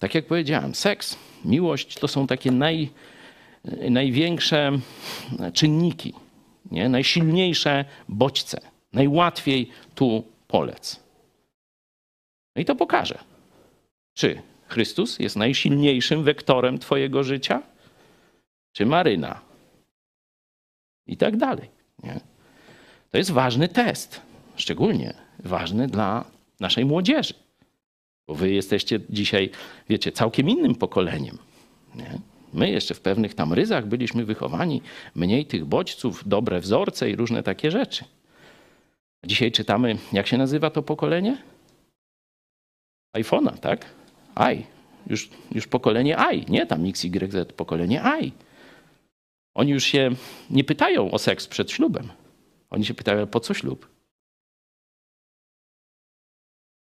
tak 0.00 0.14
jak 0.14 0.26
powiedziałem, 0.26 0.74
seks, 0.74 1.16
miłość 1.44 1.98
to 1.98 2.08
są 2.08 2.26
takie 2.26 2.50
naj, 2.50 2.90
największe 3.90 4.72
czynniki, 5.52 6.14
nie? 6.70 6.88
najsilniejsze 6.88 7.84
bodźce. 8.08 8.60
Najłatwiej 8.92 9.70
tu 9.94 10.24
polec. 10.48 11.00
No 12.56 12.62
i 12.62 12.64
to 12.64 12.74
pokaże, 12.74 13.18
czy 14.14 14.42
Chrystus 14.66 15.18
jest 15.18 15.36
najsilniejszym 15.36 16.24
wektorem 16.24 16.78
Twojego 16.78 17.24
życia, 17.24 17.62
czy 18.72 18.86
Maryna. 18.86 19.40
I 21.06 21.16
tak 21.16 21.36
dalej. 21.36 21.70
Nie? 22.02 22.20
To 23.10 23.18
jest 23.18 23.30
ważny 23.30 23.68
test, 23.68 24.20
szczególnie 24.56 25.14
ważny 25.38 25.88
dla 25.88 26.24
naszej 26.60 26.84
młodzieży. 26.84 27.34
Bo 28.32 28.36
wy 28.36 28.50
jesteście 28.50 29.00
dzisiaj, 29.10 29.50
wiecie, 29.88 30.12
całkiem 30.12 30.48
innym 30.48 30.74
pokoleniem. 30.74 31.38
Nie? 31.94 32.18
My 32.52 32.70
jeszcze 32.70 32.94
w 32.94 33.00
pewnych 33.00 33.34
tam 33.34 33.52
ryzach 33.52 33.86
byliśmy 33.86 34.24
wychowani, 34.24 34.82
mniej 35.14 35.46
tych 35.46 35.64
bodźców, 35.64 36.28
dobre 36.28 36.60
wzorce 36.60 37.10
i 37.10 37.16
różne 37.16 37.42
takie 37.42 37.70
rzeczy. 37.70 38.04
Dzisiaj 39.26 39.52
czytamy, 39.52 39.96
jak 40.12 40.26
się 40.26 40.38
nazywa 40.38 40.70
to 40.70 40.82
pokolenie? 40.82 41.42
iPhone'a, 43.16 43.58
tak? 43.58 43.86
i. 44.54 44.62
Już, 45.06 45.30
już 45.54 45.66
pokolenie 45.66 46.16
i, 46.34 46.50
nie 46.50 46.66
tam 46.66 46.88
XYZ, 46.88 47.52
pokolenie 47.56 48.02
i. 48.20 48.32
Oni 49.54 49.72
już 49.72 49.84
się 49.84 50.10
nie 50.50 50.64
pytają 50.64 51.10
o 51.10 51.18
seks 51.18 51.46
przed 51.46 51.70
ślubem. 51.70 52.08
Oni 52.70 52.84
się 52.84 52.94
pytają, 52.94 53.26
po 53.26 53.40
co 53.40 53.54
ślub? 53.54 53.88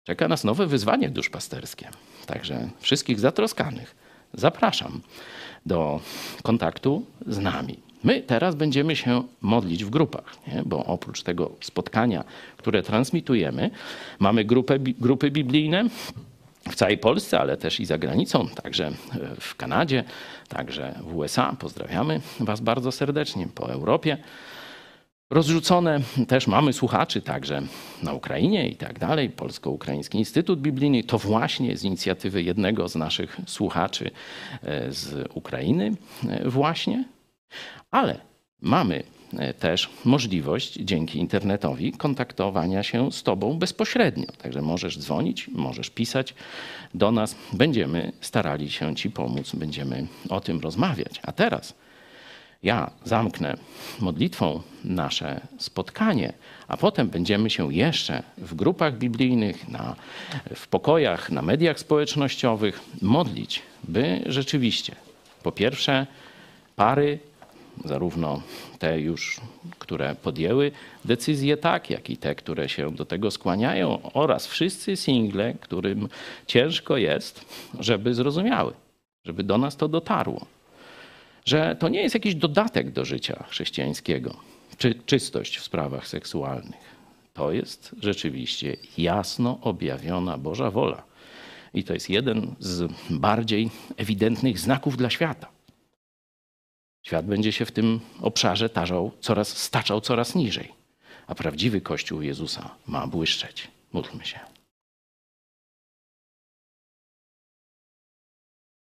Czeka 0.05 0.29
nas 0.29 0.45
nowe 0.45 0.67
wyzwanie 0.67 1.11
duszpasterskie. 1.11 1.89
Także 2.27 2.71
wszystkich 2.81 3.21
zatroskanych 3.21 3.97
zapraszam 4.35 5.01
do 5.67 6.01
kontaktu 6.43 7.05
z 7.27 7.39
nami. 7.39 7.79
My 8.05 8.21
teraz 8.21 8.55
będziemy 8.55 8.97
się 8.97 9.23
modlić 9.41 9.85
w 9.85 9.91
grupach, 9.91 10.37
nie? 10.49 10.63
bo 10.67 10.85
oprócz 10.85 11.23
tego 11.23 11.51
spotkania, 11.61 12.25
które 12.57 12.83
transmitujemy, 12.83 13.71
mamy 14.19 14.45
grupę, 14.45 14.79
grupy 14.79 15.31
biblijne 15.31 15.85
w 16.71 16.75
całej 16.75 16.99
Polsce, 16.99 17.41
ale 17.41 17.57
też 17.57 17.81
i 17.81 17.87
za 17.87 17.99
granicą, 17.99 18.49
także 18.49 18.93
w 19.41 19.57
Kanadzie, 19.57 20.05
także 20.49 20.95
w 21.03 21.17
USA. 21.17 21.57
Pozdrawiamy 21.59 22.21
Was 22.41 22.61
bardzo 22.61 22.93
serdecznie 22.93 23.49
po 23.55 23.73
Europie 23.73 24.19
rozrzucone. 25.31 26.01
Też 26.28 26.47
mamy 26.47 26.73
słuchaczy 26.73 27.23
także 27.23 27.62
na 28.02 28.12
Ukrainie 28.12 28.69
i 28.69 28.77
tak 28.77 28.98
dalej. 28.98 29.31
Polsko-Ukraiński 29.31 30.19
Instytut 30.19 30.61
Biblijny 30.61 31.05
to 31.05 31.19
właśnie 31.19 31.77
z 31.77 31.85
inicjatywy 31.85 32.43
jednego 32.43 32.89
z 32.89 32.94
naszych 32.94 33.36
słuchaczy 33.47 34.11
e, 34.62 34.93
z 34.93 35.28
Ukrainy 35.35 35.93
e, 36.28 36.48
właśnie. 36.48 37.05
Ale 37.90 38.20
mamy 38.61 39.02
e, 39.39 39.55
też 39.55 39.90
możliwość 40.05 40.73
dzięki 40.73 41.19
internetowi 41.19 41.93
kontaktowania 41.93 42.82
się 42.82 43.12
z 43.12 43.23
Tobą 43.23 43.59
bezpośrednio. 43.59 44.27
Także 44.43 44.62
możesz 44.62 44.98
dzwonić, 44.98 45.48
możesz 45.48 45.90
pisać 45.90 46.35
do 46.94 47.12
nas. 47.12 47.36
Będziemy 47.52 48.12
starali 48.20 48.70
się 48.70 48.97
Ci 48.97 49.11
pomóc, 49.11 49.55
będziemy 49.55 50.07
o 50.28 50.40
tym 50.40 50.61
rozmawiać. 50.61 51.20
A 51.23 51.32
teraz 51.32 51.74
ja 52.62 52.91
zamknę 53.05 53.57
modlitwą 54.01 54.62
nasze 54.85 55.41
spotkanie, 55.59 56.32
a 56.69 56.77
potem 56.77 57.09
będziemy 57.09 57.51
się 57.51 57.74
jeszcze 57.74 58.23
w 58.39 58.55
grupach 58.55 58.99
biblijnych, 58.99 59.69
na, 59.69 59.97
w 60.55 60.69
pokojach, 60.69 61.31
na 61.31 61.43
mediach 61.43 61.78
społecznościowych 61.78 62.81
modlić, 63.03 63.62
by 63.85 64.23
rzeczywiście, 64.27 64.97
po 65.43 65.53
pierwsze, 65.53 66.07
pary, 66.77 67.19
zarówno 67.85 68.43
te 68.78 69.01
już, 69.01 69.41
które 69.78 70.15
podjęły 70.15 70.73
decyzje 71.05 71.57
tak, 71.57 71.91
jak 71.91 72.11
i 72.11 72.16
te, 72.16 72.35
które 72.35 72.69
się 72.69 72.91
do 72.91 73.05
tego 73.05 73.31
skłaniają, 73.31 73.99
oraz 74.15 74.47
wszyscy 74.47 74.97
single, 74.97 75.55
którym 75.61 76.09
ciężko 76.47 76.97
jest, 76.97 77.45
żeby 77.78 78.15
zrozumiały, 78.15 78.73
żeby 79.24 79.43
do 79.43 79.59
nas 79.59 79.77
to 79.77 79.89
dotarło 79.89 80.47
że 81.45 81.77
to 81.79 81.89
nie 81.89 82.03
jest 82.03 82.15
jakiś 82.15 82.35
dodatek 82.35 82.91
do 82.91 83.05
życia 83.05 83.45
chrześcijańskiego, 83.49 84.37
czy 84.79 84.95
czystość 84.95 85.59
w 85.59 85.65
sprawach 85.65 86.09
seksualnych. 86.09 86.91
To 87.35 87.53
jest 87.53 87.97
rzeczywiście 88.03 88.77
jasno 88.99 89.59
objawiona 89.62 90.39
Boża 90.39 90.71
wola. 90.71 91.03
I 91.75 91.85
to 91.85 91.95
jest 91.95 92.11
jeden 92.11 92.55
z 92.59 92.93
bardziej 93.11 93.71
ewidentnych 93.97 94.59
znaków 94.59 94.97
dla 94.97 95.11
świata. 95.11 95.49
Świat 97.03 97.27
będzie 97.27 97.53
się 97.53 97.65
w 97.65 97.73
tym 97.73 98.01
obszarze 98.21 98.69
tarzał 98.69 99.11
coraz, 99.21 99.49
staczał 99.49 100.01
coraz 100.01 100.35
niżej, 100.35 100.73
a 101.27 101.35
prawdziwy 101.35 101.81
Kościół 101.81 102.23
Jezusa 102.23 102.71
ma 102.87 103.07
błyszczeć. 103.07 103.69
Módlmy 103.93 104.25
się. 104.25 104.50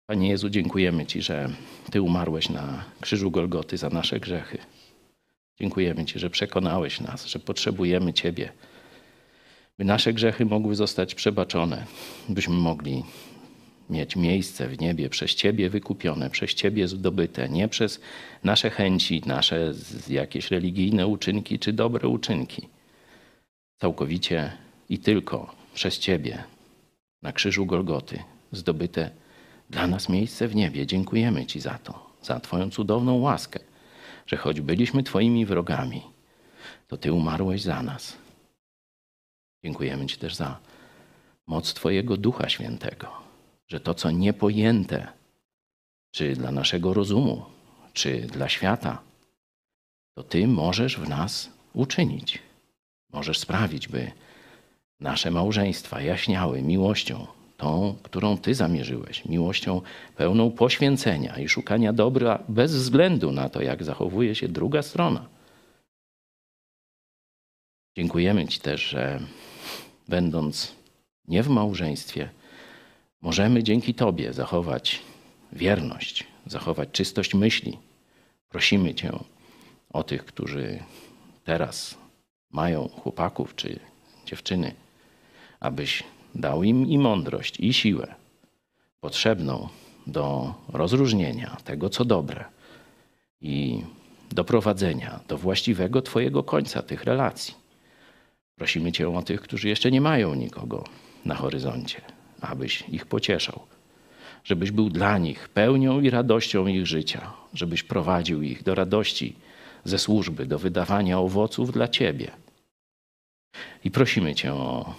Panie 0.07 0.29
Jezu, 0.29 0.49
dziękujemy 0.49 1.05
Ci, 1.05 1.21
że 1.21 1.49
Ty 1.91 2.01
umarłeś 2.01 2.49
na 2.49 2.83
krzyżu 3.01 3.31
Golgoty 3.31 3.77
za 3.77 3.89
nasze 3.89 4.19
grzechy. 4.19 4.57
Dziękujemy 5.59 6.05
Ci, 6.05 6.19
że 6.19 6.29
przekonałeś 6.29 7.01
nas, 7.01 7.25
że 7.25 7.39
potrzebujemy 7.39 8.13
Ciebie, 8.13 8.51
by 9.77 9.85
nasze 9.85 10.13
grzechy 10.13 10.45
mogły 10.45 10.75
zostać 10.75 11.15
przebaczone, 11.15 11.85
byśmy 12.29 12.55
mogli 12.55 13.03
mieć 13.89 14.15
miejsce 14.15 14.67
w 14.67 14.79
niebie 14.79 15.09
przez 15.09 15.35
Ciebie 15.35 15.69
wykupione, 15.69 16.29
przez 16.29 16.53
Ciebie 16.53 16.87
zdobyte, 16.87 17.49
nie 17.49 17.67
przez 17.67 18.01
nasze 18.43 18.69
chęci, 18.69 19.21
nasze 19.25 19.73
jakieś 20.07 20.51
religijne 20.51 21.07
uczynki 21.07 21.59
czy 21.59 21.73
dobre 21.73 22.07
uczynki. 22.07 22.67
Całkowicie 23.77 24.51
i 24.89 24.99
tylko 24.99 25.55
przez 25.73 25.99
Ciebie 25.99 26.43
na 27.21 27.31
krzyżu 27.31 27.65
Golgoty 27.65 28.19
zdobyte 28.51 29.24
dla 29.69 29.87
nas 29.87 30.09
miejsce 30.09 30.47
w 30.47 30.55
niebie. 30.55 30.87
Dziękujemy 30.87 31.45
Ci 31.45 31.59
za 31.59 31.77
to, 31.77 32.09
za 32.21 32.39
Twoją 32.39 32.69
cudowną 32.69 33.19
łaskę, 33.19 33.59
że 34.27 34.37
choć 34.37 34.61
byliśmy 34.61 35.03
Twoimi 35.03 35.45
wrogami, 35.45 36.01
to 36.87 36.97
Ty 36.97 37.13
umarłeś 37.13 37.61
za 37.61 37.83
nas. 37.83 38.17
Dziękujemy 39.63 40.05
Ci 40.05 40.17
też 40.17 40.35
za 40.35 40.59
moc 41.47 41.73
Twojego 41.73 42.17
Ducha 42.17 42.49
Świętego, 42.49 43.07
że 43.67 43.79
to, 43.79 43.93
co 43.93 44.11
niepojęte, 44.11 45.07
czy 46.11 46.33
dla 46.33 46.51
naszego 46.51 46.93
rozumu, 46.93 47.45
czy 47.93 48.21
dla 48.21 48.49
świata, 48.49 49.01
to 50.13 50.23
Ty 50.23 50.47
możesz 50.47 50.97
w 50.97 51.09
nas 51.09 51.49
uczynić. 51.73 52.39
Możesz 53.13 53.39
sprawić, 53.39 53.87
by 53.87 54.11
nasze 54.99 55.31
małżeństwa 55.31 56.01
jaśniały 56.01 56.61
miłością, 56.61 57.27
tą, 57.57 57.95
którą 58.03 58.37
Ty 58.37 58.55
zamierzyłeś, 58.55 59.25
miłością 59.25 59.81
pełną 60.15 60.51
poświęcenia 60.51 61.39
i 61.39 61.49
szukania 61.49 61.93
dobra 61.93 62.43
bez 62.49 62.75
względu 62.75 63.31
na 63.31 63.49
to, 63.49 63.61
jak 63.61 63.83
zachowuje 63.83 64.35
się 64.35 64.47
druga 64.47 64.81
strona. 64.81 65.25
Dziękujemy 67.97 68.47
Ci 68.47 68.59
też, 68.59 68.81
że 68.81 69.19
będąc 70.07 70.75
nie 71.27 71.43
w 71.43 71.49
małżeństwie, 71.49 72.29
możemy 73.21 73.63
dzięki 73.63 73.93
Tobie 73.93 74.33
zachować 74.33 75.01
wierność, 75.53 76.23
zachować 76.45 76.89
czystość 76.91 77.33
myśli. 77.33 77.77
Prosimy 78.49 78.95
Cię 78.95 79.11
o 79.89 80.03
tych, 80.03 80.25
którzy 80.25 80.79
teraz 81.43 81.97
mają 82.51 82.87
chłopaków 82.87 83.55
czy 83.55 83.79
dziewczyny, 84.25 84.73
abyś 85.59 86.03
dał 86.35 86.63
im 86.63 86.87
i 86.87 86.97
mądrość, 86.97 87.59
i 87.59 87.73
siłę 87.73 88.15
potrzebną 88.99 89.69
do 90.07 90.53
rozróżnienia 90.73 91.57
tego, 91.63 91.89
co 91.89 92.05
dobre 92.05 92.45
i 93.41 93.81
doprowadzenia 94.31 95.19
do 95.27 95.37
właściwego 95.37 96.01
Twojego 96.01 96.43
końca 96.43 96.81
tych 96.81 97.03
relacji. 97.03 97.53
Prosimy 98.55 98.91
Cię 98.91 99.09
o 99.09 99.21
tych, 99.21 99.41
którzy 99.41 99.69
jeszcze 99.69 99.91
nie 99.91 100.01
mają 100.01 100.35
nikogo 100.35 100.83
na 101.25 101.35
horyzoncie, 101.35 102.01
abyś 102.41 102.83
ich 102.89 103.05
pocieszał, 103.05 103.59
żebyś 104.43 104.71
był 104.71 104.89
dla 104.89 105.17
nich 105.17 105.49
pełnią 105.49 106.01
i 106.01 106.09
radością 106.09 106.67
ich 106.67 106.87
życia, 106.87 107.33
żebyś 107.53 107.83
prowadził 107.83 108.41
ich 108.41 108.63
do 108.63 108.75
radości 108.75 109.35
ze 109.83 109.99
służby, 109.99 110.45
do 110.45 110.59
wydawania 110.59 111.19
owoców 111.19 111.71
dla 111.71 111.87
Ciebie. 111.87 112.31
I 113.83 113.91
prosimy 113.91 114.35
Cię 114.35 114.53
o 114.53 114.93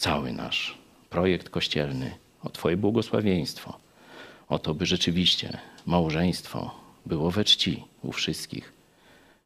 cały 0.00 0.32
nasz 0.32 0.78
projekt 1.10 1.48
kościelny, 1.48 2.14
o 2.42 2.48
Twoje 2.48 2.76
błogosławieństwo, 2.76 3.78
o 4.48 4.58
to, 4.58 4.74
by 4.74 4.86
rzeczywiście 4.86 5.58
małżeństwo 5.86 6.74
było 7.06 7.30
we 7.30 7.44
czci 7.44 7.84
u 8.02 8.12
wszystkich, 8.12 8.72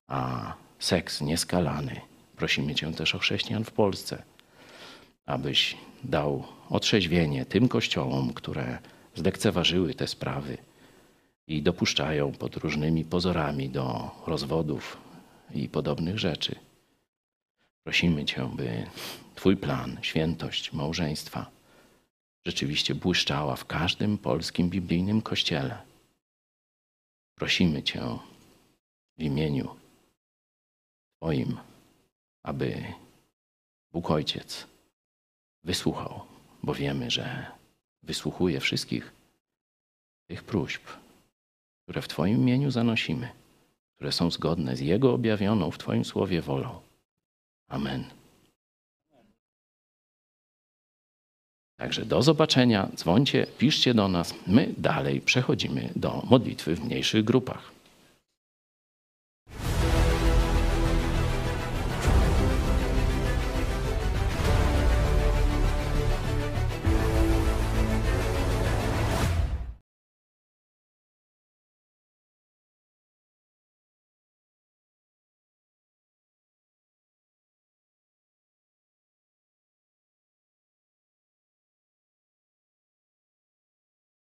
a 0.06 0.52
seks 0.78 1.20
nieskalany. 1.20 2.00
Prosimy 2.36 2.74
Cię 2.74 2.92
też 2.92 3.14
o 3.14 3.18
chrześcijan 3.18 3.64
w 3.64 3.70
Polsce, 3.70 4.22
abyś 5.26 5.76
dał 6.04 6.44
otrzeźwienie 6.70 7.46
tym 7.46 7.68
kościołom, 7.68 8.32
które 8.32 8.78
zlekceważyły 9.14 9.94
te 9.94 10.06
sprawy 10.08 10.58
i 11.46 11.62
dopuszczają 11.62 12.32
pod 12.32 12.56
różnymi 12.56 13.04
pozorami 13.04 13.68
do 13.68 14.10
rozwodów 14.26 14.96
i 15.54 15.68
podobnych 15.68 16.18
rzeczy. 16.18 16.54
Prosimy 17.84 18.24
Cię, 18.24 18.50
by 18.56 18.86
Twój 19.34 19.56
plan, 19.56 19.98
świętość 20.02 20.72
małżeństwa 20.72 21.50
rzeczywiście 22.46 22.94
błyszczała 22.94 23.56
w 23.56 23.64
każdym 23.64 24.18
polskim 24.18 24.70
biblijnym 24.70 25.22
kościele. 25.22 25.82
Prosimy 27.34 27.82
Cię 27.82 28.02
w 29.18 29.22
imieniu 29.22 29.76
Twoim, 31.16 31.56
aby 32.42 32.84
Bóg 33.92 34.10
Ojciec 34.10 34.66
wysłuchał, 35.64 36.20
bo 36.62 36.74
wiemy, 36.74 37.10
że 37.10 37.46
wysłuchuje 38.02 38.60
wszystkich 38.60 39.12
tych 40.26 40.44
próśb, 40.44 40.82
które 41.82 42.02
w 42.02 42.08
Twoim 42.08 42.36
imieniu 42.36 42.70
zanosimy, 42.70 43.28
które 43.96 44.12
są 44.12 44.30
zgodne 44.30 44.76
z 44.76 44.80
Jego 44.80 45.12
objawioną 45.14 45.70
w 45.70 45.78
Twoim 45.78 46.04
słowie 46.04 46.42
wolą. 46.42 46.80
Amen. 47.68 48.04
Także 51.76 52.04
do 52.04 52.22
zobaczenia, 52.22 52.88
dzwońcie, 52.94 53.46
piszcie 53.58 53.94
do 53.94 54.08
nas. 54.08 54.34
My 54.46 54.74
dalej 54.78 55.20
przechodzimy 55.20 55.92
do 55.96 56.22
modlitwy 56.30 56.76
w 56.76 56.84
mniejszych 56.84 57.24
grupach. 57.24 57.73